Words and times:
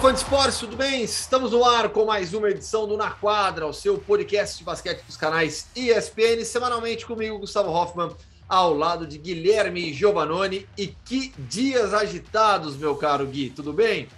Fã 0.00 0.14
de 0.14 0.20
esporte, 0.20 0.60
tudo 0.60 0.76
bem? 0.76 1.02
Estamos 1.04 1.52
no 1.52 1.62
ar 1.62 1.90
com 1.90 2.06
mais 2.06 2.32
uma 2.32 2.48
edição 2.48 2.88
do 2.88 2.96
Na 2.96 3.10
Quadra, 3.10 3.66
o 3.66 3.72
seu 3.74 3.98
podcast 3.98 4.56
de 4.56 4.64
basquete 4.64 5.04
dos 5.04 5.14
canais 5.14 5.68
ESPN, 5.76 6.42
semanalmente 6.42 7.04
comigo, 7.04 7.38
Gustavo 7.38 7.68
Hoffman, 7.70 8.08
ao 8.48 8.72
lado 8.72 9.06
de 9.06 9.18
Guilherme 9.18 9.92
Giovanoni. 9.92 10.66
E 10.78 10.86
que 10.86 11.34
dias 11.38 11.92
agitados, 11.92 12.78
meu 12.78 12.96
caro 12.96 13.26
Gui, 13.26 13.50
tudo 13.50 13.74
bem? 13.74 14.08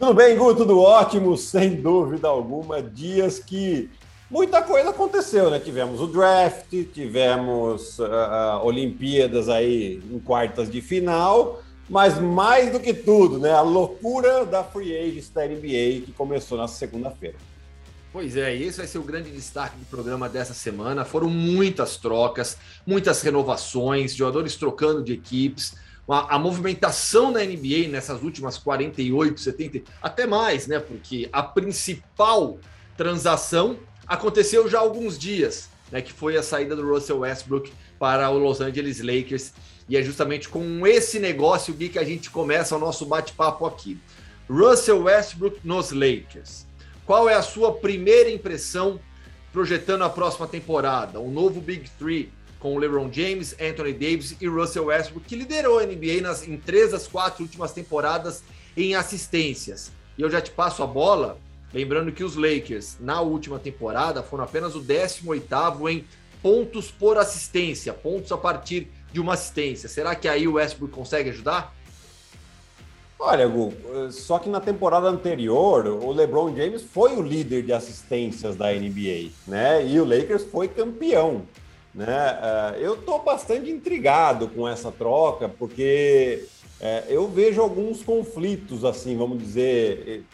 Tudo 0.00 0.14
bem, 0.14 0.36
Gu, 0.36 0.52
tudo 0.56 0.80
ótimo, 0.80 1.36
sem 1.36 1.76
dúvida 1.76 2.26
alguma. 2.26 2.82
Dias 2.82 3.38
que 3.38 3.88
muita 4.28 4.60
coisa 4.62 4.90
aconteceu, 4.90 5.48
né? 5.48 5.60
Tivemos 5.60 6.00
o 6.00 6.08
draft, 6.08 6.72
tivemos 6.92 8.00
uh, 8.00 8.64
Olimpíadas 8.64 9.48
aí 9.48 10.02
em 10.10 10.18
quartas 10.18 10.68
de 10.68 10.80
final 10.80 11.62
mas 11.90 12.20
mais 12.20 12.70
do 12.70 12.78
que 12.78 12.94
tudo, 12.94 13.40
né, 13.40 13.52
a 13.52 13.62
loucura 13.62 14.46
da 14.46 14.62
free 14.62 14.96
agents 14.96 15.28
da 15.28 15.44
NBA 15.44 16.06
que 16.06 16.14
começou 16.16 16.56
na 16.56 16.68
segunda-feira. 16.68 17.36
Pois 18.12 18.36
é, 18.36 18.54
esse 18.54 18.78
vai 18.78 18.86
ser 18.86 18.98
o 18.98 19.02
grande 19.02 19.30
destaque 19.30 19.76
do 19.76 19.84
programa 19.86 20.28
dessa 20.28 20.54
semana. 20.54 21.04
Foram 21.04 21.28
muitas 21.28 21.96
trocas, 21.96 22.56
muitas 22.86 23.22
renovações, 23.22 24.14
jogadores 24.14 24.56
trocando 24.56 25.02
de 25.02 25.12
equipes, 25.12 25.74
a, 26.08 26.38
movimentação 26.38 27.30
na 27.30 27.40
NBA 27.40 27.88
nessas 27.88 28.22
últimas 28.22 28.58
48, 28.58 29.40
70, 29.40 29.82
até 30.02 30.26
mais, 30.26 30.66
né? 30.66 30.80
Porque 30.80 31.28
a 31.32 31.42
principal 31.42 32.58
transação 32.96 33.78
aconteceu 34.06 34.68
já 34.68 34.78
há 34.78 34.80
alguns 34.80 35.16
dias, 35.16 35.68
né? 35.92 36.02
Que 36.02 36.12
foi 36.12 36.36
a 36.36 36.42
saída 36.42 36.74
do 36.74 36.88
Russell 36.88 37.20
Westbrook 37.20 37.72
para 37.98 38.28
o 38.30 38.38
Los 38.38 38.60
Angeles 38.60 39.00
Lakers. 39.00 39.52
E 39.90 39.96
é 39.96 40.02
justamente 40.04 40.48
com 40.48 40.86
esse 40.86 41.18
negócio, 41.18 41.74
que 41.74 41.98
a 41.98 42.04
gente 42.04 42.30
começa 42.30 42.76
o 42.76 42.78
nosso 42.78 43.04
bate-papo 43.04 43.66
aqui. 43.66 43.98
Russell 44.48 45.02
Westbrook 45.02 45.58
nos 45.64 45.90
Lakers. 45.90 46.64
Qual 47.04 47.28
é 47.28 47.34
a 47.34 47.42
sua 47.42 47.72
primeira 47.72 48.30
impressão 48.30 49.00
projetando 49.52 50.02
a 50.02 50.08
próxima 50.08 50.46
temporada? 50.46 51.18
O 51.18 51.28
novo 51.28 51.60
Big 51.60 51.90
Three 51.98 52.30
com 52.60 52.78
LeBron 52.78 53.10
James, 53.12 53.56
Anthony 53.60 53.92
Davis 53.92 54.36
e 54.40 54.46
Russell 54.46 54.84
Westbrook, 54.84 55.26
que 55.26 55.34
liderou 55.34 55.80
a 55.80 55.84
NBA 55.84 56.20
nas, 56.22 56.46
em 56.46 56.56
três 56.56 56.92
das 56.92 57.08
quatro 57.08 57.42
últimas 57.42 57.72
temporadas 57.72 58.44
em 58.76 58.94
assistências. 58.94 59.90
E 60.16 60.22
eu 60.22 60.30
já 60.30 60.40
te 60.40 60.52
passo 60.52 60.84
a 60.84 60.86
bola, 60.86 61.36
lembrando 61.74 62.12
que 62.12 62.22
os 62.22 62.36
Lakers, 62.36 62.96
na 63.00 63.20
última 63.22 63.58
temporada, 63.58 64.22
foram 64.22 64.44
apenas 64.44 64.76
o 64.76 64.80
18º 64.80 65.90
em 65.90 66.04
pontos 66.40 66.92
por 66.92 67.18
assistência, 67.18 67.92
pontos 67.92 68.30
a 68.30 68.36
partir 68.36 68.88
de 69.12 69.20
uma 69.20 69.34
assistência. 69.34 69.88
Será 69.88 70.14
que 70.14 70.28
aí 70.28 70.46
o 70.46 70.54
Westbrook 70.54 70.94
consegue 70.94 71.30
ajudar? 71.30 71.74
Olha, 73.22 73.46
Gu, 73.46 73.74
só 74.10 74.38
que 74.38 74.48
na 74.48 74.60
temporada 74.60 75.06
anterior, 75.06 75.86
o 75.86 76.10
LeBron 76.10 76.56
James 76.56 76.82
foi 76.82 77.14
o 77.14 77.20
líder 77.20 77.62
de 77.62 77.72
assistências 77.72 78.56
da 78.56 78.72
NBA, 78.72 79.28
né? 79.46 79.86
E 79.86 80.00
o 80.00 80.06
Lakers 80.06 80.44
foi 80.44 80.68
campeão, 80.68 81.42
né? 81.94 82.38
Eh, 82.42 82.78
eu 82.80 82.96
tô 82.96 83.18
bastante 83.18 83.70
intrigado 83.70 84.48
com 84.48 84.66
essa 84.66 84.90
troca, 84.90 85.50
porque 85.50 86.46
eh, 86.80 87.04
eu 87.10 87.28
vejo 87.28 87.60
alguns 87.60 88.02
conflitos, 88.02 88.86
assim, 88.86 89.18
vamos 89.18 89.38
dizer, 89.38 90.24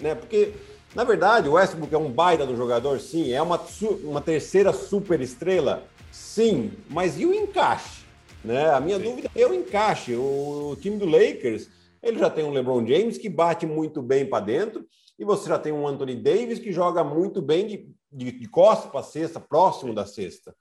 né? 0.00 0.14
Porque, 0.14 0.54
na 0.94 1.04
verdade, 1.04 1.46
o 1.46 1.52
Westbrook 1.52 1.94
é 1.94 1.98
um 1.98 2.10
baita 2.10 2.46
do 2.46 2.56
jogador, 2.56 3.00
sim, 3.00 3.30
é 3.32 3.42
uma, 3.42 3.60
uma 4.02 4.22
terceira 4.22 4.72
super 4.72 5.20
estrela, 5.20 5.84
sim, 6.10 6.72
mas 6.88 7.20
e 7.20 7.26
o 7.26 7.34
encaixe? 7.34 7.99
Né? 8.44 8.70
A 8.70 8.80
minha 8.80 8.98
Sim. 8.98 9.04
dúvida 9.04 9.30
é 9.34 9.46
o 9.46 9.54
encaixe. 9.54 10.14
O, 10.14 10.76
time 10.80 10.96
do 10.96 11.06
Lakers, 11.06 11.68
ele 12.02 12.18
já 12.18 12.30
tem 12.30 12.44
um 12.44 12.50
LeBron 12.50 12.86
James 12.86 13.18
que 13.18 13.28
bate 13.28 13.66
muito 13.66 14.02
bem 14.02 14.26
para 14.26 14.44
dentro, 14.44 14.86
e 15.18 15.24
você 15.24 15.48
já 15.48 15.58
tem 15.58 15.72
um 15.72 15.86
Anthony 15.86 16.16
Davis 16.16 16.58
que 16.58 16.72
joga 16.72 17.04
muito 17.04 17.42
bem 17.42 17.66
de, 17.66 17.88
de, 18.10 18.32
de 18.32 18.48
costa 18.48 18.88
para 18.88 19.00
a 19.00 19.04
cesta, 19.04 19.38
próximo 19.38 19.94
da 19.94 20.06
cesta. 20.06 20.54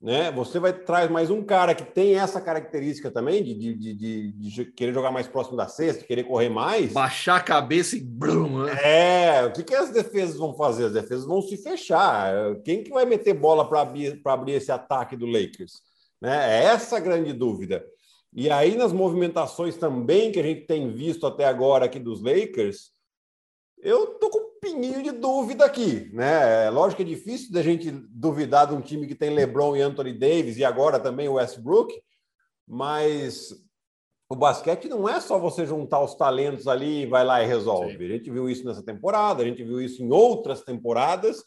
Né? 0.00 0.30
Você 0.32 0.58
vai 0.58 0.74
traz 0.74 1.10
mais 1.10 1.30
um 1.30 1.42
cara 1.42 1.74
que 1.74 1.84
tem 1.84 2.16
essa 2.16 2.38
característica 2.38 3.10
também 3.10 3.42
de, 3.42 3.54
de, 3.54 3.94
de, 3.94 4.32
de, 4.32 4.64
querer 4.66 4.92
jogar 4.92 5.10
mais 5.10 5.26
próximo 5.26 5.56
da 5.56 5.68
cesta, 5.68 6.04
querer 6.04 6.24
correr 6.24 6.50
mais. 6.50 6.92
Baixar 6.92 7.36
a 7.36 7.42
cabeça 7.42 7.96
e 7.96 8.00
brum, 8.00 8.64
né? 8.64 8.78
É, 8.82 9.44
o 9.46 9.52
que, 9.52 9.62
que 9.62 9.74
as 9.74 9.90
defesas 9.90 10.36
vão 10.36 10.54
fazer? 10.54 10.86
As 10.86 10.92
defesas 10.92 11.24
vão 11.24 11.40
se 11.40 11.56
fechar. 11.56 12.30
Quem 12.62 12.84
que 12.84 12.90
vai 12.90 13.06
meter 13.06 13.32
bola 13.34 13.66
para 13.66 13.80
abrir, 13.80 14.20
abrir 14.24 14.52
esse 14.52 14.70
ataque 14.70 15.16
do 15.16 15.26
Lakers? 15.26 15.80
Né? 16.26 16.60
É 16.60 16.64
essa 16.64 16.96
a 16.96 17.00
grande 17.00 17.32
dúvida. 17.32 17.86
E 18.32 18.50
aí, 18.50 18.74
nas 18.74 18.92
movimentações 18.92 19.76
também 19.76 20.32
que 20.32 20.40
a 20.40 20.42
gente 20.42 20.66
tem 20.66 20.92
visto 20.92 21.24
até 21.24 21.44
agora 21.44 21.84
aqui 21.84 22.00
dos 22.00 22.20
Lakers, 22.20 22.90
eu 23.78 24.18
tô 24.18 24.28
com 24.28 24.40
um 24.40 24.58
pininho 24.60 25.04
de 25.04 25.12
dúvida 25.12 25.64
aqui, 25.64 26.10
né? 26.12 26.66
É 26.66 26.70
lógico 26.70 26.96
que 26.96 27.08
é 27.08 27.14
difícil 27.14 27.52
da 27.52 27.62
gente 27.62 27.92
duvidar 27.92 28.66
de 28.66 28.74
um 28.74 28.80
time 28.80 29.06
que 29.06 29.14
tem 29.14 29.30
LeBron 29.30 29.76
e 29.76 29.82
Anthony 29.82 30.12
Davis 30.12 30.56
e 30.56 30.64
agora 30.64 30.98
também 30.98 31.28
o 31.28 31.34
Westbrook, 31.34 31.94
mas 32.66 33.54
o 34.28 34.34
basquete 34.34 34.88
não 34.88 35.08
é 35.08 35.20
só 35.20 35.38
você 35.38 35.64
juntar 35.64 36.02
os 36.02 36.16
talentos 36.16 36.66
ali 36.66 37.02
e 37.02 37.06
vai 37.06 37.24
lá 37.24 37.40
e 37.40 37.46
resolve. 37.46 37.96
Sim. 37.96 38.04
A 38.04 38.08
gente 38.08 38.32
viu 38.32 38.50
isso 38.50 38.64
nessa 38.64 38.82
temporada, 38.82 39.44
a 39.44 39.46
gente 39.46 39.62
viu 39.62 39.80
isso 39.80 40.02
em 40.02 40.10
outras 40.10 40.62
temporadas, 40.62 41.38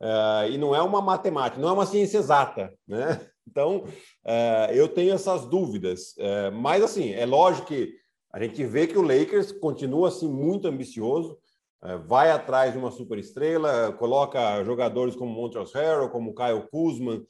uh, 0.00 0.48
e 0.48 0.56
não 0.56 0.76
é 0.76 0.80
uma 0.80 1.02
matemática, 1.02 1.60
não 1.60 1.70
é 1.70 1.72
uma 1.72 1.86
ciência 1.86 2.18
exata, 2.18 2.72
né? 2.86 3.20
Então, 3.50 3.78
uh, 3.78 4.72
eu 4.72 4.88
tenho 4.88 5.14
essas 5.14 5.46
dúvidas. 5.46 6.14
Uh, 6.18 6.52
mas, 6.52 6.82
assim, 6.82 7.12
é 7.12 7.24
lógico 7.24 7.68
que 7.68 7.94
a 8.32 8.42
gente 8.42 8.62
vê 8.64 8.86
que 8.86 8.98
o 8.98 9.02
Lakers 9.02 9.52
continua 9.52 10.08
assim, 10.08 10.28
muito 10.28 10.68
ambicioso, 10.68 11.38
uh, 11.82 11.98
vai 12.06 12.30
atrás 12.30 12.72
de 12.72 12.78
uma 12.78 12.90
superestrela, 12.90 13.92
coloca 13.94 14.62
jogadores 14.64 15.16
como 15.16 15.32
Montrezl 15.32 15.76
Harrell, 15.76 16.10
como 16.10 16.34
Kyle 16.34 16.68
Kuzma 16.70 17.22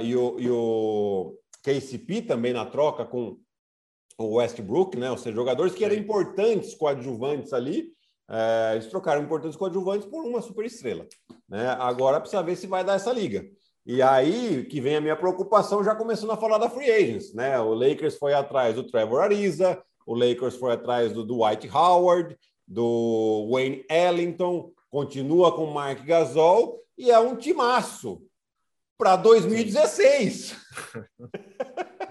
e, 0.00 0.16
o, 0.16 0.40
e 0.40 0.50
o 0.50 1.38
KCP 1.62 2.22
também 2.22 2.52
na 2.52 2.66
troca 2.66 3.04
com 3.04 3.38
o 4.18 4.34
Westbrook, 4.36 4.98
né? 4.98 5.12
ou 5.12 5.16
seja, 5.16 5.36
jogadores 5.36 5.74
que 5.74 5.84
eram 5.84 5.94
importantes 5.94 6.74
coadjuvantes 6.74 7.52
ali, 7.52 7.92
eles 8.72 8.88
trocaram 8.88 9.22
importantes 9.22 9.56
coadjuvantes 9.56 10.08
por 10.08 10.24
uma 10.24 10.42
superestrela. 10.42 11.06
Né? 11.48 11.68
Agora 11.68 12.18
precisa 12.18 12.42
ver 12.42 12.56
se 12.56 12.66
vai 12.66 12.82
dar 12.82 12.94
essa 12.94 13.12
liga. 13.12 13.44
E 13.92 14.00
aí 14.02 14.64
que 14.66 14.80
vem 14.80 14.94
a 14.94 15.00
minha 15.00 15.16
preocupação, 15.16 15.82
já 15.82 15.96
começando 15.96 16.30
a 16.30 16.36
falar 16.36 16.58
da 16.58 16.70
free 16.70 16.88
agents, 16.88 17.34
né? 17.34 17.58
O 17.58 17.74
Lakers 17.74 18.16
foi 18.16 18.32
atrás 18.32 18.76
do 18.76 18.84
Trevor 18.84 19.20
Ariza, 19.20 19.82
o 20.06 20.14
Lakers 20.14 20.54
foi 20.54 20.72
atrás 20.72 21.12
do 21.12 21.24
Dwight 21.24 21.68
Howard, 21.68 22.38
do 22.68 23.48
Wayne 23.50 23.84
Ellington, 23.90 24.72
continua 24.88 25.52
com 25.56 25.64
o 25.64 25.74
Mark 25.74 26.04
Gasol 26.04 26.78
e 26.96 27.10
é 27.10 27.18
um 27.18 27.34
timaço 27.34 28.22
para 28.96 29.16
2016. 29.16 30.54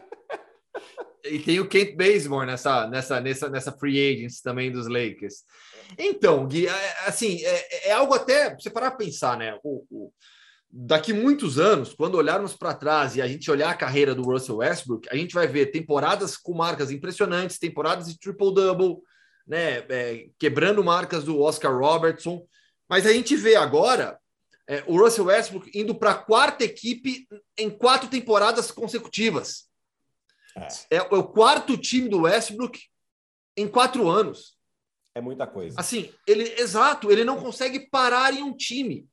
e 1.23 1.39
tem 1.39 1.61
o 1.61 1.69
Kent 1.69 1.95
Bazemore 1.95 2.45
nessa, 2.45 2.87
nessa, 2.89 3.21
nessa, 3.21 3.49
nessa 3.49 3.71
free 3.71 4.15
agents 4.15 4.41
também 4.41 4.69
dos 4.69 4.89
Lakers. 4.89 5.45
Então, 5.97 6.45
Gui, 6.45 6.67
é, 6.67 7.07
assim, 7.07 7.41
é, 7.41 7.87
é 7.87 7.91
algo 7.93 8.13
até 8.13 8.53
você 8.53 8.69
parar 8.69 8.87
a 8.87 8.97
pensar, 8.97 9.37
né? 9.37 9.57
O, 9.63 9.85
o 9.89 10.11
daqui 10.71 11.13
muitos 11.13 11.57
anos, 11.57 11.93
quando 11.93 12.15
olharmos 12.15 12.55
para 12.55 12.73
trás 12.73 13.15
e 13.15 13.21
a 13.21 13.27
gente 13.27 13.49
olhar 13.49 13.69
a 13.69 13.77
carreira 13.77 14.13
do 14.13 14.23
Russell 14.23 14.57
Westbrook, 14.57 15.09
a 15.09 15.15
gente 15.15 15.33
vai 15.33 15.47
ver 15.47 15.67
temporadas 15.67 16.37
com 16.37 16.53
marcas 16.53 16.91
impressionantes, 16.91 17.57
temporadas 17.57 18.07
de 18.07 18.19
triple-double, 18.19 18.97
né, 19.47 19.79
é, 19.89 20.29
quebrando 20.37 20.83
marcas 20.83 21.23
do 21.23 21.39
Oscar 21.39 21.75
Robertson. 21.75 22.45
Mas 22.87 23.05
a 23.05 23.13
gente 23.13 23.35
vê 23.35 23.55
agora 23.55 24.19
é, 24.67 24.83
o 24.85 24.97
Russell 24.97 25.25
Westbrook 25.25 25.71
indo 25.73 25.95
para 25.95 26.11
a 26.11 26.17
quarta 26.17 26.63
equipe 26.63 27.27
em 27.57 27.69
quatro 27.69 28.07
temporadas 28.07 28.69
consecutivas. 28.69 29.67
É. 30.89 30.97
é 30.97 31.01
o 31.01 31.23
quarto 31.23 31.77
time 31.77 32.07
do 32.07 32.21
Westbrook 32.21 32.79
em 33.57 33.67
quatro 33.67 34.07
anos. 34.07 34.57
É 35.15 35.21
muita 35.21 35.47
coisa. 35.47 35.79
Assim, 35.79 36.13
ele 36.25 36.43
exato, 36.59 37.11
ele 37.11 37.23
não 37.23 37.37
consegue 37.37 37.89
parar 37.89 38.33
em 38.33 38.43
um 38.43 38.55
time. 38.55 39.07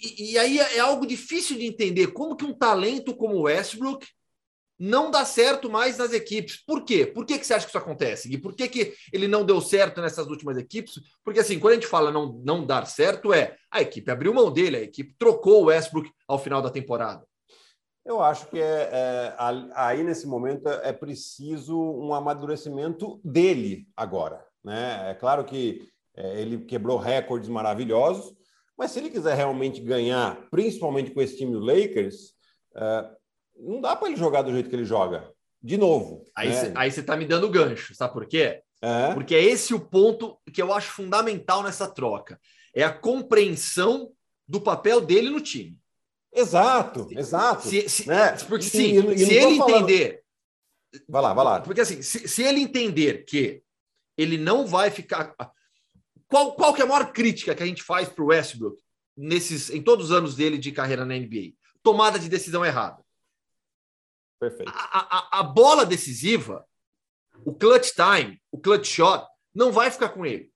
E, 0.00 0.32
e, 0.32 0.38
aí 0.38 0.58
é 0.58 0.78
algo 0.80 1.06
difícil 1.06 1.56
de 1.56 1.66
entender 1.66 2.08
como 2.08 2.36
que 2.36 2.44
um 2.44 2.52
talento 2.52 3.16
como 3.16 3.36
o 3.36 3.42
Westbrook 3.42 4.06
não 4.78 5.10
dá 5.10 5.24
certo 5.24 5.70
mais 5.70 5.96
nas 5.96 6.12
equipes. 6.12 6.62
Por 6.64 6.84
quê? 6.84 7.06
Por 7.06 7.24
que, 7.24 7.38
que 7.38 7.46
você 7.46 7.54
acha 7.54 7.64
que 7.64 7.70
isso 7.70 7.78
acontece? 7.78 8.30
E 8.30 8.36
por 8.36 8.54
que, 8.54 8.68
que 8.68 8.94
ele 9.12 9.26
não 9.26 9.44
deu 9.44 9.60
certo 9.60 10.02
nessas 10.02 10.26
últimas 10.26 10.58
equipes? 10.58 11.00
Porque 11.24 11.40
assim, 11.40 11.58
quando 11.58 11.72
a 11.72 11.74
gente 11.76 11.86
fala 11.86 12.12
não, 12.12 12.40
não 12.44 12.64
dar 12.64 12.86
certo, 12.86 13.32
é 13.32 13.56
a 13.70 13.80
equipe 13.80 14.10
abriu 14.10 14.34
mão 14.34 14.52
dele, 14.52 14.76
a 14.76 14.82
equipe 14.82 15.14
trocou 15.18 15.62
o 15.62 15.66
Westbrook 15.66 16.10
ao 16.28 16.38
final 16.38 16.60
da 16.60 16.70
temporada. 16.70 17.26
Eu 18.04 18.22
acho 18.22 18.46
que 18.48 18.60
é, 18.60 18.88
é, 18.92 19.34
aí 19.74 20.04
nesse 20.04 20.28
momento 20.28 20.68
é 20.68 20.92
preciso 20.92 21.76
um 21.76 22.14
amadurecimento 22.14 23.20
dele 23.24 23.88
agora. 23.96 24.46
Né? 24.62 25.10
É 25.10 25.14
claro 25.14 25.44
que 25.44 25.88
é, 26.14 26.40
ele 26.40 26.58
quebrou 26.64 26.98
recordes 26.98 27.48
maravilhosos, 27.48 28.32
mas 28.76 28.90
se 28.90 28.98
ele 28.98 29.10
quiser 29.10 29.34
realmente 29.34 29.80
ganhar, 29.80 30.48
principalmente 30.50 31.10
com 31.10 31.22
esse 31.22 31.36
time 31.36 31.52
do 31.52 31.60
Lakers, 31.60 32.34
uh, 32.74 33.16
não 33.56 33.80
dá 33.80 33.96
para 33.96 34.08
ele 34.08 34.16
jogar 34.16 34.42
do 34.42 34.52
jeito 34.52 34.68
que 34.68 34.76
ele 34.76 34.84
joga. 34.84 35.30
De 35.62 35.76
novo. 35.76 36.24
Aí 36.36 36.48
né? 36.48 36.90
você 36.90 37.00
está 37.00 37.16
me 37.16 37.24
dando 37.24 37.50
gancho, 37.50 37.94
sabe 37.94 38.12
por 38.12 38.26
quê? 38.26 38.62
É. 38.82 39.14
Porque 39.14 39.34
é 39.34 39.42
esse 39.42 39.74
o 39.74 39.80
ponto 39.80 40.38
que 40.52 40.60
eu 40.60 40.72
acho 40.72 40.92
fundamental 40.92 41.62
nessa 41.62 41.88
troca. 41.88 42.38
É 42.74 42.84
a 42.84 42.92
compreensão 42.92 44.12
do 44.46 44.60
papel 44.60 45.00
dele 45.00 45.30
no 45.30 45.40
time. 45.40 45.78
Exato, 46.32 47.08
exato. 47.10 47.66
Se, 47.66 47.88
se, 47.88 48.06
né? 48.06 48.32
Porque 48.46 48.64
sim, 48.64 49.00
e, 49.00 49.14
e 49.14 49.18
se 49.18 49.34
ele 49.34 49.56
falando... 49.56 49.76
entender. 49.76 50.22
Vai 51.08 51.22
lá, 51.22 51.32
vai 51.32 51.44
lá. 51.44 51.60
Porque 51.60 51.80
assim, 51.80 52.02
se, 52.02 52.28
se, 52.28 52.42
ele 52.42 52.60
entender 52.60 53.24
que 53.24 53.62
ele 54.16 54.36
não 54.36 54.66
vai 54.66 54.90
ficar. 54.90 55.34
Qual, 56.28 56.54
qual 56.54 56.74
que 56.74 56.82
é 56.82 56.84
a 56.84 56.88
maior 56.88 57.12
crítica 57.12 57.54
que 57.54 57.62
a 57.62 57.66
gente 57.66 57.82
faz 57.82 58.08
para 58.08 58.22
o 58.22 58.28
Westbrook 58.28 58.82
nesses, 59.16 59.70
em 59.70 59.82
todos 59.82 60.06
os 60.06 60.12
anos 60.12 60.34
dele 60.34 60.58
de 60.58 60.72
carreira 60.72 61.04
na 61.04 61.14
NBA? 61.14 61.54
Tomada 61.82 62.18
de 62.18 62.28
decisão 62.28 62.64
errada. 62.64 63.04
Perfeito. 64.38 64.70
A, 64.74 65.38
a, 65.38 65.40
a 65.40 65.42
bola 65.42 65.86
decisiva, 65.86 66.66
o 67.44 67.54
clutch 67.54 67.92
time, 67.92 68.40
o 68.50 68.58
clutch 68.58 68.86
shot, 68.86 69.26
não 69.54 69.72
vai 69.72 69.90
ficar 69.90 70.10
com 70.10 70.26
ele. 70.26 70.52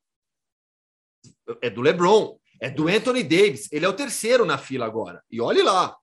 É 1.62 1.70
do 1.70 1.80
LeBron, 1.80 2.38
é 2.60 2.68
do 2.68 2.88
Anthony 2.88 3.22
Davis. 3.22 3.68
Ele 3.72 3.84
é 3.84 3.88
o 3.88 3.96
terceiro 3.96 4.44
na 4.44 4.58
fila 4.58 4.86
agora. 4.86 5.22
E 5.30 5.40
olhe 5.40 5.62
lá. 5.62 5.96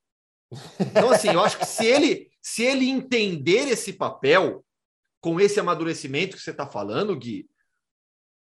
Então, 0.80 1.12
assim, 1.12 1.30
eu 1.30 1.42
acho 1.42 1.60
que 1.60 1.66
se 1.66 1.86
ele, 1.86 2.31
se 2.42 2.64
ele 2.64 2.90
entender 2.90 3.68
esse 3.68 3.94
papel, 3.94 4.66
com 5.19 5.40
esse 5.40 5.60
amadurecimento 5.60 6.38
que 6.38 6.42
você 6.42 6.52
está 6.52 6.66
falando, 6.66 7.16
Gui, 7.16 7.48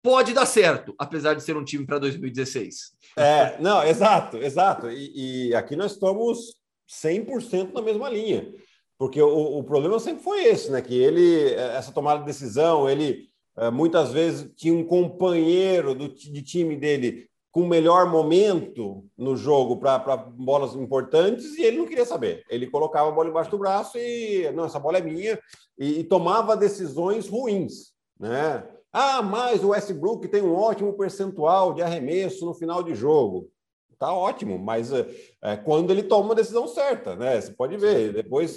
pode 0.03 0.33
dar 0.33 0.47
certo, 0.47 0.95
apesar 0.99 1.35
de 1.35 1.43
ser 1.43 1.57
um 1.57 1.65
time 1.65 1.87
para 1.87 1.99
2016. 1.99 2.93
É, 3.17 3.61
não, 3.61 3.83
exato, 3.83 4.37
exato. 4.39 4.91
E, 4.91 5.49
e 5.49 5.55
aqui 5.55 5.77
nós 5.77 5.93
estamos 5.93 6.57
100% 6.89 7.73
na 7.73 7.83
mesma 7.83 8.09
linha. 8.09 8.53
Porque 8.99 9.23
o, 9.23 9.59
o, 9.59 9.65
problema 9.65 10.01
sempre 10.01 10.25
foi 10.25 10.45
esse, 10.45 10.71
né? 10.73 10.83
Que 10.83 10.95
ele, 10.95 11.55
essa 11.55 11.93
tomada 11.93 12.21
de 12.21 12.27
decisão, 12.27 12.91
ele 12.91 13.29
eh, 13.57 13.71
muitas 13.71 14.13
vezes 14.13 14.51
tinha 14.57 14.75
um 14.75 14.85
companheiro 14.85 15.95
do, 15.95 16.09
de 16.09 16.43
time 16.43 16.77
dele 16.77 17.29
com 17.53 17.63
o 17.63 17.69
melhor 17.69 18.11
momento 18.11 19.05
no 19.17 19.37
jogo 19.37 19.77
para 19.79 20.17
bolas 20.17 20.75
importantes 20.75 21.57
e 21.57 21.63
ele 21.63 21.79
não 21.79 21.87
queria 21.87 22.05
saber. 22.05 22.45
Ele 22.51 22.67
colocava 22.67 23.09
a 23.09 23.13
bola 23.13 23.29
embaixo 23.29 23.51
do 23.53 23.59
braço 23.59 23.97
e, 23.97 24.51
não, 24.53 24.65
essa 24.65 24.81
bola 24.81 24.99
é 24.99 25.01
minha, 25.01 25.39
e, 25.79 26.01
e 26.01 26.05
tomava 26.05 26.57
decisões 26.57 27.29
ruins, 27.29 27.93
né? 28.19 28.65
Ah, 28.93 29.23
mas 29.23 29.63
o 29.63 29.69
Westbrook 29.69 30.29
tem 30.29 30.43
um 30.43 30.55
ótimo 30.55 30.93
percentual 30.95 31.75
de 31.75 31.83
arremesso 31.83 32.45
no 32.45 32.55
final 32.55 32.83
de 32.83 32.95
jogo 32.95 33.51
tá 33.99 34.13
ótimo, 34.13 34.59
mas 34.59 34.93
é, 34.93 35.57
quando 35.57 35.91
ele 35.91 36.05
toma 36.05 36.33
a 36.33 36.37
decisão 36.37 36.69
certa, 36.69 37.17
né? 37.17 37.41
Você 37.41 37.53
pode 37.53 37.77
ver, 37.77 38.13
depois 38.13 38.57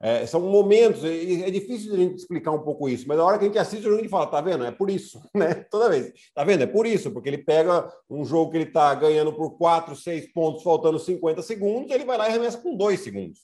é, 0.00 0.26
são 0.26 0.40
momentos, 0.42 1.02
é 1.02 1.50
difícil 1.50 1.94
a 1.94 1.96
gente 1.96 2.16
explicar 2.16 2.50
um 2.50 2.62
pouco 2.62 2.88
isso, 2.88 3.08
mas 3.08 3.18
a 3.18 3.24
hora 3.24 3.38
que 3.38 3.44
a 3.44 3.48
gente 3.48 3.58
assiste 3.58 3.80
o 3.80 3.84
jogo, 3.84 3.96
a 3.96 4.00
gente 4.02 4.10
fala, 4.10 4.26
tá 4.26 4.40
vendo? 4.40 4.64
É 4.64 4.70
por 4.70 4.90
isso, 4.90 5.18
né? 5.34 5.54
Toda 5.70 5.88
vez, 5.88 6.12
tá 6.34 6.44
vendo? 6.44 6.62
É 6.62 6.66
por 6.66 6.86
isso, 6.86 7.10
porque 7.10 7.28
ele 7.28 7.38
pega 7.38 7.90
um 8.08 8.24
jogo 8.24 8.50
que 8.50 8.58
ele 8.58 8.66
tá 8.66 8.94
ganhando 8.94 9.32
por 9.32 9.56
4, 9.56 9.96
6 9.96 10.30
pontos, 10.32 10.62
faltando 10.62 10.98
50 10.98 11.40
segundos, 11.40 11.90
ele 11.90 12.04
vai 12.04 12.18
lá 12.18 12.26
e 12.26 12.30
arremessa 12.30 12.58
com 12.58 12.76
2 12.76 13.00
segundos. 13.00 13.40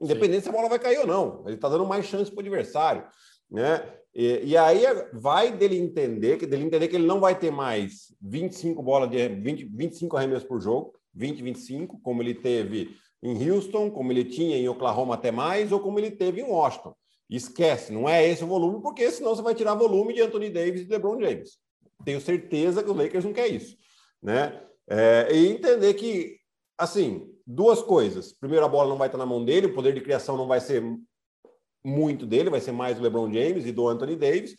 Independente 0.00 0.38
Sim. 0.38 0.42
se 0.44 0.48
a 0.50 0.52
bola 0.52 0.68
vai 0.68 0.78
cair 0.78 0.98
ou 0.98 1.06
não, 1.06 1.44
ele 1.46 1.56
tá 1.56 1.68
dando 1.68 1.86
mais 1.86 2.06
chance 2.06 2.30
para 2.30 2.38
o 2.38 2.40
adversário, 2.40 3.04
né? 3.54 3.88
E, 4.12 4.50
e, 4.50 4.56
aí 4.56 4.82
vai 5.12 5.50
dele 5.50 5.76
entender 5.76 6.36
que 6.36 6.46
dele 6.46 6.64
entender 6.64 6.88
que 6.88 6.96
ele 6.96 7.06
não 7.06 7.20
vai 7.20 7.38
ter 7.38 7.50
mais 7.50 8.12
25 8.20 8.82
bolas 8.82 9.10
de 9.10 9.28
20, 9.28 9.64
25 9.64 10.16
arremessos 10.16 10.46
por 10.46 10.60
jogo, 10.60 10.92
20, 11.14 11.42
25, 11.42 12.00
como 12.00 12.22
ele 12.22 12.34
teve 12.34 12.96
em 13.22 13.50
Houston, 13.50 13.90
como 13.90 14.12
ele 14.12 14.24
tinha 14.24 14.56
em 14.56 14.68
Oklahoma 14.68 15.14
até 15.14 15.30
mais, 15.30 15.72
ou 15.72 15.80
como 15.80 15.98
ele 15.98 16.10
teve 16.10 16.40
em 16.40 16.44
Washington. 16.44 16.94
Esquece, 17.30 17.92
não 17.92 18.08
é 18.08 18.28
esse 18.28 18.44
o 18.44 18.46
volume, 18.46 18.82
porque 18.82 19.10
senão 19.10 19.34
você 19.34 19.42
vai 19.42 19.54
tirar 19.54 19.74
volume 19.74 20.12
de 20.12 20.20
Anthony 20.20 20.50
Davis 20.50 20.82
e 20.82 20.90
LeBron 20.90 21.20
James. 21.20 21.58
Tenho 22.04 22.20
certeza 22.20 22.82
que 22.82 22.90
os 22.90 22.96
Lakers 22.96 23.24
não 23.24 23.32
quer 23.32 23.48
isso, 23.48 23.76
né? 24.22 24.60
É, 24.86 25.28
e 25.32 25.48
entender 25.48 25.94
que, 25.94 26.36
assim, 26.76 27.30
duas 27.46 27.80
coisas. 27.80 28.32
Primeiro, 28.32 28.64
a 28.64 28.68
bola 28.68 28.90
não 28.90 28.98
vai 28.98 29.08
estar 29.08 29.18
na 29.18 29.26
mão 29.26 29.44
dele, 29.44 29.68
o 29.68 29.74
poder 29.74 29.94
de 29.94 30.02
criação 30.02 30.36
não 30.36 30.46
vai 30.46 30.60
ser 30.60 30.82
muito 31.84 32.26
dele, 32.26 32.50
vai 32.50 32.60
ser 32.60 32.72
mais 32.72 32.96
do 32.96 33.02
LeBron 33.02 33.32
James 33.32 33.66
e 33.66 33.72
do 33.72 33.86
Anthony 33.86 34.16
Davis. 34.16 34.56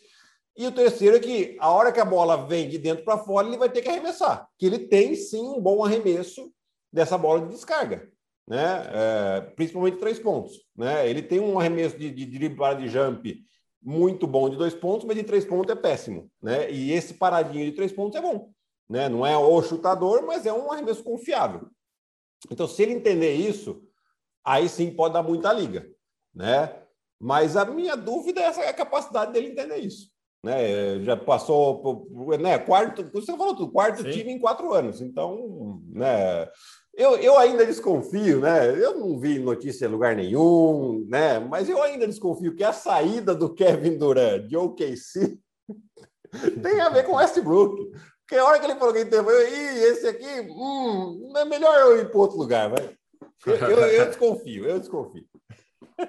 E 0.56 0.66
o 0.66 0.72
terceiro 0.72 1.16
é 1.16 1.20
que 1.20 1.56
a 1.60 1.70
hora 1.70 1.92
que 1.92 2.00
a 2.00 2.04
bola 2.04 2.46
vem 2.46 2.68
de 2.68 2.78
dentro 2.78 3.04
para 3.04 3.18
fora, 3.18 3.46
ele 3.46 3.58
vai 3.58 3.68
ter 3.68 3.82
que 3.82 3.88
arremessar. 3.88 4.48
Que 4.56 4.66
ele 4.66 4.78
tem 4.78 5.14
sim 5.14 5.42
um 5.42 5.60
bom 5.60 5.84
arremesso 5.84 6.50
dessa 6.90 7.18
bola 7.18 7.42
de 7.42 7.52
descarga, 7.52 8.08
né? 8.48 8.86
É, 8.90 9.40
principalmente 9.54 9.98
três 9.98 10.18
pontos, 10.18 10.64
né? 10.74 11.08
Ele 11.08 11.20
tem 11.20 11.40
um 11.40 11.58
arremesso 11.58 11.98
de, 11.98 12.10
de 12.10 12.50
para 12.50 12.74
de 12.74 12.88
jump 12.88 13.44
muito 13.82 14.26
bom 14.26 14.48
de 14.48 14.56
dois 14.56 14.74
pontos, 14.74 15.06
mas 15.06 15.16
de 15.16 15.24
três 15.24 15.44
pontos 15.44 15.70
é 15.70 15.76
péssimo, 15.76 16.30
né? 16.42 16.70
E 16.70 16.90
esse 16.92 17.14
paradinho 17.14 17.66
de 17.66 17.72
três 17.72 17.92
pontos 17.92 18.18
é 18.18 18.22
bom, 18.22 18.50
né? 18.88 19.08
Não 19.10 19.26
é 19.26 19.36
o 19.36 19.62
chutador, 19.62 20.24
mas 20.24 20.46
é 20.46 20.52
um 20.52 20.72
arremesso 20.72 21.04
confiável. 21.04 21.68
Então, 22.50 22.66
se 22.66 22.82
ele 22.82 22.92
entender 22.92 23.34
isso, 23.34 23.82
aí 24.42 24.68
sim 24.68 24.90
pode 24.90 25.14
dar 25.14 25.22
muita 25.22 25.52
liga, 25.52 25.86
né? 26.34 26.85
Mas 27.20 27.56
a 27.56 27.64
minha 27.64 27.96
dúvida 27.96 28.40
é 28.40 28.68
a 28.68 28.74
capacidade 28.74 29.32
dele 29.32 29.48
entender 29.48 29.78
isso. 29.78 30.10
Né? 30.44 31.00
Já 31.02 31.16
passou 31.16 31.82
por, 31.82 32.38
né? 32.38 32.58
quarto, 32.58 33.10
você 33.12 33.36
falou 33.36 33.56
tudo, 33.56 33.72
quarto 33.72 34.02
Sim. 34.02 34.10
time 34.10 34.32
em 34.32 34.38
quatro 34.38 34.72
anos. 34.72 35.00
Então, 35.00 35.82
né? 35.88 36.48
Eu, 36.94 37.16
eu 37.16 37.36
ainda 37.36 37.66
desconfio, 37.66 38.40
né? 38.40 38.70
Eu 38.70 38.98
não 38.98 39.18
vi 39.18 39.38
notícia 39.38 39.86
em 39.86 39.90
lugar 39.90 40.14
nenhum, 40.14 41.04
né? 41.08 41.38
Mas 41.38 41.68
eu 41.68 41.82
ainda 41.82 42.06
desconfio 42.06 42.54
que 42.54 42.64
a 42.64 42.72
saída 42.72 43.34
do 43.34 43.52
Kevin 43.52 43.98
Durant 43.98 44.46
de 44.46 44.56
OKC 44.56 45.38
tem 46.62 46.80
a 46.80 46.88
ver 46.88 47.04
com 47.04 47.16
Westbrook. 47.16 47.90
Porque 48.20 48.36
a 48.36 48.44
hora 48.44 48.58
que 48.58 48.66
ele 48.66 48.76
falou 48.76 48.92
que 48.92 49.00
ele 49.00 49.10
teve, 49.10 49.30
Ih, 49.30 49.84
esse 49.84 50.06
aqui, 50.06 50.40
hum, 50.48 51.32
é 51.36 51.44
melhor 51.44 51.78
eu 51.80 52.00
ir 52.00 52.10
para 52.10 52.18
outro 52.18 52.38
lugar, 52.38 52.70
vai. 52.70 52.96
Eu, 53.46 53.54
eu, 53.54 53.78
eu 53.78 54.06
desconfio, 54.06 54.64
eu 54.64 54.80
desconfio. 54.80 55.24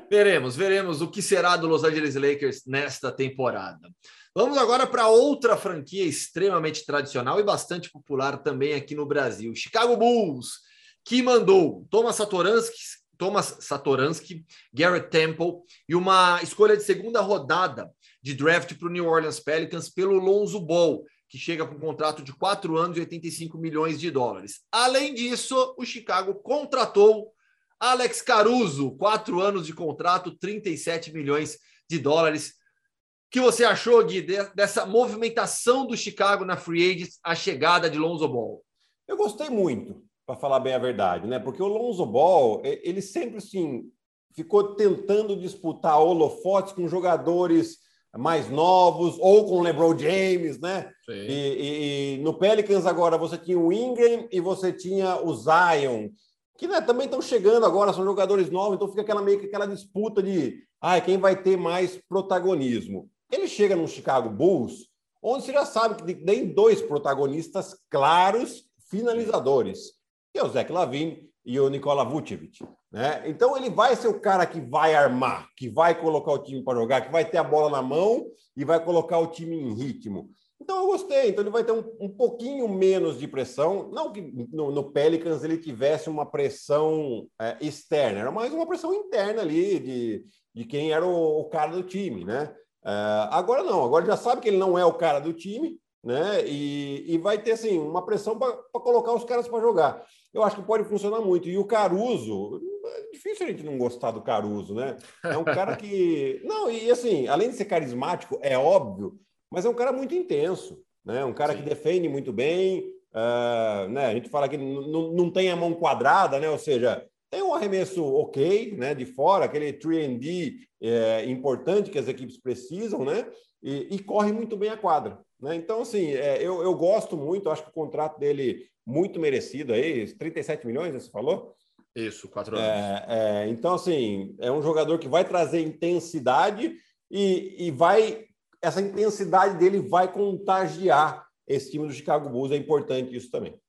Veremos, 0.10 0.56
veremos 0.56 1.02
o 1.02 1.10
que 1.10 1.22
será 1.22 1.56
do 1.56 1.68
Los 1.68 1.84
Angeles 1.84 2.16
Lakers 2.16 2.66
nesta 2.66 3.12
temporada. 3.12 3.90
Vamos 4.36 4.58
agora 4.58 4.86
para 4.86 5.08
outra 5.08 5.58
franquia 5.58 6.04
extremamente 6.04 6.86
tradicional 6.86 7.40
e 7.40 7.44
bastante 7.44 7.90
popular 7.90 8.38
também 8.38 8.74
aqui 8.74 8.94
no 8.94 9.06
Brasil, 9.06 9.56
Chicago 9.56 9.96
Bulls, 9.96 10.60
que 11.04 11.24
mandou 11.24 11.88
Thomas 11.90 12.18
Satoransky, 12.18 12.78
Thomas 13.18 13.58
Satoransky, 13.62 14.46
Garrett 14.74 15.10
Temple 15.10 15.54
e 15.88 15.96
uma 15.96 16.42
escolha 16.44 16.78
de 16.78 16.84
segunda 16.84 17.22
rodada 17.22 17.90
de 18.22 18.34
draft 18.34 18.76
para 18.76 18.88
o 18.88 18.92
New 18.92 19.08
Orleans 19.08 19.40
Pelicans 19.40 19.90
pelo 19.90 20.20
Lonzo 20.20 20.60
Ball, 20.60 21.04
que 21.30 21.38
chega 21.38 21.66
com 21.66 21.76
um 21.76 21.80
contrato 21.80 22.22
de 22.22 22.34
4 22.34 22.78
anos 22.78 22.98
e 22.98 23.02
85 23.02 23.58
milhões 23.58 24.00
de 24.00 24.12
dólares. 24.12 24.62
Além 24.72 25.14
disso, 25.14 25.74
o 25.78 25.86
Chicago 25.86 26.36
contratou 26.36 27.34
Alex 27.80 28.22
Caruso, 28.22 28.92
quatro 28.92 29.40
anos 29.40 29.66
de 29.66 29.74
contrato, 29.74 30.38
37 30.38 31.14
milhões 31.14 31.58
de 31.90 32.00
dólares. 32.00 32.50
O 32.50 33.32
que 33.32 33.42
você 33.42 33.64
achou, 33.64 34.04
Gui, 34.06 34.26
dessa 34.56 34.86
movimentação 34.86 35.86
do 35.86 35.96
Chicago 35.96 36.46
na 36.46 36.58
Free 36.58 36.92
Agents, 36.92 37.20
a 37.24 37.36
chegada 37.36 37.90
de 37.90 37.98
Lonzo 37.98 38.28
Ball? 38.28 38.64
Eu 39.08 39.18
gostei 39.18 39.50
muito, 39.50 40.02
para 40.26 40.36
falar 40.36 40.60
bem 40.60 40.74
a 40.74 40.80
verdade, 40.80 41.28
né? 41.28 41.40
Porque 41.40 41.62
o 41.62 41.68
Lonzo 41.68 42.06
Ball, 42.06 42.62
ele 42.64 43.02
sempre 43.02 43.38
assim, 43.38 43.92
ficou 44.34 44.76
tentando 44.76 45.36
disputar 45.36 46.00
holofotes 46.00 46.74
com 46.74 46.88
jogadores 46.88 47.78
mais 48.16 48.50
novos 48.50 49.18
ou 49.20 49.46
com 49.46 49.62
LeBron 49.62 49.98
James, 49.98 50.60
né? 50.60 50.90
E, 51.08 51.14
e, 51.14 52.16
e, 52.16 52.24
no 52.24 52.34
Pelicans 52.34 52.86
agora 52.86 53.18
você 53.18 53.38
tinha 53.38 53.60
o 53.60 53.72
Ingram 53.72 54.28
e 54.32 54.40
você 54.40 54.72
tinha 54.72 55.22
o 55.22 55.34
Zion 55.36 56.10
que 56.58 56.68
né, 56.68 56.82
também 56.82 57.06
estão 57.06 57.22
chegando 57.22 57.66
agora, 57.66 57.94
são 57.94 58.04
jogadores 58.04 58.50
novos, 58.50 58.76
então 58.76 58.88
fica 58.88 59.02
aquela 59.02 59.22
meio 59.22 59.40
que 59.40 59.46
aquela 59.46 59.68
disputa 59.68 60.22
de 60.24 60.64
ah, 60.82 61.00
quem 61.00 61.18
vai 61.18 61.36
ter 61.42 61.56
mais 61.58 62.00
protagonismo. 62.10 63.10
Ele 63.32 63.48
chega 63.48 63.76
no 63.76 63.88
Chicago 63.88 64.30
Bulls, 64.30 64.90
onde 65.22 65.46
você 65.46 65.54
já 65.54 65.66
sabe 65.66 66.02
que 66.04 66.16
tem 66.16 66.54
dois 66.54 66.82
protagonistas 66.82 67.76
claros, 67.90 68.64
finalizadores, 68.90 69.92
que 70.34 70.40
é 70.40 70.44
o 70.44 70.50
Zach 70.50 70.72
Lavine 70.72 71.30
e 71.46 71.60
o 71.60 71.70
Nikola 71.70 72.04
Vucevic. 72.04 72.66
Né? 72.92 73.24
Então 73.26 73.56
ele 73.56 73.70
vai 73.70 73.96
ser 73.96 74.08
o 74.08 74.20
cara 74.20 74.46
que 74.46 74.60
vai 74.62 74.96
armar, 74.96 75.48
que 75.56 75.70
vai 75.70 76.00
colocar 76.00 76.32
o 76.32 76.40
time 76.40 76.64
para 76.64 76.80
jogar, 76.80 77.02
que 77.02 77.12
vai 77.12 77.26
ter 77.26 77.38
a 77.38 77.44
bola 77.44 77.70
na 77.70 77.82
mão 77.82 78.26
e 78.56 78.64
vai 78.64 78.84
colocar 78.84 79.20
o 79.20 79.28
time 79.28 79.56
em 79.56 79.74
ritmo. 79.74 80.30
Então 80.60 80.78
eu 80.78 80.88
gostei. 80.88 81.30
Então 81.30 81.44
ele 81.44 81.52
vai 81.52 81.64
ter 81.64 81.72
um, 81.72 81.84
um 82.00 82.10
pouquinho 82.10 82.68
menos 82.68 83.20
de 83.20 83.28
pressão. 83.28 83.90
Não 83.92 84.12
que 84.12 84.22
no, 84.52 84.72
no 84.72 84.92
Pelicans 84.92 85.44
ele 85.44 85.58
tivesse 85.58 86.10
uma 86.10 86.26
pressão 86.26 87.28
é, 87.40 87.58
externa, 87.62 88.20
era 88.20 88.32
mais 88.32 88.52
uma 88.54 88.68
pressão 88.68 88.94
interna 88.94 89.42
ali 89.42 89.80
de, 89.80 90.26
de 90.54 90.66
quem 90.66 90.92
era 90.92 91.06
o, 91.06 91.42
o 91.42 91.46
cara 91.46 91.72
do 91.72 91.84
time, 91.84 92.26
né? 92.26 92.54
É, 92.86 92.92
agora 93.32 93.64
não, 93.64 93.84
agora 93.84 94.06
já 94.06 94.18
sabe 94.18 94.42
que 94.42 94.48
ele 94.48 94.58
não 94.58 94.78
é 94.78 94.86
o 94.86 94.94
cara 94.94 95.20
do 95.20 95.34
time, 95.34 95.80
né? 96.04 96.44
E, 96.48 97.14
e 97.14 97.18
vai 97.18 97.38
ter 97.38 97.52
assim 97.52 97.78
uma 97.78 98.06
pressão 98.06 98.38
para 98.38 98.54
colocar 98.74 99.14
os 99.14 99.24
caras 99.24 99.48
para 99.48 99.62
jogar. 99.62 100.04
Eu 100.34 100.44
acho 100.44 100.56
que 100.56 100.68
pode 100.68 100.84
funcionar 100.86 101.22
muito. 101.22 101.48
E 101.48 101.58
o 101.58 101.66
Caruso, 101.66 102.60
é 102.86 103.12
difícil 103.12 103.46
a 103.46 103.50
gente 103.50 103.64
não 103.64 103.78
gostar 103.78 104.12
do 104.12 104.22
Caruso, 104.22 104.74
né? 104.74 104.98
É 105.24 105.38
um 105.38 105.44
cara 105.44 105.76
que. 105.76 106.42
Não, 106.46 106.70
e 106.70 106.90
assim, 106.90 107.28
além 107.28 107.50
de 107.50 107.56
ser 107.56 107.66
carismático, 107.66 108.40
é 108.42 108.58
óbvio 108.58 109.20
mas 109.52 109.66
é 109.66 109.70
um 109.70 109.74
cara 109.74 109.92
muito 109.92 110.14
intenso, 110.14 110.82
né? 111.06 111.24
Um 111.26 111.34
cara 111.34 111.54
Sim. 111.54 111.60
que 111.60 111.70
defende 111.70 112.10
muito 112.10 112.34
bem, 112.34 112.80
uh, 113.14 113.88
né? 113.90 114.08
A 114.08 114.14
gente 114.14 114.30
fala 114.30 114.50
que 114.50 114.58
não 114.58 115.32
tem 115.32 115.50
a 115.50 115.56
mão 115.56 115.74
quadrada, 115.74 116.40
né? 116.40 116.50
Ou 116.50 116.58
seja, 116.58 117.06
tem 117.30 117.42
um 117.42 117.54
arremesso 117.54 118.04
ok, 118.04 118.76
né? 118.78 118.94
De 118.94 119.06
fora, 119.06 119.46
aquele 119.46 119.74
3D 119.74 120.56
é, 120.82 121.26
importante 121.26 121.90
que 121.90 122.00
as 122.00 122.08
equipes 122.08 122.38
precisam, 122.38 123.04
né? 123.04 123.28
E, 123.62 123.96
e 123.96 124.00
corre 124.00 124.32
muito 124.32 124.56
bem 124.56 124.70
a 124.70 124.78
quadra, 124.78 125.20
né? 125.42 125.56
Então, 125.56 125.82
assim, 125.82 126.12
é, 126.12 126.38
eu, 126.42 126.62
eu 126.62 126.76
gosto 126.76 127.18
muito, 127.18 127.50
acho 127.50 127.64
que 127.64 127.70
o 127.70 127.74
contrato 127.74 128.20
dele 128.20 128.66
muito 128.86 129.20
merecido 129.20 129.74
aí, 129.74 130.08
37 130.14 130.66
milhões, 130.66 130.94
você 130.94 131.10
falou? 131.10 131.54
Isso, 131.94 132.30
quatro 132.30 132.56
anos. 132.56 132.70
É, 132.70 133.06
é, 133.10 133.50
então, 133.50 133.74
assim, 133.74 134.36
é 134.40 134.52
um 134.52 134.62
jogador 134.62 135.00
que 135.00 135.08
vai 135.08 135.26
trazer 135.26 135.62
intensidade 135.62 136.78
e, 137.10 137.68
e 137.68 137.72
vai 137.72 138.27
essa 138.68 138.82
intensidade 138.82 139.58
dele 139.58 139.80
vai 139.80 140.12
contagiar 140.12 141.26
esse 141.48 141.72
time 141.72 141.88
do 141.88 141.94
Chicago 141.94 142.30
Bulls. 142.30 142.52
É 142.52 142.58
importante 142.58 143.16
isso 143.16 143.32
também. 143.32 143.60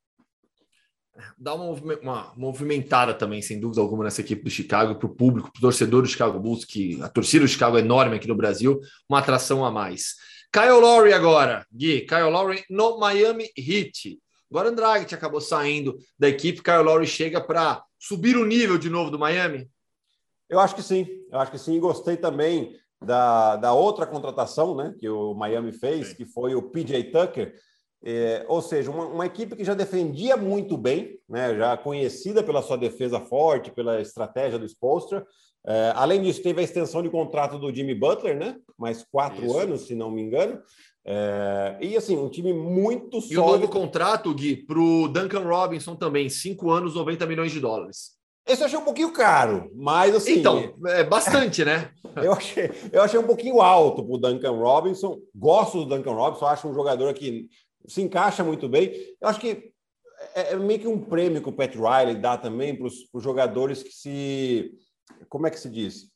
Dá 1.37 1.55
uma, 1.55 1.73
uma 2.01 2.33
movimentada 2.37 3.13
também, 3.13 3.43
sem 3.43 3.59
dúvida 3.59 3.81
alguma, 3.81 4.05
nessa 4.05 4.21
equipe 4.21 4.43
do 4.43 4.51
Chicago, 4.51 4.97
para 4.97 5.07
o 5.07 5.15
público, 5.15 5.51
para 5.53 5.59
o 5.59 5.63
torcedor 5.63 6.03
do 6.03 6.09
Chicago 6.09 6.39
Bulls, 6.39 6.65
que 6.65 7.01
a 7.03 7.09
torcida 7.09 7.45
do 7.45 7.49
Chicago 7.49 7.77
é 7.77 7.81
enorme 7.81 8.17
aqui 8.17 8.29
no 8.29 8.37
Brasil, 8.37 8.81
uma 9.09 9.19
atração 9.19 9.65
a 9.65 9.71
mais. 9.71 10.15
Kyle 10.53 10.81
Lowry 10.81 11.13
agora, 11.13 11.67
Gui, 11.73 12.03
Kyle 12.03 12.31
Lowry 12.31 12.65
no 12.71 12.99
Miami 12.99 13.51
Heat. 13.57 14.19
Agora 14.51 14.71
Andrade 14.71 15.15
acabou 15.15 15.41
saindo 15.41 15.99
da 16.19 16.29
equipe, 16.29 16.63
Kyle 16.63 16.83
Lowry 16.83 17.07
chega 17.07 17.41
para 17.41 17.83
subir 17.99 18.37
o 18.37 18.47
nível 18.47 18.79
de 18.79 18.89
novo 18.89 19.11
do 19.11 19.19
Miami? 19.19 19.69
Eu 20.49 20.59
acho 20.59 20.75
que 20.75 20.83
sim, 20.83 21.07
eu 21.31 21.39
acho 21.39 21.51
que 21.51 21.59
sim. 21.59 21.79
Gostei 21.79 22.17
também 22.17 22.75
da, 23.01 23.57
da 23.57 23.73
outra 23.73 24.07
contratação 24.07 24.75
né, 24.75 24.95
que 24.99 25.09
o 25.09 25.35
Miami 25.35 25.73
fez, 25.73 26.09
Sim. 26.09 26.15
que 26.17 26.25
foi 26.25 26.55
o 26.55 26.63
PJ 26.63 27.05
Tucker. 27.05 27.55
É, 28.05 28.45
ou 28.49 28.63
seja, 28.63 28.91
uma, 28.91 29.07
uma, 29.07 29.27
equipe 29.27 29.57
que 29.57 29.65
já 29.65 29.75
defendia 29.75 30.37
muito 30.37 30.77
bem, 30.77 31.19
né, 31.29 31.57
já 31.57 31.77
conhecida 31.77 32.45
pela 32.45 32.63
sua 32.63 32.79
defesa 32.79 33.19
forte, 33.19 33.73
pela 33.73 34.01
estratégia 34.01 34.59
do 34.59 34.69
Spolstra. 34.69 35.27
É, 35.67 35.93
além 35.97 36.23
disso, 36.23 36.43
teve 36.43 36.61
a 36.61 36.65
extensão 36.65 37.03
de 37.03 37.11
contrato 37.11 37.59
do 37.59 37.75
Jimmy 37.75 37.95
Butler, 37.95 38.37
né? 38.39 38.57
Mais 38.79 39.05
quatro 39.11 39.45
Isso. 39.45 39.59
anos, 39.59 39.81
se 39.83 39.95
não 39.95 40.11
me 40.11 40.23
engano. 40.23 40.61
É, 41.05 41.79
e 41.81 41.97
assim, 41.97 42.17
um 42.17 42.29
time 42.29 42.53
muito 42.53 43.21
sólido. 43.21 43.35
E 43.35 43.39
o 43.39 43.47
novo 43.47 43.69
contrato, 43.69 44.33
Gui, 44.33 44.57
para 44.57 44.79
o 44.79 45.09
Duncan 45.09 45.43
Robinson 45.43 45.97
também, 45.97 46.29
cinco 46.29 46.71
anos, 46.71 46.95
90 46.95 47.27
milhões 47.27 47.51
de 47.51 47.61
dólares. 47.61 48.18
Esse 48.49 48.63
eu 48.63 48.67
achei 48.67 48.79
um 48.79 48.85
pouquinho 48.85 49.13
caro, 49.13 49.71
mas 49.75 50.15
assim. 50.15 50.39
Então, 50.39 50.75
é 50.87 51.05
bastante, 51.05 51.65
né? 51.65 51.91
eu, 52.17 52.33
achei, 52.33 52.71
eu 52.91 53.03
achei 53.03 53.21
um 53.21 53.27
pouquinho 53.27 53.61
alto 53.61 54.03
para 54.03 54.15
o 54.15 54.19
Duncan 54.19 54.53
Robinson. 54.53 55.19
Gosto 55.35 55.85
do 55.85 55.97
Duncan 55.97 56.15
Robinson, 56.15 56.47
acho 56.47 56.69
um 56.69 56.75
jogador 56.75 57.13
que 57.13 57.49
se 57.87 58.01
encaixa 58.01 58.43
muito 58.43 58.69
bem. 58.69 58.93
Eu 59.21 59.29
acho 59.29 59.39
que 59.39 59.73
é, 60.35 60.53
é 60.53 60.57
meio 60.57 60.81
que 60.81 60.89
um 60.89 60.99
prêmio 60.99 61.43
que 61.43 61.49
o 61.49 61.53
Pat 61.53 61.75
Riley 61.75 62.17
dá 62.17 62.37
também 62.37 62.75
para 62.75 62.87
os 62.87 63.23
jogadores 63.23 63.83
que 63.83 63.93
se. 63.93 64.73
Como 65.29 65.47
é 65.47 65.51
que 65.51 65.61
se 65.61 65.69
diz? 65.69 66.09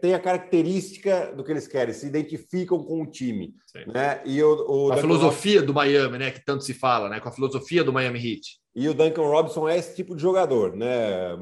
Tem 0.00 0.14
a 0.14 0.20
característica 0.20 1.32
do 1.34 1.44
que 1.44 1.50
eles 1.50 1.66
querem, 1.66 1.94
se 1.94 2.06
identificam 2.06 2.82
com 2.82 3.02
o 3.02 3.06
time. 3.06 3.54
Sim. 3.66 3.92
Né? 3.92 4.20
E 4.24 4.42
o, 4.42 4.88
o 4.88 4.92
a 4.92 4.96
filosofia 4.96 5.60
Robinson... 5.60 5.66
do 5.66 5.74
Miami, 5.74 6.18
né? 6.18 6.30
Que 6.30 6.44
tanto 6.44 6.64
se 6.64 6.74
fala, 6.74 7.08
né? 7.08 7.20
Com 7.20 7.28
a 7.28 7.32
filosofia 7.32 7.84
do 7.84 7.92
Miami 7.92 8.18
Heat. 8.18 8.58
E 8.74 8.88
o 8.88 8.94
Duncan 8.94 9.22
Robinson 9.22 9.68
é 9.68 9.78
esse 9.78 9.94
tipo 9.94 10.16
de 10.16 10.22
jogador, 10.22 10.74
né? 10.76 11.36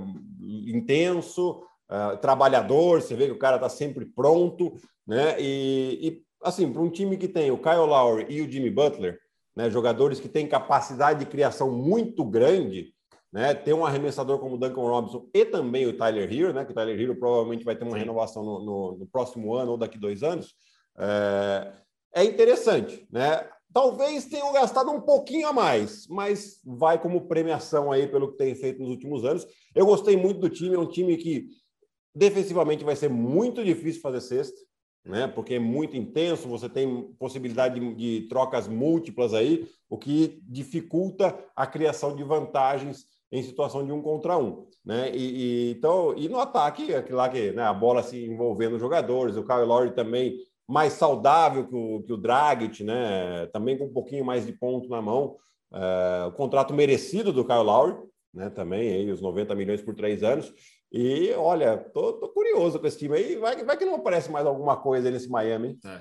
Intenso, 0.66 1.62
uh, 1.90 2.16
trabalhador, 2.18 3.00
você 3.00 3.14
vê 3.14 3.26
que 3.26 3.32
o 3.32 3.38
cara 3.38 3.56
está 3.56 3.68
sempre 3.68 4.04
pronto, 4.04 4.74
né? 5.06 5.36
E, 5.40 5.98
e 6.02 6.22
assim, 6.42 6.70
para 6.70 6.82
um 6.82 6.90
time 6.90 7.16
que 7.16 7.28
tem 7.28 7.50
o 7.50 7.58
Kyle 7.58 7.86
Lowry 7.86 8.26
e 8.28 8.42
o 8.42 8.50
Jimmy 8.50 8.70
Butler, 8.70 9.18
né? 9.56 9.70
Jogadores 9.70 10.20
que 10.20 10.28
têm 10.28 10.46
capacidade 10.46 11.20
de 11.20 11.26
criação 11.26 11.70
muito 11.70 12.24
grande, 12.24 12.92
né? 13.32 13.54
Ter 13.54 13.72
um 13.72 13.84
arremessador 13.84 14.38
como 14.38 14.56
o 14.56 14.58
Duncan 14.58 14.82
Robinson 14.82 15.26
e 15.32 15.44
também 15.44 15.86
o 15.86 15.96
Tyler 15.96 16.30
Hero, 16.30 16.52
né? 16.52 16.64
Que 16.64 16.72
o 16.72 16.74
Tyler 16.74 17.00
Hero 17.00 17.16
provavelmente 17.16 17.64
vai 17.64 17.74
ter 17.74 17.84
uma 17.84 17.96
renovação 17.96 18.44
no, 18.44 18.64
no, 18.64 18.98
no 18.98 19.06
próximo 19.06 19.54
ano 19.54 19.72
ou 19.72 19.78
daqui 19.78 19.98
dois 19.98 20.22
anos. 20.22 20.54
É, 20.98 21.72
é 22.14 22.24
interessante, 22.24 23.06
né? 23.10 23.48
Talvez 23.72 24.26
tenham 24.26 24.52
gastado 24.52 24.90
um 24.90 25.00
pouquinho 25.00 25.48
a 25.48 25.52
mais, 25.52 26.06
mas 26.06 26.60
vai 26.62 27.00
como 27.00 27.26
premiação 27.26 27.90
aí 27.90 28.06
pelo 28.06 28.32
que 28.32 28.36
tem 28.36 28.54
feito 28.54 28.82
nos 28.82 28.90
últimos 28.90 29.24
anos. 29.24 29.46
Eu 29.74 29.86
gostei 29.86 30.14
muito 30.14 30.40
do 30.40 30.50
time, 30.50 30.74
é 30.74 30.78
um 30.78 30.88
time 30.88 31.16
que 31.16 31.46
defensivamente 32.14 32.84
vai 32.84 32.94
ser 32.94 33.08
muito 33.08 33.64
difícil 33.64 34.02
fazer 34.02 34.20
sexta, 34.20 34.60
né? 35.06 35.26
Porque 35.26 35.54
é 35.54 35.58
muito 35.58 35.96
intenso, 35.96 36.46
você 36.48 36.68
tem 36.68 37.14
possibilidade 37.18 37.80
de, 37.80 37.94
de 37.94 38.28
trocas 38.28 38.68
múltiplas 38.68 39.32
aí, 39.32 39.66
o 39.88 39.96
que 39.96 40.38
dificulta 40.42 41.34
a 41.56 41.66
criação 41.66 42.14
de 42.14 42.22
vantagens 42.22 43.06
em 43.32 43.42
situação 43.42 43.84
de 43.84 43.90
um 43.90 44.02
contra 44.02 44.36
um, 44.36 44.66
né? 44.84 45.10
E, 45.14 45.16
e 45.16 45.70
então, 45.72 46.14
e 46.16 46.28
no 46.28 46.38
ataque, 46.38 46.94
aquilo 46.94 47.16
lá 47.16 47.30
que 47.30 47.50
né, 47.52 47.62
a 47.62 47.72
bola 47.72 48.02
se 48.02 48.22
envolvendo 48.22 48.74
os 48.74 48.80
jogadores, 48.80 49.36
o 49.36 49.42
Kyle 49.42 49.64
Lowry 49.64 49.92
também 49.92 50.36
mais 50.68 50.92
saudável 50.92 51.66
que 51.66 51.74
o, 51.74 52.02
que 52.02 52.12
o 52.12 52.16
Dragic, 52.16 52.84
né? 52.84 53.46
Também 53.52 53.76
com 53.76 53.86
um 53.86 53.92
pouquinho 53.92 54.24
mais 54.24 54.46
de 54.46 54.52
ponto 54.52 54.88
na 54.88 55.00
mão. 55.00 55.36
É, 55.72 56.26
o 56.28 56.32
contrato 56.32 56.74
merecido 56.74 57.32
do 57.32 57.44
Kyle 57.44 57.62
Lowry, 57.62 57.96
né? 58.32 58.50
Também 58.50 58.92
aí 58.92 59.10
os 59.10 59.20
90 59.20 59.54
milhões 59.54 59.82
por 59.82 59.94
três 59.94 60.22
anos. 60.22 60.52
E 60.92 61.32
olha, 61.32 61.78
tô, 61.78 62.12
tô 62.14 62.28
curioso 62.28 62.78
com 62.78 62.86
esse 62.86 62.98
time 62.98 63.16
aí. 63.16 63.36
Vai, 63.36 63.64
vai 63.64 63.76
que 63.76 63.84
não 63.84 63.94
aparece 63.94 64.30
mais 64.30 64.46
alguma 64.46 64.76
coisa 64.76 65.10
nesse 65.10 65.28
Miami. 65.28 65.78
É. 65.84 66.00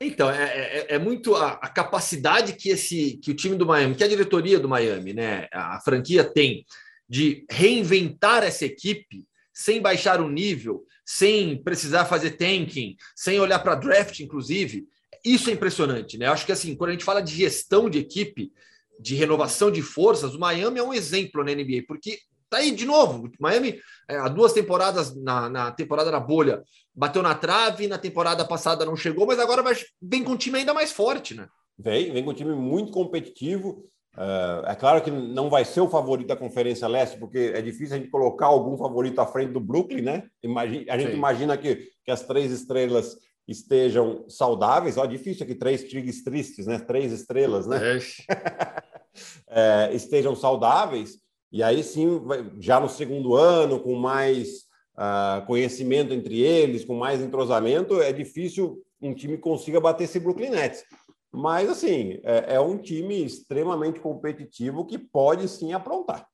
Então, 0.00 0.30
é, 0.30 0.44
é, 0.44 0.86
é, 0.94 0.98
muito 0.98 1.34
a, 1.34 1.52
a, 1.52 1.68
capacidade 1.68 2.54
que 2.54 2.70
esse 2.70 3.18
que 3.22 3.30
o 3.30 3.34
time 3.34 3.54
do 3.54 3.66
Miami, 3.66 3.94
que 3.94 4.02
a 4.02 4.08
diretoria 4.08 4.58
do 4.58 4.68
Miami, 4.68 5.12
né, 5.12 5.46
a 5.52 5.78
franquia 5.80 6.24
tem 6.24 6.64
de 7.06 7.44
reinventar 7.50 8.42
essa 8.42 8.64
equipe 8.64 9.26
sem 9.52 9.78
baixar 9.78 10.22
o 10.22 10.30
nível, 10.30 10.86
sem 11.04 11.62
precisar 11.62 12.06
fazer 12.06 12.30
tanking, 12.32 12.96
sem 13.14 13.38
olhar 13.38 13.58
para 13.58 13.74
draft, 13.74 14.20
inclusive. 14.20 14.86
Isso 15.22 15.50
é 15.50 15.52
impressionante, 15.52 16.16
né? 16.16 16.26
Acho 16.26 16.46
que 16.46 16.52
assim, 16.52 16.74
quando 16.74 16.90
a 16.90 16.92
gente 16.92 17.04
fala 17.04 17.20
de 17.20 17.34
gestão 17.34 17.90
de 17.90 17.98
equipe, 17.98 18.50
de 18.98 19.14
renovação 19.14 19.70
de 19.70 19.82
forças, 19.82 20.34
o 20.34 20.38
Miami 20.38 20.78
é 20.78 20.82
um 20.82 20.94
exemplo 20.94 21.44
na 21.44 21.52
NBA, 21.52 21.84
porque 21.86 22.20
tá 22.50 22.58
aí 22.58 22.72
de 22.72 22.84
novo. 22.84 23.30
Miami, 23.38 23.80
é, 24.08 24.16
há 24.16 24.28
duas 24.28 24.52
temporadas, 24.52 25.14
na, 25.14 25.48
na, 25.48 25.70
temporada 25.70 26.10
da 26.10 26.20
bolha, 26.20 26.62
bateu 26.94 27.22
na 27.22 27.34
trave, 27.34 27.86
na 27.86 27.96
temporada 27.96 28.44
passada 28.44 28.84
não 28.84 28.96
chegou, 28.96 29.26
mas 29.26 29.38
agora 29.38 29.62
vai, 29.62 29.74
vem 30.02 30.24
com 30.24 30.32
um 30.32 30.36
time 30.36 30.58
ainda 30.58 30.74
mais 30.74 30.90
forte, 30.92 31.34
né? 31.34 31.46
Vem, 31.78 32.12
vem 32.12 32.24
com 32.24 32.30
um 32.30 32.34
time 32.34 32.54
muito 32.54 32.92
competitivo. 32.92 33.84
Uh, 34.16 34.66
é 34.66 34.74
claro 34.74 35.00
que 35.02 35.10
não 35.10 35.48
vai 35.48 35.64
ser 35.64 35.80
o 35.80 35.88
favorito 35.88 36.26
da 36.26 36.36
Conferência 36.36 36.88
Leste, 36.88 37.16
porque 37.16 37.52
é 37.54 37.62
difícil 37.62 37.94
a 37.94 37.98
gente 37.98 38.10
colocar 38.10 38.46
algum 38.46 38.76
favorito 38.76 39.20
à 39.20 39.26
frente 39.26 39.52
do 39.52 39.60
Brooklyn, 39.60 40.02
né? 40.02 40.24
Imagina, 40.42 40.92
a 40.92 40.98
gente 40.98 41.12
Sim. 41.12 41.16
imagina 41.16 41.56
que, 41.56 41.88
que 42.04 42.10
as 42.10 42.22
três 42.26 42.50
estrelas 42.50 43.16
estejam 43.46 44.24
saudáveis. 44.28 44.96
Ó, 44.98 45.06
difícil 45.06 45.44
aqui, 45.44 45.54
três 45.54 45.84
tigres 45.84 46.22
tristes, 46.22 46.66
né? 46.66 46.78
Três 46.78 47.12
estrelas, 47.12 47.66
né? 47.66 47.78
é, 49.48 49.90
estejam 49.92 50.34
saudáveis. 50.34 51.18
E 51.52 51.62
aí 51.62 51.82
sim, 51.82 52.20
já 52.58 52.78
no 52.78 52.88
segundo 52.88 53.34
ano, 53.34 53.80
com 53.80 53.94
mais 53.94 54.66
uh, 54.96 55.44
conhecimento 55.46 56.12
entre 56.14 56.40
eles, 56.40 56.84
com 56.84 56.94
mais 56.94 57.20
entrosamento, 57.20 58.00
é 58.00 58.12
difícil 58.12 58.82
um 59.00 59.14
time 59.14 59.38
consiga 59.38 59.80
bater 59.80 60.04
esse 60.04 60.20
Brooklyn 60.20 60.50
Nets. 60.50 60.84
Mas, 61.32 61.70
assim, 61.70 62.20
é, 62.24 62.54
é 62.54 62.60
um 62.60 62.76
time 62.76 63.24
extremamente 63.24 64.00
competitivo 64.00 64.84
que 64.84 64.98
pode 64.98 65.48
sim 65.48 65.72
aprontar. 65.72 66.26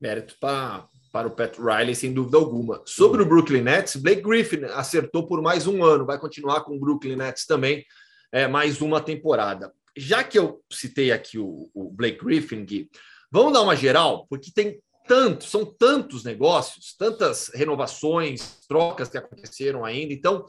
Mérito 0.00 0.36
para 0.40 0.88
para 1.12 1.28
o 1.28 1.30
Pat 1.30 1.58
Riley, 1.58 1.94
sem 1.94 2.10
dúvida 2.10 2.38
alguma. 2.38 2.82
Sobre 2.86 3.20
o 3.20 3.26
Brooklyn 3.26 3.60
Nets, 3.60 3.96
Blake 3.96 4.22
Griffin 4.22 4.64
acertou 4.64 5.26
por 5.26 5.42
mais 5.42 5.66
um 5.66 5.84
ano, 5.84 6.06
vai 6.06 6.18
continuar 6.18 6.62
com 6.62 6.74
o 6.74 6.80
Brooklyn 6.80 7.16
Nets 7.16 7.44
também, 7.44 7.84
é, 8.32 8.48
mais 8.48 8.80
uma 8.80 8.98
temporada. 8.98 9.70
Já 9.94 10.24
que 10.24 10.38
eu 10.38 10.64
citei 10.72 11.12
aqui 11.12 11.38
o, 11.38 11.70
o 11.74 11.90
Blake 11.90 12.24
Griffin, 12.24 12.64
Gui, 12.64 12.88
vamos 13.32 13.54
dar 13.54 13.62
uma 13.62 13.74
geral, 13.74 14.26
porque 14.28 14.52
tem 14.52 14.78
tantos, 15.08 15.50
são 15.50 15.64
tantos 15.64 16.22
negócios, 16.22 16.94
tantas 16.96 17.48
renovações, 17.48 18.60
trocas 18.68 19.08
que 19.08 19.18
aconteceram 19.18 19.84
ainda. 19.84 20.12
Então, 20.12 20.46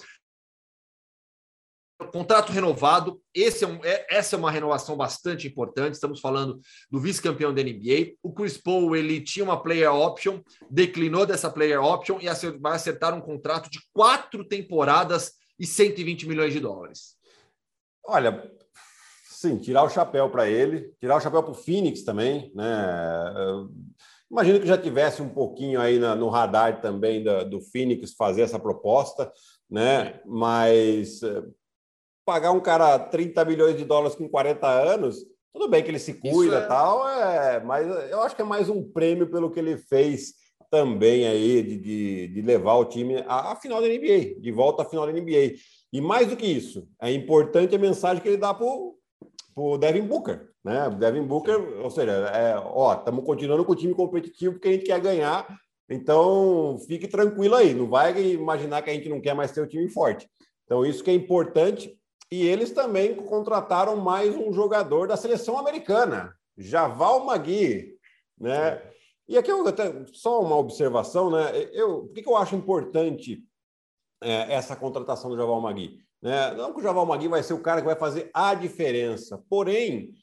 contrato 2.12 2.52
renovado, 2.52 3.22
esse 3.34 3.64
é 3.64 3.68
um, 3.68 3.84
é, 3.84 4.06
essa 4.10 4.36
é 4.36 4.40
uma 4.40 4.52
renovação 4.52 4.96
bastante 4.96 5.48
importante. 5.48 5.94
Estamos 5.94 6.20
falando 6.20 6.60
do 6.92 7.00
vice-campeão 7.00 7.54
da 7.54 7.64
NBA. 7.64 8.14
O 8.22 8.32
Chris 8.32 8.58
Paul 8.58 8.96
ele 8.96 9.22
tinha 9.22 9.44
uma 9.44 9.62
player 9.62 9.92
option, 9.94 10.42
declinou 10.70 11.26
dessa 11.26 11.50
player 11.50 11.82
option 11.82 12.20
e 12.22 12.28
vai 12.60 12.76
acertar 12.76 13.16
um 13.16 13.22
contrato 13.22 13.70
de 13.70 13.80
quatro 13.92 14.46
temporadas 14.46 15.34
e 15.58 15.66
120 15.66 16.28
milhões 16.28 16.54
de 16.54 16.60
dólares. 16.60 17.16
Olha, 18.06 18.52
sim, 19.44 19.58
tirar 19.58 19.84
o 19.84 19.90
chapéu 19.90 20.30
para 20.30 20.50
ele, 20.50 20.94
tirar 21.02 21.18
o 21.18 21.20
chapéu 21.20 21.44
para 21.44 21.52
o 21.52 21.56
Phoenix 21.56 22.04
também, 22.04 22.50
né? 22.56 22.66
Imagino 24.32 24.62
que 24.62 24.66
já 24.66 24.78
tivesse 24.78 25.22
um 25.22 25.28
pouquinho 25.28 25.82
aí 25.82 26.00
na, 26.00 26.16
no 26.16 26.30
radar 26.30 26.80
também 26.80 27.22
da, 27.22 27.44
do 27.44 27.60
Phoenix 27.60 28.14
fazer 28.14 28.44
essa 28.44 28.58
proposta, 28.58 29.30
né? 29.70 30.22
Mas 30.26 31.20
pagar 32.26 32.52
um 32.52 32.62
cara 32.62 32.98
30 32.98 33.44
milhões 33.44 33.78
de 33.78 33.84
dólares 33.84 34.16
com 34.16 34.30
40 34.30 34.66
anos, 34.66 35.18
tudo 35.54 35.68
bem 35.68 35.84
que 35.84 35.92
ele 35.92 36.00
se 36.00 36.14
cuida 36.14 36.60
e 36.60 36.64
é... 36.64 36.66
tal, 36.66 37.08
é, 37.10 37.60
mas 37.60 37.86
eu 38.10 38.22
acho 38.22 38.38
que 38.38 38.42
é 38.42 38.46
mais 38.46 38.70
um 38.70 38.82
prêmio 38.82 39.30
pelo 39.30 39.52
que 39.52 39.60
ele 39.60 39.78
fez 39.78 40.36
também 40.72 41.28
aí 41.28 41.62
de, 41.62 41.78
de, 41.78 42.28
de 42.30 42.42
levar 42.42 42.76
o 42.76 42.86
time 42.86 43.18
à, 43.28 43.52
à, 43.52 43.56
final 43.58 43.82
da 43.82 43.90
NBA, 43.90 44.40
de 44.40 44.52
volta 44.52 44.84
à 44.84 44.86
final 44.86 45.06
da 45.06 45.12
NBA. 45.12 45.56
E 45.92 46.00
mais 46.02 46.30
do 46.30 46.38
que 46.38 46.48
isso, 46.48 46.88
é 47.00 47.12
importante 47.12 47.76
a 47.76 47.80
mensagem 47.80 48.24
que 48.24 48.30
ele 48.30 48.38
dá 48.38 48.54
para 48.54 48.66
o 48.66 48.96
Devin 49.78 50.08
Booker. 50.08 50.50
Né? 50.64 50.88
O 50.88 50.92
Devin 50.92 51.24
Booker, 51.24 51.58
ou 51.82 51.92
seja, 51.92 52.12
é, 52.12 52.56
ó, 52.58 52.94
estamos 52.94 53.26
continuando 53.26 53.66
com 53.66 53.74
o 53.74 53.76
time 53.76 53.94
competitivo 53.94 54.54
porque 54.54 54.70
a 54.70 54.72
gente 54.72 54.86
quer 54.86 55.00
ganhar, 55.00 55.46
então 55.90 56.78
fique 56.88 57.08
tranquilo 57.08 57.56
aí, 57.56 57.74
não 57.74 57.90
vai 57.90 58.18
imaginar 58.22 58.82
que 58.82 58.90
a 58.90 58.94
gente 58.94 59.10
não 59.10 59.20
quer 59.20 59.34
mais 59.34 59.52
ter 59.52 59.62
o 59.62 59.68
time 59.68 59.90
forte. 59.90 60.28
Então, 60.66 60.86
isso 60.86 61.04
que 61.04 61.12
é 61.12 61.14
importante. 61.14 61.98
E 62.32 62.48
eles 62.48 62.72
também 62.72 63.16
contrataram 63.16 63.96
mais 63.98 64.36
um 64.36 64.52
jogador 64.52 65.08
da 65.08 65.16
seleção 65.16 65.58
americana, 65.58 66.34
Javal 66.58 67.26
Magui, 67.26 67.96
né? 68.40 68.82
E 69.28 69.38
aqui 69.38 69.52
eu 69.52 69.68
até, 69.68 70.04
só 70.14 70.42
uma 70.42 70.58
observação, 70.58 71.30
né? 71.30 71.52
Eu, 71.72 72.06
por 72.06 72.14
que, 72.14 72.24
que 72.24 72.30
eu 72.30 72.36
acho 72.36 72.56
importante 72.56 73.44
é, 74.22 74.54
essa 74.54 74.76
contratação 74.76 75.30
do 75.30 75.38
Javal 75.38 75.62
Magui? 75.62 76.00
Né? 76.24 76.54
Não 76.54 76.72
que 76.72 76.80
o 76.80 76.84
Javal 76.84 77.06
Magui 77.06 77.28
vai 77.28 77.44
ser 77.44 77.54
o 77.54 77.62
cara 77.62 77.82
que 77.82 77.86
vai 77.86 77.98
fazer 77.98 78.32
a 78.34 78.56
diferença, 78.56 79.44
porém, 79.50 80.14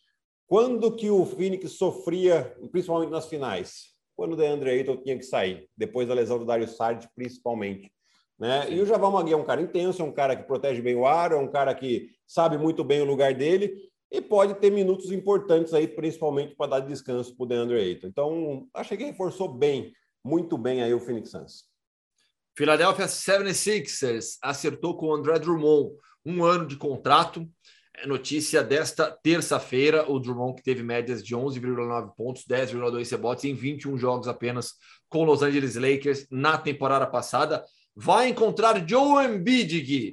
quando 0.47 0.97
que 0.97 1.11
o 1.11 1.27
Phoenix 1.27 1.73
sofria, 1.73 2.57
principalmente 2.73 3.11
nas 3.11 3.27
finais? 3.27 3.91
Quando 4.17 4.33
o 4.33 4.37
DeAndre 4.37 4.71
Ayton 4.71 4.97
tinha 4.97 5.19
que 5.19 5.25
sair, 5.25 5.69
depois 5.77 6.09
da 6.09 6.15
lesão 6.15 6.39
do 6.39 6.47
Dario 6.47 6.67
Saric, 6.67 7.07
principalmente. 7.15 7.93
Né? 8.39 8.73
E 8.73 8.81
o 8.81 8.87
Javal 8.87 9.13
Magui 9.13 9.35
é 9.35 9.37
um 9.37 9.45
cara 9.45 9.61
intenso, 9.61 10.01
é 10.01 10.05
um 10.05 10.13
cara 10.13 10.35
que 10.35 10.45
protege 10.45 10.81
bem 10.81 10.97
o 10.97 11.05
ar, 11.07 11.33
é 11.33 11.37
um 11.37 11.51
cara 11.51 11.75
que 11.75 12.09
sabe 12.27 12.57
muito 12.57 12.83
bem 12.83 13.03
o 13.03 13.05
lugar 13.05 13.35
dele 13.35 13.91
e 14.11 14.23
pode 14.23 14.55
ter 14.55 14.71
minutos 14.71 15.13
importantes 15.13 15.75
aí, 15.75 15.87
principalmente 15.87 16.57
para 16.57 16.71
dar 16.71 16.81
descanso 16.81 17.37
para 17.37 17.45
o 17.45 17.47
DeAndre 17.47 17.79
Ayton. 17.79 18.07
Então, 18.07 18.67
achei 18.73 18.97
que 18.97 19.05
reforçou 19.05 19.49
bem, 19.49 19.93
muito 20.25 20.57
bem 20.57 20.83
aí 20.83 20.95
o 20.95 21.01
Phoenix 21.01 21.31
Suns. 21.31 21.70
Philadelphia 22.57 23.07
76ers 23.07 24.39
acertou 24.43 24.97
com 24.97 25.07
o 25.07 25.15
André 25.15 25.39
Drummond 25.39 25.95
um 26.25 26.45
ano 26.45 26.67
de 26.67 26.77
contrato. 26.77 27.49
É 27.97 28.07
notícia 28.07 28.63
desta 28.63 29.11
terça-feira, 29.11 30.11
o 30.11 30.19
Drummond 30.19 30.57
que 30.57 30.63
teve 30.63 30.83
médias 30.83 31.23
de 31.23 31.35
11,9 31.35 32.15
pontos, 32.17 32.45
10,2 32.49 33.11
rebotes 33.11 33.45
em 33.45 33.55
21 33.55 33.99
jogos 33.99 34.29
apenas 34.29 34.75
com 35.09 35.25
Los 35.25 35.43
Angeles 35.43 35.77
Lakers 35.77 36.27
na 36.31 36.57
temporada 36.57 37.07
passada 37.07 37.65
vai 37.95 38.29
encontrar 38.29 38.87
Joe 38.89 39.27
Embiid, 39.27 39.81
Gui. 39.81 40.13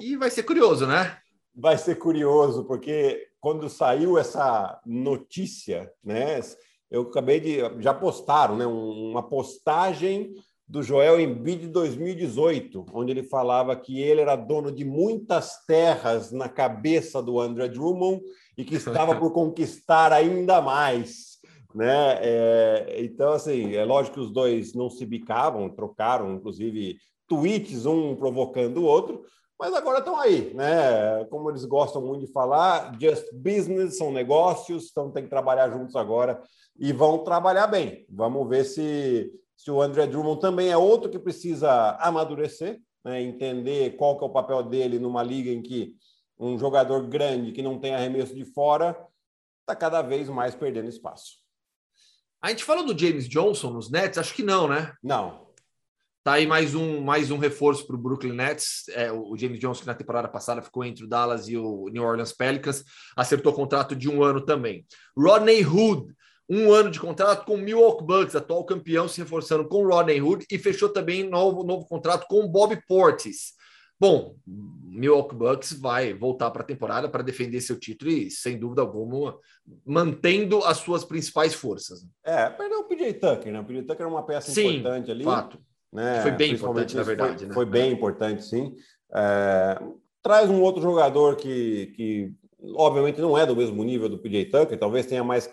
E 0.00 0.16
vai 0.16 0.30
ser 0.30 0.42
curioso, 0.42 0.86
né? 0.86 1.18
Vai 1.54 1.78
ser 1.78 1.96
curioso, 1.96 2.64
porque 2.64 3.28
quando 3.40 3.68
saiu 3.68 4.18
essa 4.18 4.80
notícia, 4.84 5.90
né? 6.02 6.40
Eu 6.90 7.02
acabei 7.02 7.38
de. 7.38 7.58
Já 7.80 7.94
postaram, 7.94 8.56
né? 8.56 8.66
Uma 8.66 9.22
postagem 9.22 10.32
do 10.70 10.84
Joel 10.84 11.20
Embiid 11.20 11.62
de 11.62 11.68
2018, 11.68 12.86
onde 12.94 13.10
ele 13.10 13.24
falava 13.24 13.74
que 13.74 14.00
ele 14.00 14.20
era 14.20 14.36
dono 14.36 14.70
de 14.70 14.84
muitas 14.84 15.64
terras 15.66 16.30
na 16.30 16.48
cabeça 16.48 17.20
do 17.20 17.40
André 17.40 17.66
Drummond 17.66 18.22
e 18.56 18.64
que 18.64 18.76
estava 18.76 19.16
por 19.18 19.32
conquistar 19.32 20.12
ainda 20.12 20.62
mais. 20.62 21.38
Né? 21.74 22.18
É, 22.20 22.96
então, 23.00 23.32
assim, 23.32 23.74
é 23.74 23.84
lógico 23.84 24.14
que 24.14 24.20
os 24.20 24.30
dois 24.30 24.72
não 24.72 24.88
se 24.88 25.04
bicavam, 25.04 25.68
trocaram, 25.68 26.32
inclusive, 26.32 26.98
tweets, 27.26 27.84
um 27.84 28.14
provocando 28.14 28.78
o 28.78 28.84
outro, 28.84 29.24
mas 29.58 29.74
agora 29.74 29.98
estão 29.98 30.16
aí, 30.16 30.54
né? 30.54 31.24
Como 31.30 31.50
eles 31.50 31.64
gostam 31.64 32.00
muito 32.00 32.26
de 32.26 32.32
falar, 32.32 32.96
just 32.98 33.26
business, 33.34 33.98
são 33.98 34.12
negócios, 34.12 34.88
então 34.90 35.10
tem 35.10 35.24
que 35.24 35.30
trabalhar 35.30 35.68
juntos 35.68 35.96
agora 35.96 36.40
e 36.78 36.92
vão 36.92 37.18
trabalhar 37.24 37.66
bem. 37.66 38.06
Vamos 38.08 38.48
ver 38.48 38.64
se, 38.64 39.30
se 39.60 39.70
o 39.70 39.82
André 39.82 40.06
Drummond 40.06 40.40
também 40.40 40.70
é 40.70 40.76
outro 40.76 41.10
que 41.10 41.18
precisa 41.18 41.90
amadurecer, 42.00 42.80
né? 43.04 43.20
entender 43.20 43.94
qual 43.94 44.16
que 44.16 44.24
é 44.24 44.26
o 44.26 44.32
papel 44.32 44.62
dele 44.62 44.98
numa 44.98 45.22
liga 45.22 45.50
em 45.50 45.60
que 45.60 45.94
um 46.38 46.58
jogador 46.58 47.06
grande 47.06 47.52
que 47.52 47.60
não 47.60 47.78
tem 47.78 47.94
arremesso 47.94 48.34
de 48.34 48.46
fora 48.46 48.96
está 49.60 49.76
cada 49.76 50.00
vez 50.00 50.30
mais 50.30 50.54
perdendo 50.54 50.88
espaço. 50.88 51.40
A 52.40 52.48
gente 52.48 52.64
falou 52.64 52.86
do 52.86 52.98
James 52.98 53.28
Johnson 53.28 53.70
nos 53.70 53.90
Nets? 53.90 54.16
Acho 54.16 54.32
que 54.32 54.42
não, 54.42 54.66
né? 54.66 54.94
Não. 55.02 55.50
Tá 56.24 56.34
aí 56.34 56.46
mais 56.46 56.74
um, 56.74 57.02
mais 57.02 57.30
um 57.30 57.36
reforço 57.36 57.86
para 57.86 57.96
o 57.96 57.98
Brooklyn 57.98 58.32
Nets. 58.32 58.88
É, 58.88 59.12
o 59.12 59.36
James 59.36 59.60
Johnson, 59.60 59.82
que 59.82 59.86
na 59.86 59.94
temporada 59.94 60.26
passada 60.26 60.62
ficou 60.62 60.86
entre 60.86 61.04
o 61.04 61.06
Dallas 61.06 61.48
e 61.48 61.58
o 61.58 61.90
New 61.92 62.02
Orleans 62.02 62.32
Pelicans, 62.32 62.82
acertou 63.14 63.52
contrato 63.52 63.94
de 63.94 64.08
um 64.08 64.22
ano 64.22 64.40
também. 64.40 64.86
Rodney 65.14 65.62
Hood, 65.66 66.14
um 66.50 66.72
ano 66.72 66.90
de 66.90 66.98
contrato 66.98 67.46
com 67.46 67.54
o 67.54 67.58
Milwaukee 67.58 68.04
Bucks, 68.04 68.34
atual 68.34 68.64
campeão, 68.64 69.06
se 69.06 69.20
reforçando 69.20 69.68
com 69.68 69.84
o 69.84 69.88
Rodney 69.88 70.20
Hood, 70.20 70.44
e 70.50 70.58
fechou 70.58 70.88
também 70.88 71.22
novo, 71.28 71.62
novo 71.62 71.86
contrato 71.86 72.26
com 72.26 72.40
o 72.40 72.48
Bob 72.48 72.76
Portis. 72.88 73.52
Bom, 73.98 74.34
Milwaukee 74.46 75.36
Bucks 75.36 75.72
vai 75.72 76.12
voltar 76.12 76.50
para 76.50 76.62
a 76.62 76.66
temporada 76.66 77.08
para 77.08 77.22
defender 77.22 77.60
seu 77.60 77.78
título 77.78 78.10
e, 78.10 78.30
sem 78.30 78.58
dúvida 78.58 78.82
alguma, 78.82 79.38
mantendo 79.86 80.64
as 80.64 80.78
suas 80.78 81.04
principais 81.04 81.54
forças. 81.54 82.00
É, 82.24 82.50
perdeu 82.50 82.80
o 82.80 82.84
PJ 82.84 83.14
Tucker, 83.14 83.52
né? 83.52 83.60
O 83.60 83.64
PJ 83.64 83.82
Tucker 83.86 84.06
é 84.06 84.08
uma 84.08 84.26
peça 84.26 84.50
Sim, 84.50 84.78
importante 84.78 85.10
ali. 85.10 85.22
Fato 85.22 85.58
né? 85.92 86.20
Foi 86.22 86.30
bem 86.30 86.52
importante, 86.52 86.96
na 86.96 87.02
verdade. 87.02 87.38
Foi, 87.38 87.48
né? 87.48 87.54
foi 87.54 87.66
bem 87.66 87.92
importante, 87.92 88.44
sim. 88.44 88.74
É, 89.12 89.80
traz 90.22 90.48
um 90.48 90.60
outro 90.62 90.80
jogador 90.80 91.36
que, 91.36 91.92
que, 91.96 92.32
obviamente, 92.76 93.20
não 93.20 93.36
é 93.36 93.44
do 93.44 93.56
mesmo 93.56 93.82
nível 93.82 94.08
do 94.08 94.18
PJ 94.18 94.46
Tucker, 94.46 94.78
talvez 94.78 95.06
tenha 95.06 95.24
mais 95.24 95.50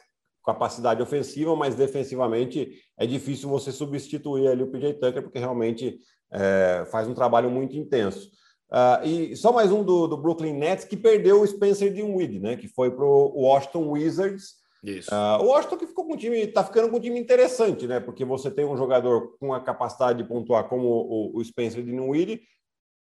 capacidade 0.47 1.01
ofensiva, 1.01 1.55
mas 1.55 1.75
defensivamente 1.75 2.71
é 2.97 3.05
difícil 3.05 3.49
você 3.49 3.69
substituir 3.69 4.47
ali 4.47 4.63
o 4.63 4.71
PJ 4.71 4.93
Tucker, 4.93 5.21
porque 5.21 5.39
realmente 5.39 5.99
é, 6.31 6.87
faz 6.89 7.05
um 7.05 7.13
trabalho 7.13 7.51
muito 7.51 7.75
intenso. 7.75 8.29
Uh, 8.71 9.05
e 9.05 9.35
só 9.35 9.51
mais 9.51 9.71
um 9.71 9.83
do, 9.83 10.07
do, 10.07 10.17
Brooklyn 10.17 10.53
Nets 10.53 10.83
que 10.83 10.97
perdeu 10.97 11.41
o 11.41 11.47
Spencer 11.47 11.93
Dinwiddie, 11.93 12.39
né? 12.39 12.57
Que 12.57 12.67
foi 12.67 12.91
para 12.91 13.05
o 13.05 13.41
Washington 13.41 13.91
Wizards 13.91 14.57
isso. 14.83 15.09
Uh, 15.13 15.43
o 15.43 15.47
Washington 15.47 15.77
que 15.77 15.87
ficou 15.87 16.05
com 16.05 16.13
um 16.13 16.17
time, 16.17 16.37
está 16.37 16.63
ficando 16.63 16.89
com 16.89 16.97
um 16.97 16.99
time 16.99 17.19
interessante, 17.19 17.87
né? 17.87 17.99
Porque 17.99 18.23
você 18.23 18.49
tem 18.49 18.65
um 18.65 18.77
jogador 18.77 19.37
com 19.39 19.53
a 19.53 19.59
capacidade 19.59 20.21
de 20.21 20.27
pontuar 20.27 20.69
como 20.69 20.87
o, 20.87 21.37
o 21.37 21.43
Spencer 21.43 21.83
Dinwiddie, 21.83 22.41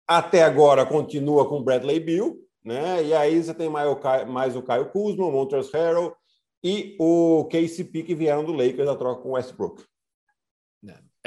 até 0.08 0.44
agora 0.44 0.86
continua 0.86 1.48
com 1.48 1.58
o 1.58 1.64
Bradley 1.64 2.00
Bill, 2.00 2.40
né? 2.64 3.04
E 3.04 3.14
aí 3.14 3.44
você 3.44 3.54
tem 3.54 3.70
mais 3.70 3.90
o, 3.90 4.26
mais 4.28 4.56
o 4.56 4.62
Caio 4.62 4.90
Kuzma, 4.92 5.26
o 5.26 5.32
Montrezl 5.32 5.76
Harrell 5.76 6.16
e 6.64 6.96
o 7.00 7.46
KCP 7.46 8.04
que 8.04 8.16
vieram 8.16 8.44
do 8.44 8.54
Lakers 8.54 8.88
a 8.88 8.96
troca 8.96 9.22
com 9.22 9.30
o 9.30 9.34
Westbrook. 9.34 9.84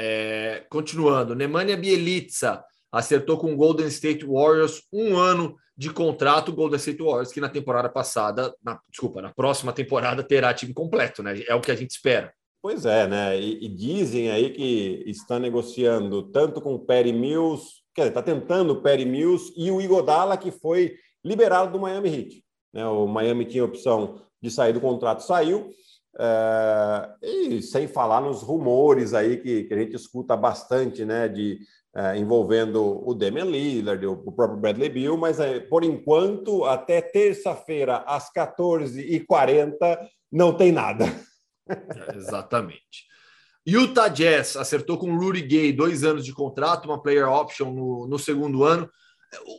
É, 0.03 0.65
continuando, 0.67 1.35
Nemanja 1.35 1.77
Bielitsa 1.77 2.63
acertou 2.91 3.37
com 3.37 3.53
o 3.53 3.55
Golden 3.55 3.85
State 3.85 4.25
Warriors 4.25 4.81
um 4.91 5.15
ano 5.15 5.55
de 5.77 5.91
contrato 5.91 6.51
Golden 6.51 6.77
State 6.77 7.03
Warriors, 7.03 7.31
que 7.31 7.39
na 7.39 7.47
temporada 7.47 7.87
passada, 7.87 8.51
na, 8.63 8.79
desculpa, 8.89 9.21
na 9.21 9.31
próxima 9.31 9.71
temporada 9.71 10.23
terá 10.23 10.55
time 10.55 10.73
completo, 10.73 11.21
né? 11.21 11.43
É 11.47 11.53
o 11.53 11.61
que 11.61 11.71
a 11.71 11.75
gente 11.75 11.91
espera. 11.91 12.33
Pois 12.63 12.83
é, 12.83 13.07
né? 13.07 13.39
E, 13.39 13.65
e 13.65 13.69
dizem 13.69 14.31
aí 14.31 14.49
que 14.49 15.03
está 15.05 15.37
negociando 15.37 16.23
tanto 16.31 16.59
com 16.59 16.73
o 16.73 16.79
Perry 16.79 17.13
Mills, 17.13 17.63
quer 17.93 18.01
dizer, 18.01 18.09
está 18.09 18.23
tentando 18.23 18.73
o 18.73 18.81
Perry 18.81 19.05
Mills 19.05 19.53
e 19.55 19.69
o 19.69 19.79
Igodala, 19.79 20.35
que 20.35 20.49
foi 20.49 20.95
liberado 21.23 21.71
do 21.71 21.79
Miami 21.79 22.09
Heat. 22.09 22.43
Né? 22.73 22.85
O 22.85 23.07
Miami 23.07 23.45
tinha 23.45 23.63
a 23.63 23.67
opção 23.67 24.21
de 24.41 24.49
sair 24.49 24.73
do 24.73 24.81
contrato, 24.81 25.21
saiu. 25.23 25.69
É, 26.19 27.09
e 27.21 27.61
sem 27.61 27.87
falar 27.87 28.19
nos 28.21 28.41
rumores 28.41 29.13
aí 29.13 29.37
que, 29.37 29.63
que 29.63 29.73
a 29.73 29.77
gente 29.77 29.95
escuta 29.95 30.35
bastante, 30.35 31.05
né? 31.05 31.27
De 31.27 31.59
é, 31.93 32.17
envolvendo 32.17 33.01
o 33.05 33.13
Damian 33.13 33.45
Lillard, 33.45 34.05
o 34.05 34.31
próprio 34.31 34.59
Bradley 34.59 34.89
Bill, 34.89 35.17
mas 35.17 35.39
é, 35.39 35.59
por 35.59 35.83
enquanto, 35.83 36.63
até 36.63 37.01
terça-feira, 37.01 37.97
às 38.07 38.31
14h40, 38.31 39.97
não 40.31 40.55
tem 40.55 40.71
nada. 40.71 41.05
Exatamente. 42.15 43.11
Utah 43.65 44.07
Jazz 44.07 44.55
acertou 44.55 44.97
com 44.97 45.11
o 45.11 45.19
Rudy 45.19 45.41
Gay 45.41 45.73
dois 45.73 46.03
anos 46.03 46.25
de 46.25 46.33
contrato, 46.33 46.85
uma 46.85 47.01
player 47.01 47.29
option 47.29 47.71
no, 47.71 48.07
no 48.07 48.17
segundo 48.17 48.63
ano. 48.63 48.89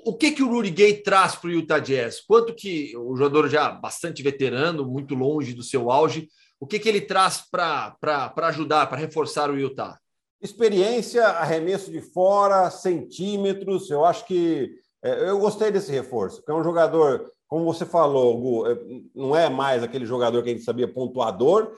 O 0.04 0.14
que 0.16 0.32
que 0.32 0.42
o 0.42 0.48
Rudy 0.48 0.70
Gay 0.70 1.02
traz 1.02 1.34
para 1.34 1.48
o 1.48 1.52
Utah 1.52 1.78
Jazz? 1.78 2.20
Quanto 2.20 2.54
que 2.54 2.96
o 2.96 3.16
jogador 3.16 3.48
já 3.48 3.70
bastante 3.70 4.22
veterano, 4.22 4.86
muito 4.86 5.14
longe 5.14 5.54
do 5.54 5.62
seu 5.62 5.90
auge, 5.90 6.28
o 6.60 6.66
que 6.66 6.78
que 6.78 6.88
ele 6.88 7.00
traz 7.00 7.42
para 7.50 7.96
ajudar, 8.36 8.86
para 8.86 8.98
reforçar 8.98 9.50
o 9.50 9.58
Utah? 9.58 9.98
Experiência, 10.40 11.26
arremesso 11.26 11.90
de 11.90 12.00
fora, 12.00 12.70
centímetros. 12.70 13.90
Eu 13.90 14.04
acho 14.04 14.26
que 14.26 14.70
é, 15.02 15.28
eu 15.28 15.38
gostei 15.38 15.70
desse 15.70 15.90
reforço, 15.90 16.36
porque 16.36 16.52
é 16.52 16.54
um 16.54 16.62
jogador, 16.62 17.30
como 17.48 17.64
você 17.64 17.84
falou, 17.84 18.38
Gu, 18.38 18.66
é, 18.66 18.78
não 19.14 19.34
é 19.34 19.48
mais 19.48 19.82
aquele 19.82 20.06
jogador 20.06 20.42
que 20.42 20.50
a 20.50 20.52
gente 20.52 20.64
sabia 20.64 20.92
pontuador, 20.92 21.72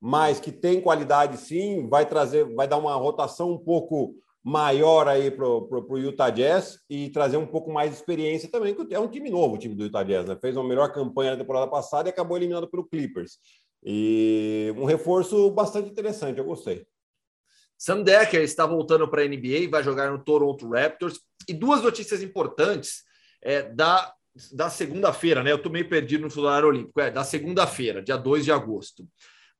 mas 0.00 0.40
que 0.40 0.50
tem 0.50 0.80
qualidade 0.80 1.36
sim, 1.36 1.86
vai 1.88 2.06
trazer, 2.06 2.44
vai 2.54 2.66
dar 2.66 2.78
uma 2.78 2.94
rotação 2.94 3.52
um 3.52 3.58
pouco 3.58 4.14
maior 4.42 5.06
aí 5.06 5.30
para 5.30 5.46
o 5.46 5.98
Utah 5.98 6.30
Jazz 6.30 6.80
e 6.88 7.10
trazer 7.10 7.36
um 7.36 7.46
pouco 7.46 7.70
mais 7.70 7.90
de 7.90 7.96
experiência 7.96 8.50
também, 8.50 8.74
que 8.74 8.94
é 8.94 8.98
um 8.98 9.08
time 9.08 9.30
novo, 9.30 9.54
o 9.54 9.58
time 9.58 9.74
do 9.74 9.84
Utah 9.84 10.02
Jazz, 10.02 10.26
né? 10.26 10.36
Fez 10.40 10.56
uma 10.56 10.68
melhor 10.68 10.92
campanha 10.92 11.32
na 11.32 11.36
temporada 11.36 11.70
passada 11.70 12.08
e 12.08 12.10
acabou 12.10 12.36
eliminado 12.36 12.68
pelo 12.68 12.86
Clippers. 12.86 13.38
E 13.82 14.72
um 14.76 14.84
reforço 14.84 15.50
bastante 15.50 15.90
interessante, 15.90 16.38
eu 16.38 16.44
gostei. 16.44 16.86
Sam 17.78 18.02
Decker 18.02 18.42
está 18.42 18.66
voltando 18.66 19.08
para 19.08 19.22
a 19.22 19.26
NBA, 19.26 19.70
vai 19.70 19.82
jogar 19.82 20.10
no 20.10 20.22
Toronto 20.22 20.68
Raptors. 20.68 21.20
E 21.48 21.54
duas 21.54 21.82
notícias 21.82 22.22
importantes 22.22 23.02
é, 23.42 23.62
da, 23.62 24.12
da 24.52 24.68
segunda-feira, 24.68 25.42
né? 25.42 25.50
Eu 25.50 25.56
estou 25.56 25.72
meio 25.72 25.88
perdido 25.88 26.24
no 26.24 26.30
celular 26.30 26.62
olímpico. 26.62 27.00
É, 27.00 27.10
da 27.10 27.24
segunda-feira, 27.24 28.02
dia 28.02 28.18
2 28.18 28.44
de 28.44 28.52
agosto. 28.52 29.08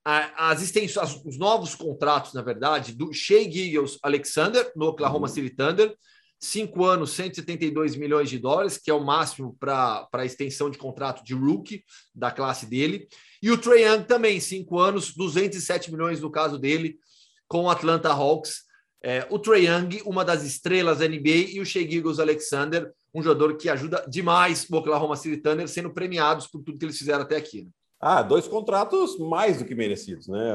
As 0.05 0.63
extensões, 0.63 1.21
os 1.25 1.39
novos 1.39 1.75
contratos, 1.75 2.33
na 2.33 2.41
verdade, 2.41 2.95
do 2.95 3.13
Shea 3.13 3.51
Giggles 3.51 3.99
Alexander, 4.03 4.73
no 4.75 4.87
Oklahoma 4.87 5.29
uhum. 5.29 5.35
City 5.35 5.51
Thunder, 5.51 5.95
cinco 6.41 6.87
anos, 6.87 7.11
172 7.11 7.97
milhões 7.97 8.31
de 8.31 8.39
dólares, 8.39 8.79
que 8.79 8.91
é 8.91 8.95
o 8.95 9.05
máximo 9.05 9.55
para 9.61 10.09
a 10.11 10.25
extensão 10.25 10.71
de 10.71 10.79
contrato 10.79 11.23
de 11.23 11.35
rookie 11.35 11.85
da 12.15 12.31
classe 12.31 12.65
dele. 12.65 13.07
E 13.43 13.51
o 13.51 13.59
Trae 13.59 13.83
Young 13.83 14.05
também, 14.05 14.41
cinco 14.41 14.79
anos, 14.79 15.15
207 15.15 15.93
milhões 15.93 16.21
no 16.21 16.31
caso 16.31 16.59
dele, 16.59 16.99
com 17.47 17.65
o 17.65 17.71
Atlanta 17.71 18.09
Hawks. 18.09 18.63
É, 19.03 19.27
o 19.31 19.39
Trae 19.39 19.67
Young, 19.67 20.03
uma 20.07 20.25
das 20.25 20.43
estrelas 20.43 20.99
da 20.99 21.09
NBA, 21.09 21.53
e 21.53 21.61
o 21.61 21.67
Shea 21.67 21.89
Gilgos 21.89 22.19
Alexander, 22.19 22.91
um 23.15 23.23
jogador 23.23 23.57
que 23.59 23.69
ajuda 23.69 24.07
demais 24.09 24.67
o 24.71 24.77
Oklahoma 24.77 25.17
City 25.17 25.37
Thunder, 25.37 25.69
sendo 25.69 25.93
premiados 25.93 26.47
por 26.47 26.63
tudo 26.63 26.79
que 26.79 26.85
eles 26.87 26.99
fizeram 26.99 27.23
até 27.23 27.37
aqui. 27.37 27.63
Né? 27.65 27.71
Ah, 28.01 28.23
dois 28.23 28.49
contratos 28.49 29.19
mais 29.19 29.59
do 29.59 29.65
que 29.67 29.75
merecidos, 29.75 30.27
né? 30.27 30.55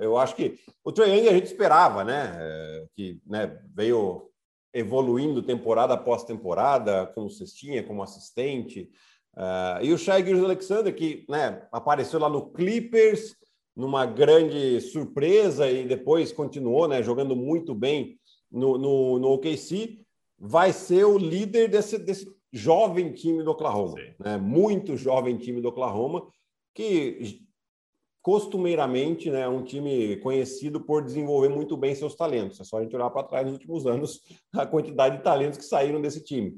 Eu 0.00 0.16
acho 0.16 0.34
que 0.34 0.58
o 0.82 0.90
Trae 0.90 1.10
Young 1.10 1.28
a 1.28 1.32
gente 1.32 1.46
esperava, 1.46 2.02
né? 2.02 2.32
Que 2.94 3.20
né, 3.26 3.58
veio 3.74 4.30
evoluindo 4.72 5.42
temporada 5.42 5.94
após 5.94 6.24
temporada, 6.24 7.06
como 7.14 7.30
cestinha, 7.30 7.82
como 7.82 8.02
assistente. 8.02 8.90
Uh, 9.34 9.82
e 9.82 9.92
o 9.92 9.98
Shai 9.98 10.22
Alexander, 10.32 10.94
que 10.94 11.24
né, 11.28 11.66
apareceu 11.70 12.18
lá 12.18 12.28
no 12.28 12.50
Clippers, 12.50 13.36
numa 13.74 14.06
grande 14.06 14.80
surpresa 14.80 15.70
e 15.70 15.86
depois 15.86 16.32
continuou 16.32 16.88
né, 16.88 17.02
jogando 17.02 17.36
muito 17.36 17.74
bem 17.74 18.18
no, 18.50 18.78
no, 18.78 19.18
no 19.18 19.28
OKC, 19.32 20.00
vai 20.38 20.72
ser 20.72 21.04
o 21.04 21.18
líder 21.18 21.68
desse, 21.68 21.98
desse 21.98 22.26
jovem 22.52 23.12
time 23.12 23.42
do 23.42 23.50
Oklahoma, 23.50 23.96
né? 24.18 24.38
muito 24.38 24.96
jovem 24.96 25.36
time 25.36 25.60
do 25.60 25.68
Oklahoma, 25.68 26.26
que 26.76 27.40
costumeiramente 28.20 29.30
né, 29.30 29.42
é 29.42 29.48
um 29.48 29.64
time 29.64 30.16
conhecido 30.16 30.78
por 30.80 31.02
desenvolver 31.02 31.48
muito 31.48 31.74
bem 31.76 31.94
seus 31.94 32.14
talentos. 32.14 32.60
É 32.60 32.64
só 32.64 32.78
a 32.78 32.82
gente 32.82 32.94
olhar 32.94 33.08
para 33.08 33.26
trás 33.26 33.46
nos 33.46 33.54
últimos 33.54 33.86
anos 33.86 34.20
a 34.52 34.66
quantidade 34.66 35.16
de 35.16 35.22
talentos 35.22 35.58
que 35.58 35.64
saíram 35.64 36.02
desse 36.02 36.22
time. 36.22 36.54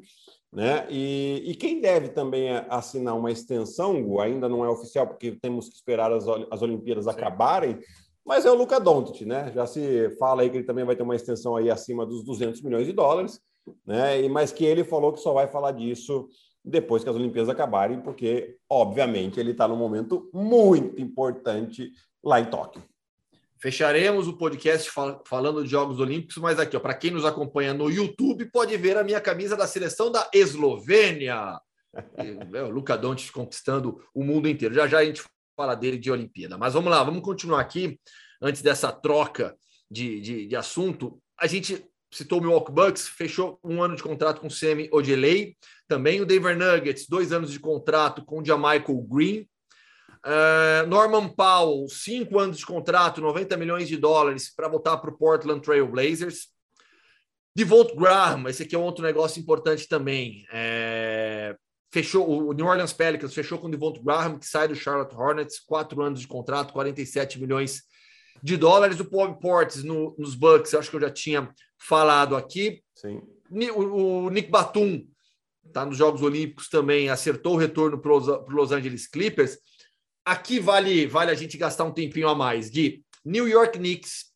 Né? 0.53 0.87
E, 0.91 1.45
e, 1.47 1.55
quem 1.55 1.79
deve 1.79 2.09
também 2.09 2.49
assinar 2.71 3.15
uma 3.15 3.31
extensão, 3.31 4.19
ainda 4.19 4.49
não 4.49 4.65
é 4.65 4.69
oficial, 4.69 5.07
porque 5.07 5.33
temos 5.33 5.69
que 5.69 5.75
esperar 5.75 6.11
as, 6.11 6.25
as 6.51 6.63
Olimpíadas 6.63 7.05
Sim. 7.05 7.11
acabarem, 7.11 7.79
mas 8.25 8.47
é 8.47 8.51
o 8.51 8.55
Luca 8.55 8.81
Doncic, 8.81 9.27
né? 9.27 9.53
Já 9.55 9.67
se 9.67 10.11
fala 10.19 10.41
aí 10.43 10.51
que 10.51 10.57
ele 10.57 10.67
também 10.67 10.87
vai 10.87 10.97
ter 10.97 11.03
uma 11.03 11.15
extensão 11.15 11.55
aí 11.55 11.71
acima 11.71 12.07
dos 12.07 12.25
200 12.25 12.63
milhões 12.63 12.87
de 12.87 12.95
dólares, 12.95 13.41
né? 13.87 14.23
E, 14.23 14.29
mas 14.29 14.51
que 14.51 14.65
ele 14.65 14.85
falou 14.85 15.13
que 15.13 15.21
só 15.21 15.35
vai 15.35 15.47
falar 15.47 15.73
disso 15.73 16.27
depois 16.69 17.03
que 17.03 17.11
as 17.11 17.17
Olimpíadas 17.17 17.49
acabarem, 17.49 18.01
porque, 18.01 18.57
obviamente, 18.69 19.41
ele 19.41 19.53
está 19.53 19.67
num 19.67 19.77
momento 19.77 20.31
muito 20.33 21.01
importante 21.01 21.93
lá 22.23 22.41
em 22.41 22.45
Tóquio. 22.45 22.83
Fecharemos 23.61 24.29
o 24.29 24.37
podcast 24.37 24.89
fal 24.91 25.23
falando 25.27 25.65
de 25.65 25.71
Jogos 25.71 25.99
Olímpicos, 25.99 26.37
mas 26.37 26.61
aqui, 26.61 26.79
para 26.79 26.95
quem 26.95 27.11
nos 27.11 27.25
acompanha 27.25 27.75
no 27.75 27.91
YouTube, 27.91 28.45
pode 28.53 28.77
ver 28.77 28.97
a 28.97 29.03
minha 29.03 29.21
camisa 29.21 29.57
da 29.57 29.67
seleção 29.67 30.11
da 30.13 30.29
Eslovênia. 30.33 31.59
É, 32.55 32.63
o 32.63 32.69
Luca 32.69 32.97
Doncic 32.97 33.33
conquistando 33.33 33.99
o 34.15 34.23
mundo 34.23 34.47
inteiro. 34.47 34.75
Já 34.75 34.87
já 34.87 34.99
a 34.99 35.05
gente 35.05 35.25
fala 35.57 35.75
dele 35.75 35.97
de 35.97 36.13
Olimpíada. 36.13 36.57
Mas 36.57 36.75
vamos 36.75 36.91
lá, 36.91 37.03
vamos 37.03 37.23
continuar 37.23 37.61
aqui, 37.61 37.99
antes 38.41 38.63
dessa 38.63 38.93
troca 38.93 39.57
de, 39.91 40.21
de, 40.21 40.47
de 40.47 40.55
assunto. 40.55 41.19
A 41.41 41.47
gente 41.49 41.88
citou 42.11 42.39
o 42.39 42.43
Milwaukee 42.43 42.73
Bucks, 42.73 43.09
fechou 43.09 43.59
um 43.63 43.83
ano 43.83 43.97
de 43.97 44.03
contrato 44.03 44.41
com 44.41 44.47
o 44.47 44.51
Semi 44.51 44.89
Ojeley, 44.93 45.57
também 45.87 46.21
o 46.21 46.27
Denver 46.27 46.57
Nuggets, 46.57 47.07
dois 47.09 47.33
anos 47.33 47.51
de 47.53 47.61
contrato 47.61 48.25
com 48.25 48.41
o 48.41 48.45
Jamichael 48.45 49.03
Green, 49.09 49.49
Uh, 50.25 50.87
Norman 50.89 51.29
Powell, 51.29 51.87
cinco 51.89 52.39
anos 52.39 52.59
de 52.59 52.67
contrato, 52.67 53.21
90 53.21 53.57
milhões 53.57 53.89
de 53.89 53.97
dólares 53.97 54.53
para 54.55 54.69
voltar 54.69 54.97
para 54.99 55.11
o 55.11 55.17
Portland 55.17 55.61
Trail 55.61 55.87
Blazers. 55.87 56.49
Devolt 57.55 57.95
Graham, 57.95 58.49
esse 58.49 58.63
aqui 58.63 58.75
é 58.75 58.79
outro 58.79 59.05
negócio 59.05 59.41
importante 59.41 59.89
também. 59.89 60.45
É, 60.53 61.57
fechou 61.93 62.49
o 62.49 62.53
New 62.53 62.67
Orleans 62.67 62.93
Pelicans 62.93 63.35
fechou 63.35 63.59
com 63.59 63.69
o 63.69 63.71
Devolt 63.71 64.03
Graham, 64.03 64.39
que 64.39 64.47
sai 64.47 64.69
do 64.69 64.75
Charlotte 64.75 65.15
Hornets, 65.15 65.61
quatro 65.61 66.03
anos 66.03 66.21
de 66.21 66.29
contrato, 66.29 66.73
47 66.73 67.41
milhões 67.41 67.83
de 68.43 68.57
dólares. 68.57 69.01
O 69.01 69.05
Paul 69.05 69.35
Portes 69.37 69.83
no, 69.85 70.15
nos 70.19 70.35
Bucks, 70.35 70.75
acho 70.75 70.91
que 70.91 70.97
eu 70.97 71.01
já 71.01 71.11
tinha 71.11 71.53
falado 71.79 72.37
aqui. 72.37 72.83
Sim. 72.95 73.21
O, 73.75 74.27
o 74.27 74.31
Nick 74.31 74.51
Batum 74.51 75.07
está 75.67 75.85
nos 75.85 75.97
Jogos 75.97 76.23
Olímpicos 76.23 76.69
também, 76.69 77.09
acertou 77.09 77.55
o 77.55 77.59
retorno 77.59 77.99
para 77.99 78.13
os 78.13 78.27
Los 78.49 78.73
Angeles 78.73 79.07
Clippers 79.07 79.59
aqui 80.29 80.61
vale, 80.61 81.07
vale 81.07 81.31
a 81.31 81.35
gente 81.35 81.57
gastar 81.57 81.85
um 81.85 81.93
tempinho 81.93 82.29
a 82.29 82.35
mais. 82.35 82.71
de 82.71 83.03
New 83.25 83.49
York 83.49 83.79
Knicks. 83.79 84.27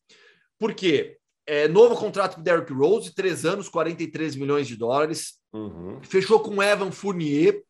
Por 0.59 0.73
quê? 0.73 1.17
É, 1.45 1.67
novo 1.67 1.95
contrato 1.95 2.35
com 2.35 2.41
Derrick 2.41 2.71
Rose, 2.73 3.13
três 3.13 3.45
anos, 3.45 3.69
43 3.69 4.35
milhões 4.35 4.67
de 4.67 4.75
dólares. 4.75 5.35
Uhum. 5.53 5.99
Fechou 6.03 6.39
com 6.39 6.63
Evan 6.63 6.91
Fournier 6.91 7.61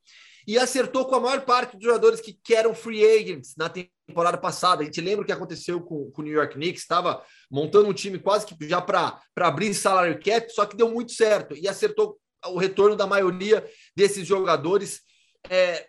e 0.48 0.58
acertou 0.58 1.06
com 1.06 1.16
a 1.16 1.20
maior 1.20 1.42
parte 1.42 1.78
dos 1.78 1.86
jogadores 1.86 2.22
que, 2.22 2.54
eram 2.54 2.76
free 2.76 3.04
agents 3.04 3.56
na 3.58 3.70
temporada 3.70 4.38
passada. 4.38 4.82
A 4.82 4.86
gente 4.86 5.02
lembra 5.02 5.24
o 5.24 5.26
que 5.26 5.32
aconteceu 5.32 5.82
com, 5.82 6.12
com 6.12 6.22
o 6.22 6.26
New 6.26 6.34
York 6.34 6.56
Knicks, 6.56 6.82
estava 6.82 7.24
montando 7.50 7.90
um 7.90 7.94
time 7.94 8.20
quase 8.20 8.46
que 8.46 8.56
já 8.68 8.82
para 8.82 9.20
abrir 9.38 9.74
salary 9.74 10.20
cap, 10.20 10.52
só 10.52 10.66
que 10.66 10.76
deu 10.76 10.90
muito 10.90 11.12
certo 11.12 11.56
e 11.56 11.68
acertou 11.68 12.18
o 12.46 12.58
retorno 12.58 12.96
da 12.96 13.08
maioria 13.08 13.66
desses 13.96 14.28
jogadores. 14.28 15.02
É, 15.50 15.88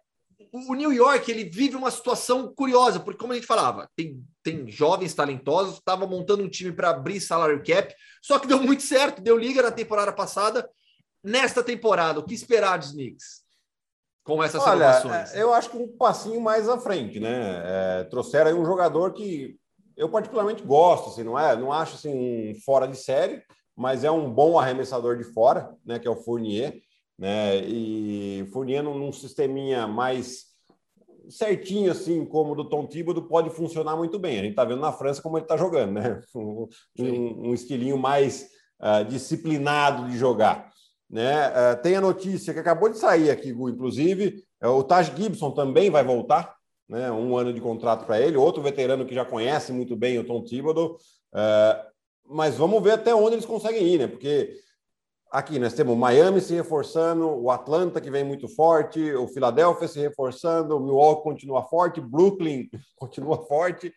o 0.52 0.74
New 0.74 0.92
York 0.92 1.28
ele 1.30 1.44
vive 1.44 1.76
uma 1.76 1.90
situação 1.90 2.52
curiosa, 2.54 3.00
porque, 3.00 3.18
como 3.18 3.32
a 3.32 3.36
gente 3.36 3.46
falava, 3.46 3.90
tem, 3.96 4.22
tem 4.42 4.70
jovens 4.70 5.14
talentosos, 5.14 5.78
estava 5.78 6.06
montando 6.06 6.44
um 6.44 6.48
time 6.48 6.72
para 6.72 6.90
abrir 6.90 7.20
salary 7.20 7.62
cap, 7.62 7.94
só 8.22 8.38
que 8.38 8.46
deu 8.46 8.62
muito 8.62 8.82
certo, 8.82 9.20
deu 9.20 9.36
liga 9.36 9.62
na 9.62 9.72
temporada 9.72 10.12
passada. 10.12 10.68
Nesta 11.22 11.62
temporada, 11.62 12.20
o 12.20 12.24
que 12.24 12.34
esperar 12.34 12.78
dos 12.78 12.92
Knicks? 12.92 13.43
Com 14.24 14.42
essas 14.42 14.62
Olha? 14.62 15.30
É, 15.34 15.42
eu 15.42 15.52
acho 15.52 15.70
que 15.70 15.76
um 15.76 15.86
passinho 15.96 16.40
mais 16.40 16.68
à 16.68 16.78
frente, 16.78 17.20
né? 17.20 17.62
É, 17.64 18.04
trouxeram 18.04 18.50
aí 18.50 18.54
um 18.56 18.64
jogador 18.64 19.12
que 19.12 19.56
eu 19.96 20.08
particularmente 20.08 20.62
gosto, 20.62 21.10
assim, 21.10 21.22
não 21.22 21.38
é? 21.38 21.54
Não 21.54 21.70
acho 21.70 21.94
assim 21.94 22.50
um 22.50 22.54
fora 22.64 22.88
de 22.88 22.96
série, 22.96 23.42
mas 23.76 24.02
é 24.02 24.10
um 24.10 24.30
bom 24.30 24.58
arremessador 24.58 25.16
de 25.16 25.24
fora, 25.24 25.72
né? 25.84 25.98
Que 25.98 26.08
é 26.08 26.10
o 26.10 26.16
Fournier 26.16 26.82
né? 27.18 27.58
E 27.58 28.46
Fournier 28.52 28.82
num, 28.82 28.98
num 28.98 29.12
sisteminha 29.12 29.86
mais 29.86 30.52
certinho 31.28 31.90
assim 31.90 32.24
como 32.24 32.52
o 32.52 32.54
do 32.54 32.68
Tom 32.68 32.86
Thibodeau 32.86 33.26
pode 33.26 33.50
funcionar 33.50 33.96
muito 33.96 34.18
bem. 34.18 34.38
A 34.38 34.42
gente 34.42 34.50
está 34.50 34.64
vendo 34.64 34.80
na 34.80 34.92
França 34.92 35.22
como 35.22 35.38
ele 35.38 35.44
está 35.44 35.56
jogando, 35.56 35.92
né? 35.92 36.20
Um, 36.34 36.68
um, 36.98 37.48
um 37.48 37.54
estilinho 37.54 37.96
mais 37.96 38.48
uh, 38.80 39.04
disciplinado 39.04 40.08
de 40.08 40.18
jogar. 40.18 40.70
Né? 41.08 41.48
Uh, 41.48 41.82
tem 41.82 41.96
a 41.96 42.00
notícia 42.00 42.52
que 42.52 42.58
acabou 42.58 42.88
de 42.88 42.98
sair 42.98 43.30
aqui, 43.30 43.52
Gu, 43.52 43.70
inclusive, 43.70 44.42
uh, 44.62 44.68
o 44.68 44.82
Taj 44.82 45.12
Gibson 45.16 45.50
também 45.50 45.90
vai 45.90 46.02
voltar, 46.02 46.56
né? 46.88 47.10
Um 47.10 47.36
ano 47.36 47.52
de 47.52 47.60
contrato 47.60 48.04
para 48.04 48.20
ele, 48.20 48.36
outro 48.36 48.62
veterano 48.62 49.06
que 49.06 49.14
já 49.14 49.24
conhece 49.24 49.72
muito 49.72 49.94
bem 49.94 50.18
o 50.18 50.24
Tom 50.24 50.42
Thibodeau. 50.42 50.96
mas 52.26 52.56
vamos 52.56 52.82
ver 52.82 52.92
até 52.92 53.14
onde 53.14 53.36
eles 53.36 53.46
conseguem 53.46 53.86
ir, 53.86 53.98
né? 53.98 54.06
Porque 54.06 54.54
Aqui 55.34 55.58
nós 55.58 55.74
temos 55.74 55.96
Miami 55.96 56.40
se 56.40 56.54
reforçando, 56.54 57.28
o 57.28 57.50
Atlanta 57.50 58.00
que 58.00 58.08
vem 58.08 58.22
muito 58.22 58.46
forte, 58.46 59.12
o 59.14 59.26
Philadelphia 59.26 59.88
se 59.88 59.98
reforçando, 59.98 60.76
o 60.76 60.80
Milwaukee 60.80 61.24
continua 61.24 61.64
forte, 61.64 62.00
Brooklyn 62.00 62.68
continua 62.94 63.44
forte. 63.44 63.92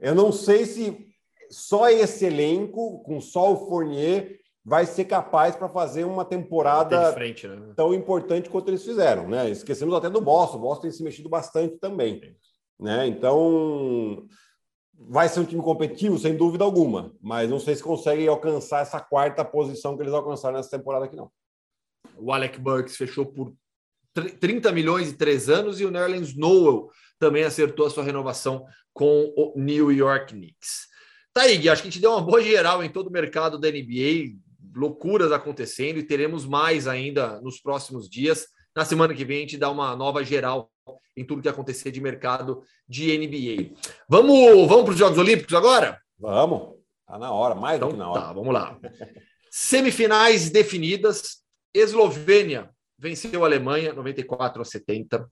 Eu 0.00 0.14
não 0.14 0.32
sei 0.32 0.64
se 0.64 1.08
só 1.50 1.90
esse 1.90 2.24
elenco, 2.24 3.02
com 3.02 3.20
só 3.20 3.52
o 3.52 3.68
Fournier, 3.68 4.38
vai 4.64 4.86
ser 4.86 5.04
capaz 5.06 5.56
para 5.56 5.68
fazer 5.68 6.04
uma 6.04 6.24
temporada 6.24 7.12
frente, 7.12 7.48
né? 7.48 7.72
tão 7.74 7.92
importante 7.92 8.48
quanto 8.48 8.68
eles 8.68 8.84
fizeram, 8.84 9.28
né? 9.28 9.50
Esquecemos 9.50 9.94
até 9.94 10.08
do 10.08 10.20
Boston, 10.20 10.58
o 10.58 10.60
Boston 10.60 10.82
tem 10.82 10.90
se 10.92 11.02
mexido 11.02 11.28
bastante 11.28 11.78
também, 11.78 12.36
né? 12.78 13.06
Então, 13.06 14.26
vai 14.94 15.28
ser 15.28 15.40
um 15.40 15.44
time 15.44 15.62
competitivo, 15.62 16.18
sem 16.18 16.36
dúvida 16.36 16.64
alguma, 16.64 17.12
mas 17.20 17.50
não 17.50 17.58
sei 17.58 17.74
se 17.74 17.82
consegue 17.82 18.26
alcançar 18.28 18.82
essa 18.82 19.00
quarta 19.00 19.44
posição 19.44 19.96
que 19.96 20.02
eles 20.02 20.14
alcançaram 20.14 20.56
nessa 20.56 20.70
temporada 20.70 21.06
aqui, 21.06 21.16
não. 21.16 21.30
O 22.16 22.32
Alec 22.32 22.60
Burks 22.60 22.96
fechou 22.96 23.26
por 23.26 23.52
30 24.14 24.70
milhões 24.72 25.10
e 25.10 25.16
três 25.16 25.48
anos 25.48 25.80
e 25.80 25.84
o 25.84 25.90
Nerlens 25.90 26.36
Noel 26.36 26.88
também 27.18 27.44
acertou 27.44 27.86
a 27.86 27.90
sua 27.90 28.04
renovação 28.04 28.64
com 28.92 29.32
o 29.36 29.54
New 29.56 29.90
York 29.90 30.34
Knicks. 30.34 30.88
Tá 31.32 31.42
aí, 31.42 31.56
Gui, 31.56 31.68
acho 31.68 31.82
que 31.82 31.88
a 31.88 31.90
gente 31.90 32.00
deu 32.00 32.10
uma 32.10 32.20
boa 32.20 32.42
geral 32.42 32.84
em 32.84 32.90
todo 32.90 33.06
o 33.06 33.12
mercado 33.12 33.58
da 33.58 33.70
NBA, 33.70 34.36
loucuras 34.74 35.32
acontecendo 35.32 35.98
e 35.98 36.02
teremos 36.02 36.46
mais 36.46 36.86
ainda 36.86 37.40
nos 37.40 37.60
próximos 37.60 38.08
dias. 38.08 38.46
Na 38.74 38.84
semana 38.84 39.14
que 39.14 39.24
vem 39.24 39.38
a 39.38 39.40
gente 39.40 39.58
dá 39.58 39.70
uma 39.70 39.94
nova 39.94 40.24
geral 40.24 40.70
em 41.16 41.24
tudo 41.24 41.42
que 41.42 41.48
acontecer 41.48 41.90
de 41.90 42.00
mercado 42.00 42.62
de 42.88 43.16
NBA. 43.16 43.74
Vamos, 44.08 44.68
vamos 44.68 44.84
para 44.84 44.92
os 44.92 44.98
Jogos 44.98 45.18
Olímpicos 45.18 45.54
agora? 45.54 46.00
Vamos. 46.18 46.74
Tá 47.06 47.18
na 47.18 47.30
hora, 47.30 47.54
mais 47.54 47.76
então, 47.76 47.88
do 47.88 47.94
que 47.94 47.98
na 47.98 48.10
hora. 48.10 48.20
Tá, 48.22 48.32
vamos 48.32 48.54
lá. 48.54 48.78
Semifinais 49.50 50.50
definidas. 50.50 51.42
Eslovênia 51.74 52.70
venceu 52.98 53.42
a 53.44 53.46
Alemanha 53.46 53.92
94 53.92 54.62
a 54.62 54.64
70. 54.64 55.28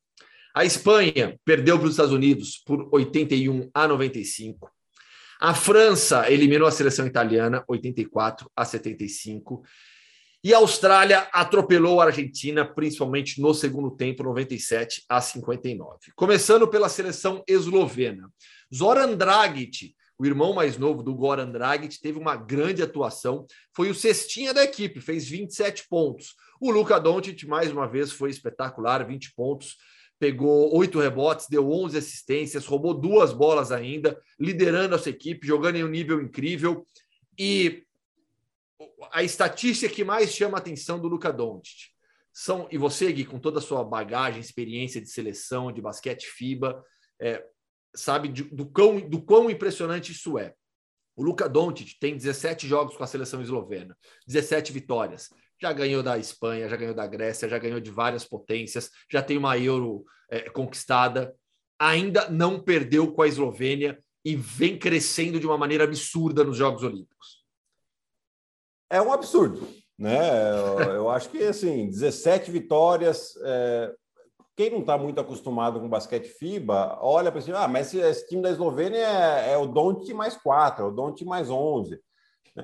A 0.55 0.65
Espanha 0.65 1.39
perdeu 1.45 1.79
para 1.79 1.87
os 1.87 1.93
Estados 1.93 2.13
Unidos 2.13 2.59
por 2.65 2.89
81 2.93 3.71
a 3.73 3.87
95. 3.87 4.71
A 5.41 5.55
França 5.55 6.31
eliminou 6.31 6.69
a 6.69 6.71
seleção 6.71 7.07
italiana 7.07 7.65
84 7.67 8.51
a 8.55 8.63
75. 8.63 9.63
E 10.45 10.53
a 10.53 10.59
Austrália 10.59 11.29
atropelou 11.33 11.99
a 11.99 12.05
Argentina, 12.05 12.63
principalmente 12.63 13.41
no 13.41 13.55
segundo 13.55 13.91
tempo, 13.91 14.23
97 14.23 15.03
a 15.09 15.19
59. 15.19 16.13
Começando 16.15 16.69
pela 16.69 16.91
seleção 16.91 17.43
eslovena. 17.49 18.31
Zoran 18.75 19.17
Dragic, 19.17 19.95
o 20.19 20.27
irmão 20.27 20.53
mais 20.53 20.77
novo 20.77 21.03
do 21.03 21.15
Goran 21.15 21.51
Dragic, 21.51 21.99
teve 21.99 22.19
uma 22.19 22.37
grande 22.37 22.83
atuação. 22.83 23.47
Foi 23.75 23.89
o 23.89 23.95
cestinha 23.95 24.53
da 24.53 24.63
equipe, 24.63 25.01
fez 25.01 25.27
27 25.27 25.89
pontos. 25.89 26.35
O 26.61 26.71
Luka 26.71 27.01
Doncic, 27.01 27.45
mais 27.45 27.73
uma 27.73 27.89
vez, 27.89 28.13
foi 28.13 28.29
espetacular, 28.29 29.07
20 29.07 29.33
pontos 29.35 29.77
pegou 30.21 30.77
oito 30.77 31.01
rebotes, 31.01 31.47
deu 31.49 31.73
11 31.73 31.97
assistências, 31.97 32.67
roubou 32.67 32.93
duas 32.93 33.33
bolas 33.33 33.73
ainda, 33.73 34.21
liderando 34.39 34.95
a 34.95 34.99
sua 34.99 35.11
equipe, 35.11 35.47
jogando 35.47 35.77
em 35.77 35.85
um 35.85 35.89
nível 35.89 36.21
incrível. 36.21 36.87
E 37.39 37.87
a 39.11 39.23
estatística 39.23 39.93
que 39.93 40.05
mais 40.05 40.31
chama 40.31 40.59
a 40.59 40.61
atenção 40.61 41.01
do 41.01 41.09
Luca 41.09 41.33
Doncic 41.33 41.89
são, 42.35 42.69
e 42.71 42.77
você, 42.77 43.11
Gui, 43.11 43.25
com 43.25 43.39
toda 43.39 43.61
a 43.61 43.63
sua 43.63 43.83
bagagem, 43.83 44.43
experiência 44.43 45.01
de 45.01 45.09
seleção, 45.09 45.73
de 45.73 45.81
basquete 45.81 46.27
FIBA, 46.27 46.85
é, 47.19 47.43
sabe 47.97 48.29
de, 48.29 48.45
do, 48.45 48.67
quão, 48.67 49.01
do 49.01 49.23
quão 49.23 49.51
impressionante 49.51 50.13
isso 50.13 50.39
é. 50.39 50.55
O 51.21 51.23
Luca 51.23 51.47
Doncic 51.47 51.99
tem 52.01 52.17
17 52.17 52.67
jogos 52.67 52.97
com 52.97 53.05
a 53.05 53.07
seleção 53.07 53.43
eslovena, 53.43 53.95
17 54.27 54.73
vitórias 54.73 55.29
já 55.61 55.71
ganhou 55.71 56.03
da 56.03 56.17
Espanha, 56.17 56.67
já 56.67 56.77
ganhou 56.77 56.95
da 56.95 57.07
Grécia, 57.07 57.47
já 57.47 57.59
ganhou 57.59 57.79
de 57.79 57.91
várias 57.91 58.25
potências, 58.25 58.91
já 59.11 59.23
tem 59.23 59.37
uma 59.37 59.59
Euro 59.59 60.07
é, 60.31 60.49
conquistada, 60.49 61.37
ainda 61.79 62.31
não 62.31 62.59
perdeu 62.59 63.13
com 63.13 63.21
a 63.21 63.29
Eslovênia 63.29 64.03
e 64.25 64.35
vem 64.35 64.79
crescendo 64.79 65.39
de 65.39 65.47
uma 65.47 65.59
maneira 65.59 65.85
absurda 65.85 66.43
nos 66.43 66.57
Jogos 66.57 66.83
Olímpicos. 66.83 67.45
É 68.89 69.03
um 69.03 69.13
absurdo, 69.13 69.69
né? 69.99 70.51
Eu, 70.51 70.95
eu 70.95 71.11
acho 71.11 71.29
que 71.29 71.45
assim, 71.45 71.91
17 71.91 72.51
vitórias. 72.51 73.35
É... 73.45 73.95
Quem 74.61 74.69
não 74.69 74.81
está 74.81 74.99
muito 74.99 75.19
acostumado 75.19 75.81
com 75.81 75.89
basquete 75.89 76.29
FIBA, 76.29 76.99
olha 77.01 77.33
para 77.33 77.41
cima, 77.41 77.61
ah, 77.61 77.67
mas 77.67 77.87
esse, 77.87 77.99
esse, 77.99 78.29
time 78.29 78.43
da 78.43 78.51
Eslovênia 78.51 78.99
é, 78.99 79.53
é 79.55 79.57
o 79.57 79.65
Don't 79.65 80.13
mais 80.13 80.37
4, 80.37 80.85
é 80.85 80.87
o 80.87 80.91
Don't 80.91 81.25
mais 81.25 81.49
11. 81.49 81.99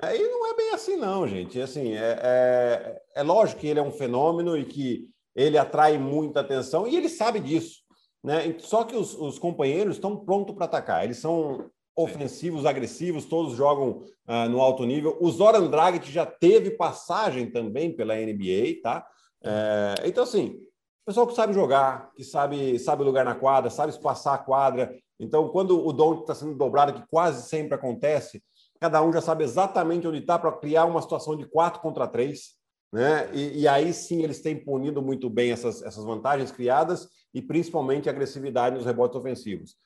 É, 0.03 0.15
e 0.15 0.29
não 0.29 0.47
é 0.47 0.55
bem 0.55 0.75
assim, 0.75 0.97
não, 0.97 1.27
gente. 1.27 1.59
Assim, 1.59 1.95
é, 1.95 2.19
é, 2.23 3.03
é, 3.15 3.23
lógico 3.23 3.63
que 3.63 3.67
ele 3.67 3.79
é 3.79 3.83
um 3.83 3.91
fenômeno 3.91 4.59
e 4.59 4.67
que 4.67 5.09
ele 5.35 5.57
atrai 5.57 5.97
muita 5.97 6.41
atenção 6.41 6.87
e 6.87 6.95
ele 6.95 7.09
sabe 7.09 7.41
disso. 7.41 7.79
Né? 8.23 8.55
Só 8.59 8.85
que 8.85 8.95
os, 8.95 9.15
os 9.15 9.39
companheiros 9.39 9.97
estão 9.97 10.19
prontos 10.19 10.55
para 10.55 10.67
atacar. 10.67 11.03
Eles 11.03 11.17
são 11.17 11.71
ofensivos, 11.97 12.67
agressivos, 12.67 13.25
todos 13.25 13.57
jogam 13.57 14.03
uh, 14.29 14.47
no 14.51 14.61
alto 14.61 14.85
nível. 14.85 15.17
O 15.19 15.31
Zoran 15.31 15.67
Dragic 15.71 16.13
já 16.13 16.27
teve 16.27 16.73
passagem 16.73 17.51
também 17.51 17.91
pela 17.97 18.17
NBA, 18.17 18.83
tá? 18.83 19.07
É, 19.43 19.95
então, 20.05 20.25
assim, 20.25 20.61
pessoal 21.07 21.27
que 21.27 21.35
sabe 21.35 21.55
jogar, 21.55 22.11
que 22.17 22.25
sabe, 22.25 22.79
sabe 22.81 23.05
lugar 23.05 23.25
na 23.25 23.35
quadra, 23.37 23.71
sabe 23.71 23.93
espaçar 23.93 24.35
a 24.35 24.39
quadra. 24.39 24.93
Então, 25.21 25.49
quando 25.49 25.87
o 25.87 25.93
dom 25.93 26.21
está 26.21 26.35
sendo 26.35 26.57
dobrado, 26.57 26.93
que 26.93 27.07
quase 27.09 27.49
sempre 27.49 27.77
acontece, 27.77 28.43
cada 28.81 29.01
um 29.03 29.13
já 29.13 29.21
sabe 29.21 29.45
exatamente 29.45 30.07
onde 30.07 30.19
está 30.19 30.37
para 30.37 30.51
criar 30.53 30.85
uma 30.85 31.01
situação 31.01 31.37
de 31.37 31.47
quatro 31.47 31.81
contra 31.81 32.09
três, 32.09 32.57
né? 32.93 33.31
E, 33.33 33.61
e, 33.61 33.69
aí 33.69 33.93
sim 33.93 34.23
eles 34.23 34.41
têm 34.41 34.63
punido 34.63 35.01
muito 35.01 35.31
bem 35.31 35.53
essas, 35.53 35.81
essas 35.83 36.05
vantagens 36.05 36.51
criadas 36.51 37.09
e 37.33 37.41
principalmente 37.41 38.09
a 38.09 38.13
agressividade 38.13 38.77
nos 38.77 38.85
rebotes 38.85 39.17
ofensivos. 39.17 39.77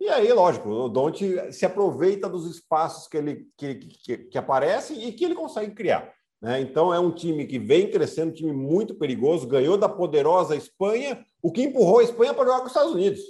E 0.00 0.08
aí, 0.08 0.32
lógico, 0.32 0.68
o 0.68 0.88
Donte 0.88 1.52
se 1.52 1.66
aproveita 1.66 2.28
dos 2.28 2.50
espaços 2.50 3.06
que 3.06 3.16
ele 3.16 3.46
que, 3.56 3.74
que, 3.74 4.18
que 4.18 4.38
aparecem 4.38 5.06
e 5.06 5.12
que 5.12 5.24
ele 5.24 5.34
consegue 5.34 5.74
criar. 5.74 6.12
Né? 6.40 6.60
Então 6.60 6.92
é 6.92 6.98
um 6.98 7.10
time 7.10 7.46
que 7.46 7.58
vem 7.58 7.90
crescendo, 7.90 8.30
um 8.30 8.34
time 8.34 8.52
muito 8.52 8.94
perigoso, 8.94 9.46
ganhou 9.46 9.76
da 9.76 9.88
poderosa 9.88 10.56
Espanha, 10.56 11.24
o 11.42 11.52
que 11.52 11.62
empurrou 11.62 11.98
a 11.98 12.04
Espanha 12.04 12.32
para 12.32 12.44
jogar 12.44 12.58
com 12.58 12.64
os 12.64 12.70
Estados 12.70 12.92
Unidos. 12.92 13.20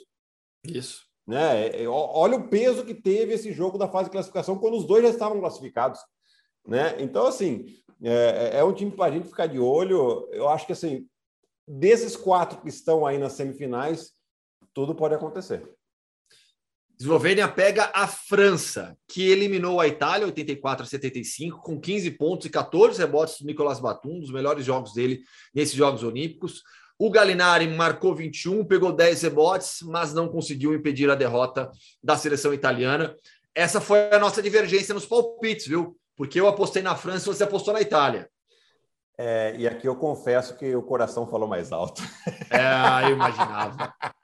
Isso. 0.64 1.02
Né? 1.26 1.68
É, 1.68 1.82
é, 1.82 1.88
olha 1.88 2.36
o 2.36 2.48
peso 2.48 2.84
que 2.84 2.94
teve 2.94 3.34
esse 3.34 3.52
jogo 3.52 3.78
da 3.78 3.88
fase 3.88 4.04
de 4.04 4.12
classificação 4.12 4.58
quando 4.58 4.76
os 4.76 4.84
dois 4.84 5.02
já 5.02 5.10
estavam 5.10 5.40
classificados. 5.40 6.00
Né? 6.66 6.96
Então, 7.00 7.26
assim, 7.26 7.66
é, 8.02 8.52
é, 8.54 8.58
é 8.58 8.64
um 8.64 8.72
time 8.72 8.90
para 8.90 9.06
a 9.06 9.10
gente 9.10 9.28
ficar 9.28 9.46
de 9.46 9.58
olho. 9.58 10.28
Eu 10.30 10.48
acho 10.48 10.66
que, 10.66 10.72
assim, 10.72 11.06
desses 11.66 12.16
quatro 12.16 12.60
que 12.60 12.68
estão 12.68 13.06
aí 13.06 13.18
nas 13.18 13.32
semifinais, 13.32 14.12
tudo 14.72 14.94
pode 14.94 15.14
acontecer. 15.14 15.68
Eslovênia 17.00 17.48
pega 17.48 17.90
a 17.94 18.06
França, 18.06 18.94
que 19.08 19.30
eliminou 19.30 19.80
a 19.80 19.88
Itália 19.88 20.26
84 20.26 20.84
a 20.84 20.86
75, 20.86 21.62
com 21.62 21.80
15 21.80 22.10
pontos 22.10 22.44
e 22.44 22.50
14 22.50 23.00
rebotes 23.00 23.40
do 23.40 23.46
Nicolas 23.46 23.80
Batum, 23.80 24.16
um 24.16 24.20
dos 24.20 24.30
melhores 24.30 24.66
jogos 24.66 24.92
dele 24.92 25.22
nesses 25.54 25.74
Jogos 25.74 26.02
Olímpicos. 26.02 26.62
O 26.98 27.10
Galinari 27.10 27.66
marcou 27.68 28.14
21, 28.14 28.66
pegou 28.66 28.92
10 28.92 29.22
rebotes, 29.22 29.78
mas 29.80 30.12
não 30.12 30.28
conseguiu 30.28 30.74
impedir 30.74 31.08
a 31.08 31.14
derrota 31.14 31.70
da 32.04 32.18
seleção 32.18 32.52
italiana. 32.52 33.16
Essa 33.54 33.80
foi 33.80 34.12
a 34.12 34.18
nossa 34.18 34.42
divergência 34.42 34.92
nos 34.92 35.06
palpites, 35.06 35.66
viu? 35.66 35.96
Porque 36.14 36.38
eu 36.38 36.46
apostei 36.46 36.82
na 36.82 36.94
França 36.94 37.30
e 37.30 37.34
você 37.34 37.44
apostou 37.44 37.72
na 37.72 37.80
Itália. 37.80 38.28
É, 39.16 39.54
e 39.56 39.66
aqui 39.66 39.88
eu 39.88 39.96
confesso 39.96 40.54
que 40.54 40.76
o 40.76 40.82
coração 40.82 41.26
falou 41.26 41.48
mais 41.48 41.72
alto. 41.72 42.02
É, 42.50 43.08
eu 43.08 43.14
imaginava. 43.14 43.94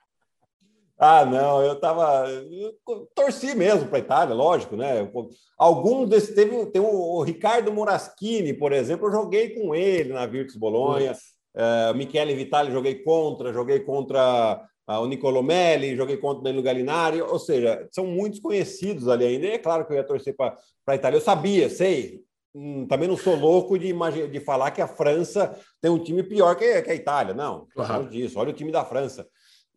ah, 0.99 1.23
não, 1.25 1.61
eu 1.61 1.79
tava. 1.79 2.27
Eu 2.27 2.73
torci 3.13 3.53
mesmo 3.53 3.87
para 3.87 3.97
a 3.97 4.01
Itália, 4.01 4.33
lógico, 4.33 4.75
né? 4.75 5.07
Algum 5.57 6.05
desses. 6.05 6.33
Teve, 6.33 6.65
tem 6.67 6.81
o 6.81 7.21
Ricardo 7.21 7.71
Moraschini, 7.71 8.51
por 8.51 8.71
exemplo, 8.71 9.07
eu 9.07 9.11
joguei 9.11 9.51
com 9.51 9.75
ele 9.75 10.11
na 10.11 10.25
Virtus 10.25 10.55
Bolonha. 10.55 11.13
Uh, 11.53 11.95
Michele 11.95 12.35
Vitali 12.35 12.71
joguei 12.71 12.95
contra, 13.03 13.53
joguei 13.53 13.79
contra 13.79 14.59
uh, 14.87 14.93
o 14.93 15.07
Nicolomelli, 15.07 15.95
joguei 15.95 16.17
contra 16.17 16.39
o 16.39 16.43
Danilo 16.43 16.63
Galinari, 16.63 17.21
ou 17.21 17.39
seja, 17.39 17.87
são 17.91 18.05
muitos 18.07 18.39
conhecidos 18.39 19.07
ali 19.07 19.25
ainda. 19.25 19.45
E 19.45 19.51
é 19.51 19.57
claro 19.59 19.85
que 19.85 19.93
eu 19.93 19.97
ia 19.97 20.03
torcer 20.03 20.35
para 20.35 20.57
a 20.87 20.95
Itália. 20.95 21.17
Eu 21.17 21.21
sabia, 21.21 21.69
sei. 21.69 22.21
Hum, 22.55 22.87
também 22.87 23.07
não 23.07 23.17
sou 23.17 23.35
louco 23.35 23.77
de, 23.77 23.93
de 24.31 24.39
falar 24.39 24.71
que 24.71 24.81
a 24.81 24.87
França 24.87 25.55
tem 25.79 25.91
um 25.91 25.99
time 25.99 26.23
pior 26.23 26.55
que, 26.55 26.81
que 26.81 26.89
a 26.89 26.95
Itália. 26.95 27.35
Não, 27.35 27.67
claro 27.75 28.09
disso. 28.09 28.39
Olha 28.39 28.49
o 28.49 28.53
time 28.53 28.71
da 28.71 28.83
França. 28.83 29.27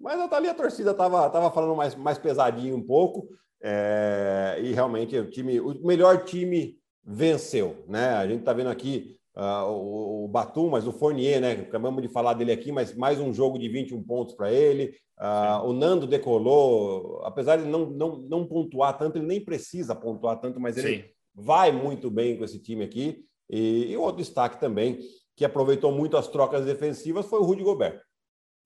Mas 0.00 0.18
ali 0.32 0.48
a 0.48 0.54
torcida 0.54 0.92
estava 0.92 1.28
tava 1.28 1.50
falando 1.50 1.76
mais, 1.76 1.94
mais 1.94 2.18
pesadinho 2.18 2.76
um 2.76 2.82
pouco. 2.82 3.28
É, 3.62 4.58
e 4.62 4.72
realmente 4.72 5.16
o 5.18 5.30
time, 5.30 5.60
o 5.60 5.86
melhor 5.86 6.24
time 6.24 6.78
venceu, 7.04 7.84
né? 7.86 8.14
A 8.14 8.26
gente 8.26 8.40
está 8.40 8.52
vendo 8.52 8.70
aqui 8.70 9.20
Uh, 9.36 9.64
o, 9.70 10.24
o 10.24 10.28
Batum, 10.28 10.68
mas 10.68 10.86
o 10.88 10.92
Fournier, 10.92 11.40
né? 11.40 11.52
Acabamos 11.52 12.02
de 12.02 12.08
falar 12.08 12.34
dele 12.34 12.50
aqui, 12.50 12.72
mas 12.72 12.94
mais 12.94 13.20
um 13.20 13.32
jogo 13.32 13.58
de 13.58 13.68
21 13.68 14.02
pontos 14.02 14.34
para 14.34 14.52
ele. 14.52 14.92
Uh, 15.18 15.68
o 15.68 15.72
Nando 15.72 16.06
decolou, 16.06 17.22
apesar 17.24 17.56
de 17.56 17.64
não, 17.64 17.86
não, 17.86 18.16
não 18.16 18.46
pontuar 18.46 18.98
tanto, 18.98 19.18
ele 19.18 19.26
nem 19.26 19.42
precisa 19.42 19.94
pontuar 19.94 20.40
tanto, 20.40 20.58
mas 20.58 20.76
ele 20.76 21.02
Sim. 21.02 21.04
vai 21.32 21.70
muito 21.70 22.10
bem 22.10 22.36
com 22.36 22.44
esse 22.44 22.58
time 22.58 22.84
aqui. 22.84 23.24
E, 23.48 23.92
e 23.92 23.96
outro 23.96 24.16
destaque 24.16 24.58
também, 24.58 24.98
que 25.36 25.44
aproveitou 25.44 25.92
muito 25.92 26.16
as 26.16 26.26
trocas 26.26 26.66
defensivas, 26.66 27.26
foi 27.26 27.38
o 27.38 27.44
Rudy 27.44 27.62
Gobert. 27.62 28.00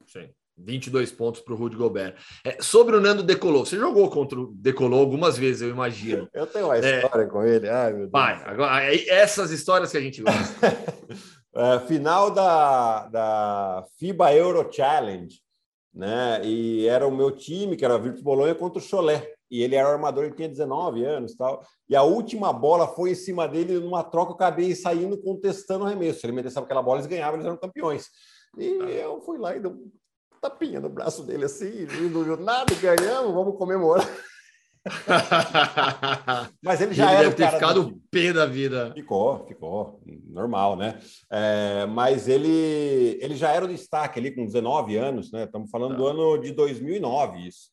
Sim. 0.07 0.31
22 0.56 1.12
pontos 1.12 1.40
para 1.40 1.54
o 1.54 1.56
Rudy 1.56 1.76
Gobert. 1.76 2.16
É, 2.44 2.60
sobre 2.60 2.96
o 2.96 3.00
Nando 3.00 3.22
Decolou, 3.22 3.64
você 3.64 3.76
jogou 3.76 4.08
contra 4.08 4.38
o 4.38 4.52
Decolou 4.54 5.00
algumas 5.00 5.36
vezes, 5.36 5.62
eu 5.62 5.70
imagino. 5.70 6.28
Eu 6.34 6.46
tenho 6.46 6.66
uma 6.66 6.76
é. 6.76 6.96
história 7.02 7.24
é, 7.24 7.26
com 7.26 7.42
ele. 7.42 7.68
Ai, 7.68 7.92
meu 7.92 8.00
Deus. 8.00 8.10
Vai, 8.12 8.42
agora, 8.44 8.94
essas 9.08 9.50
histórias 9.50 9.90
que 9.90 9.98
a 9.98 10.00
gente 10.00 10.22
gosta. 10.22 10.66
é, 11.54 11.80
final 11.86 12.30
da, 12.30 13.08
da 13.08 13.84
FIBA 13.98 14.34
Euro 14.34 14.68
Challenge, 14.70 15.34
né? 15.92 16.40
E 16.44 16.86
era 16.86 17.06
o 17.06 17.14
meu 17.14 17.30
time, 17.30 17.76
que 17.76 17.84
era 17.84 17.94
a 17.94 17.98
Virtus 17.98 18.22
Bolonha, 18.22 18.54
contra 18.54 18.78
o 18.78 18.82
Cholé. 18.82 19.32
E 19.50 19.62
ele 19.62 19.76
era 19.76 19.88
armador, 19.88 20.24
ele 20.24 20.34
tinha 20.34 20.48
19 20.48 21.04
anos 21.04 21.36
tal. 21.36 21.64
E 21.88 21.94
a 21.94 22.02
última 22.02 22.52
bola 22.52 22.88
foi 22.88 23.10
em 23.10 23.14
cima 23.14 23.46
dele, 23.46 23.78
numa 23.78 24.02
troca, 24.02 24.32
eu 24.32 24.34
acabei 24.34 24.74
saindo 24.74 25.16
contestando 25.18 25.84
o 25.84 25.86
arremesso. 25.86 26.20
Se 26.20 26.26
ele 26.26 26.32
metesse 26.32 26.58
aquela 26.58 26.82
bola, 26.82 26.98
eles 26.98 27.06
ganhavam, 27.06 27.34
eles 27.34 27.46
eram 27.46 27.56
campeões. 27.56 28.08
E 28.58 28.66
eu 28.66 29.20
fui 29.20 29.38
lá 29.38 29.54
e 29.56 29.60
tapinha 30.44 30.78
no 30.78 30.90
braço 30.90 31.22
dele 31.22 31.46
assim, 31.46 31.87
não 32.11 32.22
viu 32.22 32.37
nada, 32.37 32.74
ganhamos, 32.74 33.33
vamos 33.33 33.57
comemorar. 33.57 34.07
Mas 36.62 36.83
ele 36.83 36.92
já 36.92 37.07
ele 37.07 37.14
era 37.14 37.22
deve 37.24 37.37
ter 37.37 37.50
ficado 37.50 37.98
pé 38.11 38.35
da 38.35 38.44
vida. 38.44 38.92
Ficou, 38.94 39.46
ficou, 39.46 40.02
normal, 40.28 40.76
né? 40.76 40.98
É, 41.30 41.87
mas 41.87 42.28
ele, 42.28 43.18
ele 43.18 43.35
já 43.35 43.50
era 43.50 43.64
o 43.64 43.68
destaque 43.68 44.18
ali 44.18 44.30
com 44.30 44.44
19 44.44 44.94
anos, 44.96 45.33
né? 45.33 45.44
Estamos 45.44 45.70
falando 45.70 45.96
do 45.96 46.04
tá. 46.04 46.11
ano 46.11 46.38
de 46.38 46.52
2009, 46.52 47.48
isso. 47.48 47.70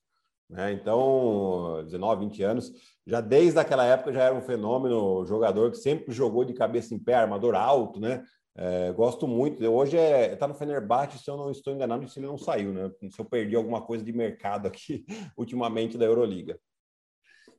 Né? 0.49 0.71
Então, 0.71 1.81
19, 1.84 2.25
20 2.27 2.43
anos, 2.43 2.71
já 3.05 3.19
desde 3.19 3.60
aquela 3.60 3.84
época 3.84 4.13
já 4.13 4.23
era 4.23 4.36
um 4.36 4.41
fenômeno, 4.41 5.25
jogador 5.25 5.71
que 5.71 5.77
sempre 5.77 6.13
jogou 6.13 6.45
de 6.45 6.53
cabeça 6.53 6.93
em 6.93 6.99
pé, 6.99 7.15
armador 7.15 7.55
alto, 7.55 7.99
né? 7.99 8.23
É, 8.55 8.91
gosto 8.91 9.27
muito. 9.27 9.63
Hoje 9.63 9.97
é 9.97 10.33
está 10.33 10.47
no 10.47 10.53
Fenerbahçe, 10.53 11.17
se 11.17 11.29
eu 11.29 11.37
não 11.37 11.51
estou 11.51 11.73
enganado, 11.73 12.07
se 12.07 12.19
ele 12.19 12.27
não 12.27 12.37
saiu, 12.37 12.73
né? 12.73 12.91
Se 13.09 13.19
eu 13.19 13.25
perdi 13.25 13.55
alguma 13.55 13.81
coisa 13.81 14.03
de 14.03 14.11
mercado 14.11 14.67
aqui 14.67 15.05
ultimamente 15.37 15.97
da 15.97 16.05
Euroliga. 16.05 16.59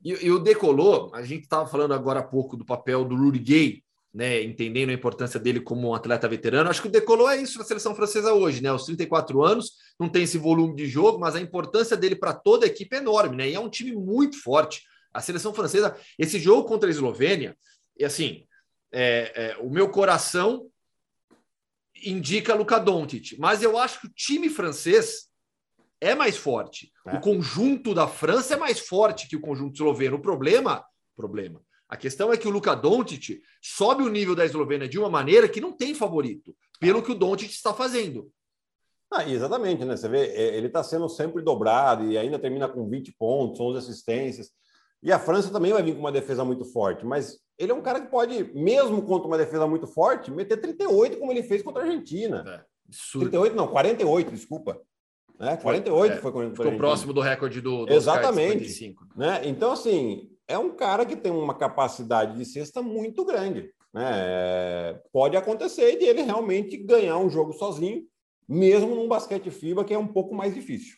E, 0.03 0.11
e 0.11 0.31
o 0.31 0.39
Decolou, 0.39 1.11
a 1.13 1.23
gente 1.23 1.43
estava 1.43 1.67
falando 1.67 1.93
agora 1.93 2.19
há 2.19 2.23
pouco 2.23 2.55
do 2.55 2.65
papel 2.65 3.05
do 3.05 3.15
Rudy 3.15 3.39
Gay, 3.39 3.83
né? 4.13 4.43
Entendendo 4.43 4.89
a 4.89 4.93
importância 4.93 5.39
dele 5.39 5.61
como 5.61 5.89
um 5.89 5.95
atleta 5.95 6.27
veterano. 6.27 6.69
Acho 6.69 6.83
que 6.83 6.87
o 6.87 6.91
Decolou 6.91 7.27
é 7.27 7.41
isso 7.41 7.57
na 7.57 7.65
seleção 7.65 7.95
francesa 7.95 8.33
hoje, 8.33 8.61
né? 8.61 8.69
Aos 8.69 8.85
34 8.85 9.43
anos, 9.43 9.71
não 9.99 10.07
tem 10.07 10.23
esse 10.23 10.37
volume 10.37 10.75
de 10.75 10.85
jogo, 10.85 11.19
mas 11.19 11.35
a 11.35 11.41
importância 11.41 11.97
dele 11.97 12.15
para 12.15 12.33
toda 12.33 12.65
a 12.65 12.69
equipe 12.69 12.95
é 12.95 12.99
enorme, 12.99 13.35
né? 13.35 13.49
E 13.49 13.55
é 13.55 13.59
um 13.59 13.69
time 13.69 13.93
muito 13.93 14.39
forte. 14.41 14.83
A 15.11 15.21
seleção 15.21 15.53
francesa, 15.53 15.95
esse 16.19 16.39
jogo 16.39 16.67
contra 16.67 16.87
a 16.87 16.91
Eslovênia, 16.91 17.57
e 17.97 18.03
assim, 18.03 18.45
é, 18.91 19.31
é, 19.35 19.57
o 19.57 19.69
meu 19.69 19.89
coração 19.89 20.67
indica 22.09 22.53
Luka 22.53 22.79
Doncic, 22.79 23.37
mas 23.37 23.61
eu 23.61 23.77
acho 23.77 24.01
que 24.01 24.07
o 24.07 24.13
time 24.13 24.49
francês 24.49 25.27
é 25.99 26.13
mais 26.13 26.35
forte. 26.37 26.91
É. 27.07 27.15
O 27.15 27.21
conjunto 27.21 27.93
da 27.93 28.07
França 28.07 28.55
é 28.55 28.57
mais 28.57 28.79
forte 28.79 29.27
que 29.27 29.35
o 29.35 29.41
conjunto 29.41 29.75
esloveno. 29.75 30.17
O 30.17 30.21
problema, 30.21 30.85
problema. 31.15 31.61
A 31.87 31.95
questão 31.95 32.33
é 32.33 32.37
que 32.37 32.47
o 32.47 32.51
Luka 32.51 32.75
Doncic 32.75 33.41
sobe 33.61 34.03
o 34.03 34.09
nível 34.09 34.35
da 34.35 34.45
Eslovênia 34.45 34.87
de 34.87 34.97
uma 34.97 35.09
maneira 35.09 35.47
que 35.47 35.61
não 35.61 35.71
tem 35.71 35.93
favorito, 35.93 36.55
pelo 36.79 37.03
que 37.03 37.11
o 37.11 37.15
Doncic 37.15 37.51
está 37.51 37.73
fazendo. 37.73 38.31
Ah, 39.11 39.29
exatamente, 39.29 39.85
né? 39.85 39.95
Você 39.95 40.09
vê, 40.09 40.25
é, 40.29 40.57
ele 40.57 40.67
está 40.67 40.83
sendo 40.83 41.07
sempre 41.07 41.43
dobrado 41.43 42.11
e 42.11 42.17
ainda 42.17 42.39
termina 42.39 42.67
com 42.67 42.89
20 42.89 43.13
pontos, 43.13 43.59
11 43.59 43.77
assistências. 43.77 44.49
E 45.03 45.11
a 45.11 45.19
França 45.19 45.51
também 45.51 45.73
vai 45.73 45.83
vir 45.83 45.93
com 45.93 45.99
uma 45.99 46.11
defesa 46.11 46.45
muito 46.45 46.63
forte, 46.63 47.05
mas 47.05 47.37
ele 47.59 47.73
é 47.73 47.75
um 47.75 47.81
cara 47.81 47.99
que 47.99 48.07
pode, 48.07 48.51
mesmo 48.55 49.01
contra 49.01 49.27
uma 49.27 49.37
defesa 49.37 49.67
muito 49.67 49.85
forte, 49.85 50.31
meter 50.31 50.55
38 50.57 51.17
como 51.17 51.31
ele 51.31 51.43
fez 51.43 51.61
contra 51.61 51.83
a 51.83 51.85
Argentina. 51.85 52.43
É, 52.47 53.19
38 53.19 53.53
não, 53.53 53.67
48, 53.67 54.31
desculpa. 54.31 54.79
Né? 55.37 55.57
48 55.57 56.13
é, 56.13 56.17
foi 56.17 56.31
quando 56.31 56.55
ficou 56.55 56.77
próximo 56.77 57.11
do 57.11 57.19
recorde 57.19 57.59
do, 57.59 57.85
do 57.85 57.93
Exatamente. 57.93 58.69
55. 58.69 59.07
Né? 59.13 59.41
Então, 59.43 59.73
assim, 59.73 60.29
é 60.47 60.57
um 60.57 60.69
cara 60.69 61.05
que 61.05 61.17
tem 61.17 61.33
uma 61.33 61.53
capacidade 61.53 62.37
de 62.37 62.45
cesta 62.45 62.81
muito 62.81 63.25
grande. 63.25 63.71
Né? 63.93 64.09
É, 64.09 65.01
pode 65.11 65.35
acontecer 65.35 65.97
de 65.97 66.05
ele 66.05 66.21
realmente 66.21 66.77
ganhar 66.77 67.17
um 67.17 67.29
jogo 67.29 67.51
sozinho, 67.51 68.03
mesmo 68.47 68.95
num 68.95 69.09
basquete 69.09 69.51
FIBA 69.51 69.83
que 69.83 69.93
é 69.93 69.99
um 69.99 70.07
pouco 70.07 70.33
mais 70.33 70.55
difícil. 70.55 70.95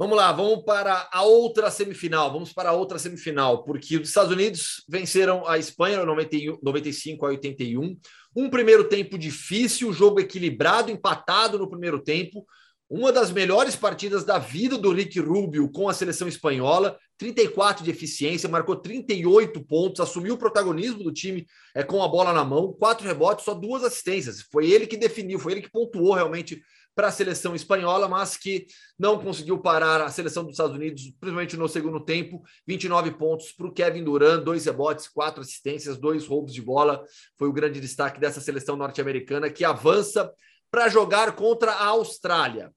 Vamos 0.00 0.16
lá, 0.16 0.32
vamos 0.32 0.64
para 0.64 1.10
a 1.12 1.24
outra 1.24 1.70
semifinal. 1.70 2.32
Vamos 2.32 2.54
para 2.54 2.70
a 2.70 2.72
outra 2.72 2.98
semifinal, 2.98 3.64
porque 3.64 3.98
os 3.98 4.08
Estados 4.08 4.32
Unidos 4.32 4.82
venceram 4.88 5.46
a 5.46 5.58
Espanha 5.58 6.02
95 6.06 7.26
a 7.26 7.28
81. 7.28 7.98
Um 8.34 8.48
primeiro 8.48 8.84
tempo 8.84 9.18
difícil, 9.18 9.92
jogo 9.92 10.18
equilibrado, 10.18 10.90
empatado 10.90 11.58
no 11.58 11.68
primeiro 11.68 12.00
tempo. 12.02 12.46
Uma 12.88 13.12
das 13.12 13.30
melhores 13.30 13.76
partidas 13.76 14.24
da 14.24 14.38
vida 14.38 14.78
do 14.78 14.90
Rick 14.90 15.20
Rubio 15.20 15.70
com 15.70 15.86
a 15.86 15.92
seleção 15.92 16.26
espanhola, 16.26 16.98
34 17.18 17.84
de 17.84 17.90
eficiência, 17.90 18.48
marcou 18.48 18.76
38 18.76 19.62
pontos, 19.66 20.00
assumiu 20.00 20.32
o 20.32 20.38
protagonismo 20.38 21.04
do 21.04 21.12
time 21.12 21.46
é, 21.74 21.82
com 21.82 22.02
a 22.02 22.08
bola 22.08 22.32
na 22.32 22.42
mão, 22.42 22.72
quatro 22.72 23.06
rebotes, 23.06 23.44
só 23.44 23.52
duas 23.52 23.84
assistências. 23.84 24.40
Foi 24.50 24.70
ele 24.70 24.86
que 24.86 24.96
definiu, 24.96 25.38
foi 25.38 25.52
ele 25.52 25.60
que 25.60 25.70
pontuou 25.70 26.14
realmente 26.14 26.62
para 26.94 27.08
a 27.08 27.12
seleção 27.12 27.54
espanhola, 27.54 28.08
mas 28.08 28.36
que 28.36 28.66
não 28.98 29.18
conseguiu 29.18 29.58
parar 29.58 30.00
a 30.02 30.10
seleção 30.10 30.42
dos 30.42 30.52
Estados 30.52 30.76
Unidos, 30.76 31.02
principalmente 31.18 31.56
no 31.56 31.68
segundo 31.68 32.00
tempo. 32.00 32.42
29 32.66 33.12
pontos 33.12 33.52
para 33.52 33.66
o 33.66 33.72
Kevin 33.72 34.04
Durant, 34.04 34.42
dois 34.42 34.64
rebotes, 34.64 35.08
quatro 35.08 35.40
assistências, 35.40 35.98
dois 35.98 36.26
roubos 36.26 36.52
de 36.52 36.60
bola. 36.60 37.04
Foi 37.38 37.48
o 37.48 37.52
grande 37.52 37.80
destaque 37.80 38.20
dessa 38.20 38.40
seleção 38.40 38.76
norte-americana 38.76 39.50
que 39.50 39.64
avança 39.64 40.32
para 40.70 40.88
jogar 40.88 41.34
contra 41.34 41.72
a 41.72 41.86
Austrália. 41.86 42.72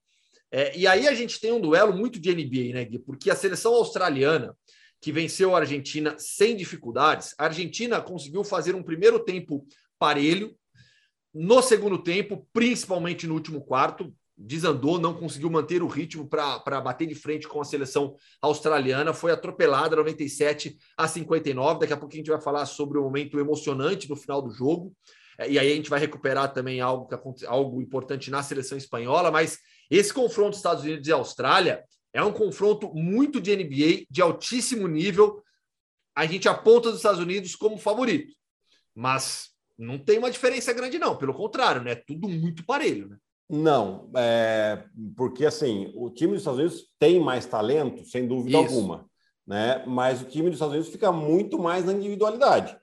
É, 0.51 0.77
e 0.77 0.85
aí 0.85 1.07
a 1.07 1.13
gente 1.15 1.39
tem 1.39 1.51
um 1.51 1.59
duelo 1.59 1.93
muito 1.93 2.19
de 2.19 2.33
NBA, 2.33 2.73
né, 2.73 2.85
Gui? 2.85 2.99
Porque 2.99 3.31
a 3.31 3.35
seleção 3.35 3.73
australiana, 3.73 4.55
que 5.01 5.11
venceu 5.11 5.55
a 5.55 5.59
Argentina 5.59 6.15
sem 6.17 6.55
dificuldades, 6.55 7.33
a 7.37 7.45
Argentina 7.45 7.99
conseguiu 7.99 8.43
fazer 8.43 8.75
um 8.75 8.83
primeiro 8.83 9.19
tempo 9.19 9.65
parelho, 9.97 10.55
no 11.33 11.61
segundo 11.61 11.97
tempo, 11.97 12.47
principalmente 12.53 13.25
no 13.25 13.33
último 13.33 13.61
quarto, 13.61 14.13
desandou, 14.37 14.99
não 14.99 15.13
conseguiu 15.13 15.49
manter 15.49 15.81
o 15.81 15.87
ritmo 15.87 16.27
para 16.27 16.81
bater 16.81 17.07
de 17.07 17.15
frente 17.15 17.47
com 17.47 17.61
a 17.61 17.65
seleção 17.65 18.15
australiana, 18.41 19.13
foi 19.13 19.31
atropelada 19.31 19.95
97 19.95 20.77
a 20.97 21.07
59. 21.07 21.79
Daqui 21.79 21.93
a 21.93 21.97
pouco 21.97 22.13
a 22.13 22.17
gente 22.17 22.29
vai 22.29 22.41
falar 22.41 22.65
sobre 22.65 22.97
o 22.97 23.03
momento 23.03 23.39
emocionante 23.39 24.09
no 24.09 24.15
final 24.15 24.41
do 24.41 24.51
jogo. 24.51 24.93
É, 25.37 25.49
e 25.49 25.57
aí 25.57 25.71
a 25.71 25.75
gente 25.75 25.89
vai 25.89 25.99
recuperar 25.99 26.53
também 26.53 26.81
algo, 26.81 27.07
que, 27.07 27.45
algo 27.45 27.81
importante 27.81 28.29
na 28.29 28.43
seleção 28.43 28.77
espanhola, 28.77 29.31
mas 29.31 29.57
esse 29.89 30.13
confronto 30.13 30.55
Estados 30.55 30.83
Unidos 30.83 31.07
e 31.07 31.11
Austrália 31.11 31.83
é 32.11 32.23
um 32.23 32.31
confronto 32.31 32.93
muito 32.93 33.41
de 33.41 33.55
NBA, 33.55 34.05
de 34.09 34.21
altíssimo 34.21 34.87
nível. 34.87 35.43
A 36.15 36.25
gente 36.25 36.47
aponta 36.47 36.89
os 36.89 36.97
Estados 36.97 37.19
Unidos 37.19 37.55
como 37.55 37.77
favorito, 37.77 38.33
mas 38.93 39.52
não 39.77 39.97
tem 39.97 40.17
uma 40.17 40.31
diferença 40.31 40.71
grande, 40.73 40.99
não. 40.99 41.15
Pelo 41.15 41.33
contrário, 41.33 41.81
né? 41.81 41.95
Tudo 41.95 42.27
muito 42.27 42.65
parelho, 42.65 43.09
né? 43.09 43.17
Não, 43.49 44.09
é, 44.15 44.83
porque 45.15 45.45
assim, 45.45 45.91
o 45.95 46.09
time 46.09 46.33
dos 46.33 46.41
Estados 46.41 46.59
Unidos 46.59 46.85
tem 46.97 47.19
mais 47.19 47.45
talento, 47.45 48.03
sem 48.05 48.27
dúvida 48.27 48.57
Isso. 48.57 48.73
alguma, 48.73 49.05
né? 49.45 49.83
Mas 49.85 50.21
o 50.21 50.25
time 50.25 50.45
dos 50.45 50.55
Estados 50.55 50.73
Unidos 50.73 50.91
fica 50.91 51.11
muito 51.11 51.59
mais 51.59 51.85
na 51.85 51.93
individualidade. 51.93 52.75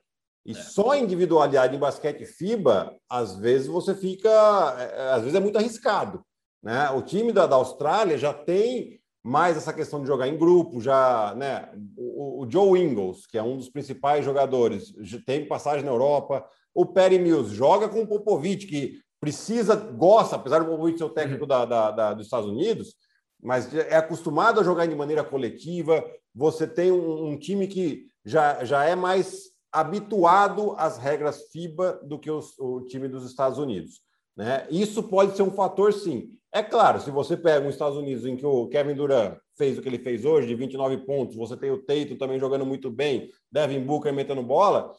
E 0.45 0.51
é. 0.51 0.55
só 0.55 0.91
a 0.91 0.97
individualidade 0.97 1.75
em 1.75 1.79
basquete 1.79 2.25
FIBA, 2.25 2.95
às 3.09 3.35
vezes 3.35 3.67
você 3.67 3.93
fica, 3.95 4.29
é, 4.29 5.13
às 5.13 5.21
vezes 5.21 5.35
é 5.35 5.39
muito 5.39 5.57
arriscado, 5.57 6.23
né? 6.63 6.89
O 6.91 7.01
time 7.01 7.33
da, 7.33 7.47
da 7.47 7.55
Austrália 7.55 8.17
já 8.17 8.33
tem 8.33 9.00
mais 9.23 9.55
essa 9.55 9.71
questão 9.71 10.01
de 10.01 10.07
jogar 10.07 10.27
em 10.27 10.37
grupo, 10.37 10.81
já, 10.81 11.33
né? 11.35 11.69
O, 11.95 12.43
o 12.43 12.49
Joe 12.49 12.79
Ingles, 12.79 13.27
que 13.27 13.37
é 13.37 13.43
um 13.43 13.57
dos 13.57 13.69
principais 13.69 14.25
jogadores, 14.25 14.93
tem 15.25 15.47
passagem 15.47 15.85
na 15.85 15.91
Europa, 15.91 16.45
o 16.73 16.85
Perry 16.85 17.19
Mills 17.19 17.53
joga 17.53 17.87
com 17.87 18.01
o 18.01 18.07
Popovich, 18.07 18.65
que 18.65 18.99
precisa, 19.19 19.75
gosta, 19.75 20.35
apesar 20.35 20.59
do 20.59 20.65
Popovich 20.65 20.97
ser 20.97 21.03
o 21.03 21.09
técnico 21.09 21.45
da, 21.45 21.65
da, 21.65 21.91
da, 21.91 22.13
dos 22.13 22.25
Estados 22.25 22.49
Unidos, 22.49 22.95
mas 23.41 23.73
é 23.75 23.95
acostumado 23.95 24.59
a 24.59 24.63
jogar 24.63 24.85
de 24.87 24.95
maneira 24.95 25.23
coletiva. 25.23 26.03
Você 26.33 26.67
tem 26.67 26.91
um, 26.91 27.27
um 27.27 27.37
time 27.37 27.67
que 27.67 28.07
já, 28.25 28.63
já 28.63 28.85
é 28.85 28.95
mais 28.95 29.51
habituado 29.71 30.73
às 30.77 30.97
regras 30.97 31.49
FIBA 31.51 31.99
do 32.03 32.19
que 32.19 32.29
os, 32.29 32.57
o 32.59 32.81
time 32.81 33.07
dos 33.07 33.25
Estados 33.25 33.57
Unidos. 33.57 34.01
Né? 34.35 34.67
Isso 34.69 35.03
pode 35.03 35.35
ser 35.35 35.43
um 35.43 35.51
fator, 35.51 35.93
sim. 35.93 36.29
É 36.53 36.61
claro, 36.61 36.99
se 36.99 37.09
você 37.09 37.37
pega 37.37 37.67
os 37.67 37.73
Estados 37.73 37.97
Unidos 37.97 38.25
em 38.25 38.35
que 38.35 38.45
o 38.45 38.67
Kevin 38.67 38.95
Durant 38.95 39.37
fez 39.57 39.77
o 39.77 39.81
que 39.81 39.87
ele 39.87 39.99
fez 39.99 40.25
hoje, 40.25 40.47
de 40.47 40.55
29 40.55 40.97
pontos, 41.05 41.35
você 41.35 41.55
tem 41.55 41.71
o 41.71 41.81
Teito 41.81 42.17
também 42.17 42.39
jogando 42.39 42.65
muito 42.65 42.89
bem, 42.89 43.29
Devin 43.51 43.79
Booker 43.79 44.13
metendo 44.13 44.43
bola, 44.43 44.91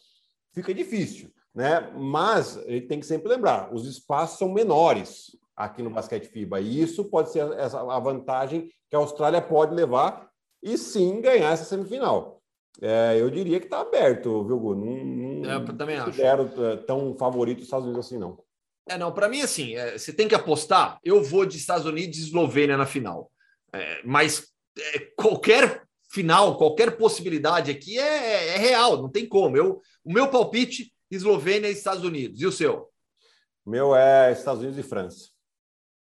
fica 0.54 0.72
difícil 0.72 1.30
né? 1.54 1.92
Mas 1.96 2.56
ele 2.66 2.82
tem 2.82 2.98
que 3.00 3.06
sempre 3.06 3.28
lembrar, 3.28 3.72
os 3.72 3.86
espaços 3.86 4.38
são 4.38 4.48
menores 4.48 5.36
aqui 5.54 5.82
no 5.82 5.90
basquete 5.90 6.26
FIBA, 6.26 6.60
e 6.60 6.80
isso 6.80 7.04
pode 7.04 7.30
ser 7.30 7.52
essa 7.52 7.80
a 7.80 7.98
vantagem 7.98 8.68
que 8.88 8.96
a 8.96 8.98
Austrália 8.98 9.40
pode 9.40 9.74
levar 9.74 10.28
e 10.62 10.76
sim 10.78 11.20
ganhar 11.20 11.52
essa 11.52 11.64
semifinal. 11.64 12.40
É, 12.80 13.20
eu 13.20 13.30
diria 13.30 13.60
que 13.60 13.66
está 13.66 13.80
aberto, 13.80 14.44
viu, 14.44 14.58
Gu? 14.58 14.74
Não, 14.74 15.04
não 15.04 15.50
é, 15.50 15.56
eu 15.56 15.76
também 15.76 15.98
acho. 15.98 16.20
É, 16.22 16.76
tão 16.86 17.14
favorito 17.16 17.58
os 17.58 17.64
Estados 17.64 17.84
Unidos 17.86 18.06
assim, 18.06 18.18
não. 18.18 18.38
É, 18.88 18.98
não, 18.98 19.12
para 19.12 19.28
mim, 19.28 19.40
assim, 19.40 19.74
é, 19.74 19.96
você 19.96 20.12
tem 20.12 20.26
que 20.26 20.34
apostar. 20.34 20.98
Eu 21.04 21.22
vou 21.22 21.46
de 21.46 21.56
Estados 21.56 21.86
Unidos 21.86 22.18
e 22.18 22.22
Eslovênia 22.22 22.76
na 22.76 22.86
final. 22.86 23.30
É, 23.72 24.02
mas 24.04 24.52
é, 24.78 24.98
qualquer 25.16 25.82
final, 26.10 26.58
qualquer 26.58 26.96
possibilidade 26.96 27.70
aqui 27.70 27.98
é, 27.98 28.54
é, 28.54 28.56
real, 28.58 29.00
não 29.00 29.08
tem 29.08 29.26
como. 29.26 29.56
Eu, 29.56 29.80
o 30.04 30.12
meu 30.12 30.28
palpite 30.28 30.92
Eslovênia 31.10 31.68
e 31.68 31.72
Estados 31.72 32.04
Unidos. 32.04 32.40
E 32.40 32.46
o 32.46 32.52
seu? 32.52 32.90
O 33.64 33.70
meu 33.70 33.94
é 33.94 34.32
Estados 34.32 34.62
Unidos 34.62 34.78
e 34.78 34.82
França. 34.82 35.30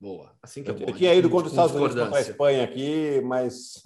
Boa. 0.01 0.35
Assim 0.43 0.63
que 0.63 0.71
é 0.71 0.73
bom. 0.73 0.85
Eu 0.87 0.95
tinha 0.95 1.15
ido 1.15 1.31
contra 1.31 1.47
os 1.47 1.53
Estados 1.53 1.75
Unidos 1.75 1.95
contra 1.95 2.19
a 2.19 2.21
Espanha 2.21 2.65
aqui, 2.65 3.21
mas 3.23 3.83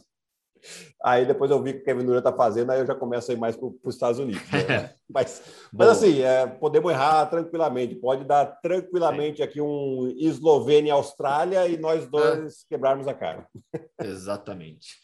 aí 1.03 1.27
depois 1.27 1.51
eu 1.51 1.63
vi 1.63 1.75
que 1.75 1.81
o 1.81 1.85
Kevin 1.85 2.05
Durant 2.05 2.19
está 2.19 2.33
fazendo, 2.33 2.71
aí 2.71 2.81
eu 2.81 2.87
já 2.87 2.95
começo 2.95 3.31
a 3.31 3.35
ir 3.35 3.39
mais 3.39 3.57
para 3.57 3.69
os 3.85 3.95
Estados 3.95 4.19
Unidos. 4.19 4.43
Né? 4.51 4.91
mas, 5.09 5.43
mas 5.73 5.89
assim, 5.89 6.21
é, 6.21 6.47
podemos 6.47 6.91
errar 6.91 7.27
tranquilamente. 7.27 7.95
Pode 7.95 8.25
dar 8.25 8.47
tranquilamente 8.63 9.43
aqui 9.43 9.61
um 9.61 10.15
Eslovênia 10.19 10.89
e 10.89 10.93
Austrália 10.93 11.67
e 11.67 11.77
nós 11.77 12.09
dois 12.09 12.63
é. 12.63 12.69
quebrarmos 12.69 13.09
a 13.09 13.15
cara. 13.15 13.47
Exatamente. 14.03 14.97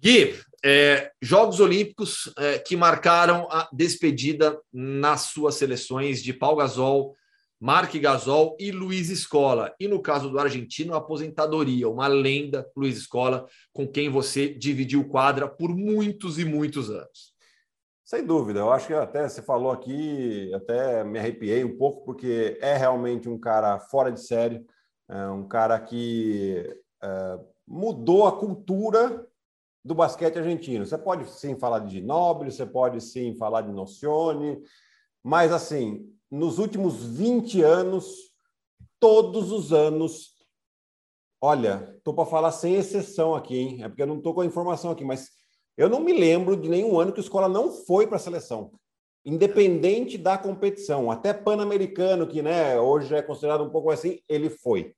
Gui, 0.00 0.38
é, 0.64 1.10
Jogos 1.20 1.58
Olímpicos 1.58 2.32
é, 2.38 2.58
que 2.58 2.76
marcaram 2.76 3.48
a 3.50 3.68
despedida 3.72 4.58
nas 4.72 5.22
suas 5.22 5.56
seleções 5.56 6.22
de 6.22 6.32
Paul 6.32 6.56
Gasol, 6.56 7.16
Mark 7.60 7.92
Gasol 7.96 8.56
e 8.60 8.70
Luiz 8.70 9.10
Escola. 9.10 9.74
E 9.80 9.88
no 9.88 10.00
caso 10.00 10.30
do 10.30 10.38
argentino, 10.38 10.94
aposentadoria, 10.94 11.88
uma 11.88 12.06
lenda, 12.06 12.70
Luiz 12.76 12.96
Escola, 12.96 13.46
com 13.72 13.86
quem 13.86 14.08
você 14.08 14.48
dividiu 14.48 15.08
quadra 15.08 15.48
por 15.48 15.74
muitos 15.74 16.38
e 16.38 16.44
muitos 16.44 16.88
anos. 16.88 17.36
Sem 18.04 18.24
dúvida, 18.24 18.60
eu 18.60 18.72
acho 18.72 18.86
que 18.86 18.94
até 18.94 19.28
você 19.28 19.42
falou 19.42 19.70
aqui, 19.70 20.50
até 20.54 21.04
me 21.04 21.18
arrepiei 21.18 21.62
um 21.62 21.76
pouco, 21.76 22.04
porque 22.04 22.56
é 22.60 22.74
realmente 22.76 23.28
um 23.28 23.38
cara 23.38 23.78
fora 23.78 24.10
de 24.10 24.24
série, 24.24 24.64
é 25.10 25.28
um 25.28 25.46
cara 25.46 25.78
que 25.78 26.64
é, 27.02 27.38
mudou 27.66 28.26
a 28.26 28.38
cultura 28.38 29.26
do 29.84 29.94
basquete 29.94 30.38
argentino. 30.38 30.86
Você 30.86 30.96
pode 30.96 31.28
sim 31.30 31.58
falar 31.58 31.80
de 31.80 31.96
Ginóbili, 31.96 32.50
você 32.50 32.64
pode 32.64 33.00
sim 33.00 33.34
falar 33.36 33.62
de 33.62 33.72
Nocione, 33.72 34.58
mas 35.22 35.52
assim, 35.52 36.06
nos 36.30 36.58
últimos 36.58 37.02
20 37.04 37.62
anos, 37.62 38.32
todos 39.00 39.50
os 39.52 39.72
anos, 39.72 40.34
olha, 41.40 41.94
estou 41.96 42.14
para 42.14 42.26
falar 42.26 42.52
sem 42.52 42.74
exceção 42.74 43.34
aqui, 43.34 43.56
hein? 43.56 43.84
É 43.84 43.88
porque 43.88 44.02
eu 44.02 44.06
não 44.06 44.18
estou 44.18 44.34
com 44.34 44.40
a 44.40 44.46
informação 44.46 44.90
aqui, 44.90 45.04
mas 45.04 45.28
eu 45.76 45.88
não 45.88 46.00
me 46.00 46.12
lembro 46.12 46.56
de 46.56 46.68
nenhum 46.68 46.98
ano 46.98 47.12
que 47.12 47.20
a 47.20 47.22
escola 47.22 47.48
não 47.48 47.70
foi 47.70 48.06
para 48.06 48.16
a 48.16 48.20
seleção, 48.20 48.72
independente 49.24 50.18
da 50.18 50.36
competição. 50.36 51.10
Até 51.10 51.32
Pan-Americano, 51.32 52.26
que 52.26 52.42
né, 52.42 52.78
hoje 52.78 53.14
é 53.14 53.22
considerado 53.22 53.64
um 53.64 53.70
pouco 53.70 53.90
assim, 53.90 54.20
ele 54.28 54.50
foi. 54.50 54.94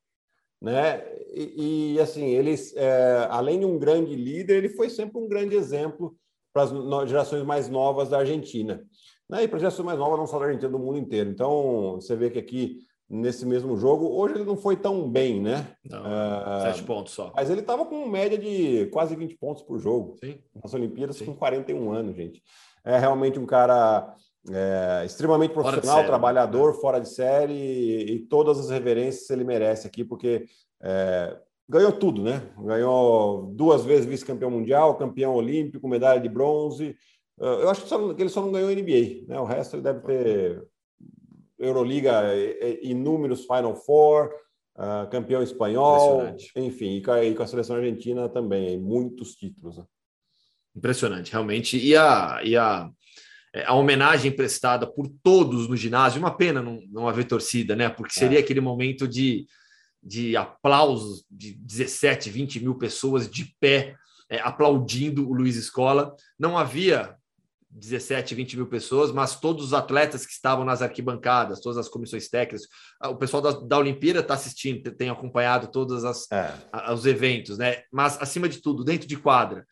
Né? 0.61 1.03
E, 1.33 1.93
e 1.93 1.99
assim, 1.99 2.25
ele, 2.25 2.55
é, 2.75 3.27
além 3.29 3.59
de 3.59 3.65
um 3.65 3.79
grande 3.79 4.15
líder, 4.15 4.57
ele 4.57 4.69
foi 4.69 4.89
sempre 4.89 5.19
um 5.19 5.27
grande 5.27 5.55
exemplo 5.55 6.15
para 6.53 6.63
as 6.63 7.09
gerações 7.09 7.43
mais 7.43 7.69
novas 7.69 8.09
da 8.09 8.19
Argentina. 8.19 8.83
Né? 9.31 9.45
E 9.45 9.59
gerações 9.59 9.85
mais 9.85 9.97
novas, 9.97 10.19
não 10.19 10.27
só 10.27 10.37
da 10.37 10.45
Argentina, 10.45 10.69
do 10.69 10.77
mundo 10.77 10.97
inteiro. 10.97 11.29
Então, 11.29 11.95
você 11.95 12.17
vê 12.17 12.29
que 12.29 12.37
aqui, 12.37 12.79
nesse 13.09 13.45
mesmo 13.45 13.77
jogo, 13.77 14.05
hoje 14.09 14.35
ele 14.35 14.43
não 14.43 14.57
foi 14.57 14.75
tão 14.75 15.09
bem, 15.09 15.41
né? 15.41 15.69
Não, 15.89 16.01
uh, 16.01 16.61
sete 16.63 16.83
pontos 16.83 17.13
só. 17.13 17.31
Mas 17.33 17.49
ele 17.49 17.61
estava 17.61 17.85
com 17.85 18.09
média 18.09 18.37
de 18.37 18.87
quase 18.87 19.15
20 19.15 19.37
pontos 19.37 19.63
por 19.63 19.79
jogo. 19.79 20.17
Sim. 20.21 20.37
Nas 20.61 20.73
Olimpíadas, 20.73 21.15
Sim. 21.15 21.27
com 21.27 21.35
41 21.35 21.93
anos, 21.93 22.13
gente. 22.13 22.43
É 22.83 22.97
realmente 22.99 23.39
um 23.39 23.45
cara 23.45 24.15
é, 24.49 25.03
extremamente 25.05 25.53
profissional, 25.53 25.97
fora 25.97 26.07
trabalhador, 26.07 26.73
né? 26.73 26.79
fora 26.81 26.99
de 26.99 27.07
série, 27.07 27.53
e, 27.53 28.15
e, 28.15 28.19
todas 28.19 28.59
as 28.59 28.69
reverências 28.69 29.29
ele 29.29 29.45
merece 29.45 29.87
aqui, 29.87 30.03
porque 30.03 30.45
é, 30.81 31.37
ganhou 31.69 31.93
tudo, 31.93 32.21
né? 32.21 32.41
Ganhou 32.57 33.51
duas 33.53 33.85
vezes 33.85 34.05
vice-campeão 34.05 34.51
mundial, 34.51 34.97
campeão 34.97 35.35
olímpico, 35.35 35.87
medalha 35.87 36.19
de 36.19 36.27
bronze, 36.27 36.97
eu 37.45 37.69
acho 37.69 37.83
que, 37.83 37.89
só, 37.89 38.13
que 38.13 38.21
ele 38.21 38.29
só 38.29 38.41
não 38.41 38.51
ganhou 38.51 38.69
NBA, 38.69 39.25
né? 39.27 39.39
O 39.39 39.45
resto 39.45 39.75
ele 39.75 39.83
deve 39.83 40.01
ter 40.01 40.63
Euroliga, 41.57 42.23
inúmeros 42.81 43.45
Final 43.45 43.75
Four, 43.75 44.31
uh, 44.75 45.09
campeão 45.09 45.43
espanhol, 45.43 46.35
enfim, 46.55 46.97
e 46.97 47.01
com, 47.01 47.11
a, 47.11 47.23
e 47.23 47.35
com, 47.35 47.43
a, 47.43 47.47
seleção 47.47 47.75
argentina 47.75 48.27
também, 48.29 48.79
muitos 48.79 49.35
títulos. 49.35 49.77
Né? 49.77 49.85
Impressionante, 50.75 51.31
realmente. 51.31 51.77
E 51.77 51.95
a, 51.95 52.41
e 52.43 52.55
a, 52.55 52.89
é, 53.53 53.65
a 53.65 53.73
homenagem 53.73 54.31
prestada 54.31 54.87
por 54.87 55.07
todos 55.21 55.67
no 55.67 55.75
ginásio, 55.75 56.19
uma 56.19 56.35
pena 56.35 56.61
não, 56.61 56.79
não 56.89 57.07
haver 57.07 57.25
torcida, 57.25 57.75
né? 57.75 57.89
Porque 57.89 58.13
seria 58.13 58.39
é. 58.39 58.41
aquele 58.41 58.61
momento 58.61 59.07
de, 59.07 59.45
de 60.01 60.35
aplausos 60.37 61.25
de 61.29 61.53
17, 61.53 62.29
20 62.29 62.59
mil 62.61 62.75
pessoas 62.75 63.29
de 63.29 63.55
pé 63.59 63.95
é, 64.29 64.39
aplaudindo 64.39 65.29
o 65.29 65.33
Luiz 65.33 65.57
Escola. 65.57 66.15
Não 66.39 66.57
havia 66.57 67.15
17, 67.73 68.35
20 68.35 68.57
mil 68.57 68.67
pessoas, 68.67 69.11
mas 69.11 69.39
todos 69.39 69.65
os 69.65 69.73
atletas 69.73 70.25
que 70.25 70.33
estavam 70.33 70.65
nas 70.65 70.81
arquibancadas, 70.81 71.61
todas 71.61 71.77
as 71.77 71.87
comissões 71.87 72.27
técnicas, 72.27 72.67
o 73.03 73.15
pessoal 73.15 73.41
da, 73.41 73.51
da 73.51 73.77
Olimpíada 73.77 74.19
está 74.19 74.33
assistindo, 74.33 74.91
tem 74.91 75.09
acompanhado 75.09 75.67
todos 75.71 76.03
é. 76.31 76.53
os 76.93 77.05
eventos, 77.05 77.57
né? 77.57 77.83
Mas, 77.91 78.21
acima 78.21 78.49
de 78.49 78.61
tudo, 78.61 78.83
dentro 78.83 79.07
de 79.07 79.15
quadra, 79.15 79.65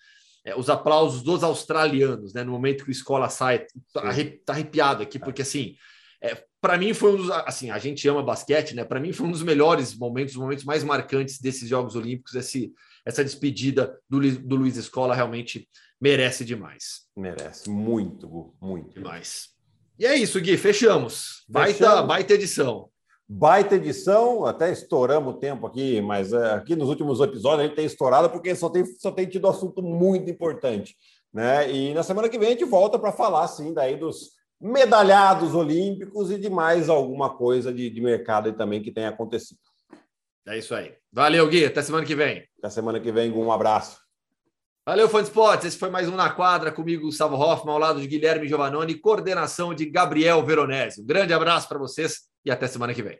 é, 0.45 0.55
os 0.55 0.69
aplausos 0.69 1.21
dos 1.21 1.43
australianos, 1.43 2.33
né? 2.33 2.43
No 2.43 2.51
momento 2.51 2.83
que 2.83 2.89
o 2.89 2.91
escola 2.91 3.29
sai, 3.29 3.65
tá, 3.93 4.01
tá 4.45 4.53
arrepiado 4.53 5.03
aqui, 5.03 5.19
porque 5.19 5.41
assim. 5.41 5.75
É, 6.21 6.43
para 6.59 6.77
mim 6.77 6.93
foi 6.93 7.13
um 7.13 7.15
dos 7.15 7.31
assim 7.31 7.71
a 7.71 7.77
gente 7.77 8.05
ama 8.09 8.21
basquete 8.21 8.75
né 8.75 8.83
para 8.83 8.99
mim 8.99 9.13
foi 9.13 9.25
um 9.25 9.31
dos 9.31 9.41
melhores 9.41 9.95
momentos 9.95 10.35
os 10.35 10.41
momentos 10.41 10.65
mais 10.65 10.83
marcantes 10.83 11.39
desses 11.39 11.69
Jogos 11.69 11.95
Olímpicos 11.95 12.35
esse 12.35 12.73
essa 13.05 13.23
despedida 13.23 13.97
do, 14.09 14.19
do 14.19 14.57
Luiz 14.57 14.75
Escola 14.75 15.15
realmente 15.15 15.65
merece 15.99 16.45
demais. 16.45 17.01
Merece, 17.15 17.69
muito, 17.69 18.53
muito. 18.61 18.93
Demais. 18.93 19.49
E 19.97 20.05
é 20.05 20.15
isso, 20.15 20.39
Gui, 20.39 20.57
fechamos. 20.57 21.43
Baita, 21.47 21.73
fechamos. 21.73 22.07
baita 22.07 22.33
edição. 22.33 22.89
Baita 23.27 23.75
edição, 23.75 24.45
até 24.45 24.71
estouramos 24.71 25.35
o 25.35 25.37
tempo 25.37 25.67
aqui, 25.67 26.01
mas 26.01 26.33
é, 26.33 26.53
aqui 26.53 26.75
nos 26.75 26.89
últimos 26.89 27.19
episódios 27.19 27.59
a 27.59 27.67
gente 27.67 27.75
tem 27.75 27.85
estourado 27.85 28.27
porque 28.29 28.55
só 28.55 28.69
tem, 28.69 28.83
só 28.83 29.11
tem 29.11 29.27
tido 29.27 29.47
assunto 29.47 29.83
muito 29.83 30.31
importante. 30.31 30.95
Né? 31.31 31.71
E 31.71 31.93
na 31.93 32.01
semana 32.01 32.27
que 32.27 32.39
vem 32.39 32.47
a 32.47 32.51
gente 32.51 32.65
volta 32.65 32.97
para 32.97 33.11
falar, 33.11 33.47
sim, 33.47 33.71
daí 33.71 33.97
dos 33.97 34.31
medalhados 34.59 35.53
olímpicos 35.53 36.31
e 36.31 36.39
de 36.39 36.49
mais 36.49 36.89
alguma 36.89 37.29
coisa 37.29 37.71
de, 37.71 37.89
de 37.89 38.01
mercado 38.01 38.51
também 38.53 38.81
que 38.81 38.91
tenha 38.91 39.09
acontecido. 39.09 39.59
É 40.47 40.57
isso 40.57 40.73
aí. 40.73 40.95
Valeu, 41.13 41.47
Gui. 41.47 41.65
Até 41.65 41.81
semana 41.83 42.05
que 42.05 42.15
vem. 42.15 42.43
Até 42.57 42.69
semana 42.71 42.99
que 42.99 43.11
vem. 43.11 43.31
Um 43.31 43.51
abraço. 43.51 43.99
Valeu, 44.89 45.07
fã 45.07 45.21
de 45.21 45.27
esportes. 45.27 45.67
Esse 45.67 45.77
foi 45.77 45.91
mais 45.91 46.09
um 46.09 46.15
Na 46.15 46.31
Quadra 46.31 46.71
comigo, 46.71 47.03
Gustavo 47.03 47.35
Hoffman, 47.35 47.73
ao 47.73 47.79
lado 47.79 48.01
de 48.01 48.07
Guilherme 48.07 48.47
Giovannoni, 48.47 48.95
coordenação 48.95 49.71
de 49.71 49.85
Gabriel 49.85 50.43
Veronese. 50.43 50.99
Um 50.99 51.05
grande 51.05 51.31
abraço 51.31 51.69
para 51.69 51.77
vocês 51.77 52.21
e 52.43 52.49
até 52.49 52.65
semana 52.65 52.91
que 52.91 53.03
vem. 53.03 53.19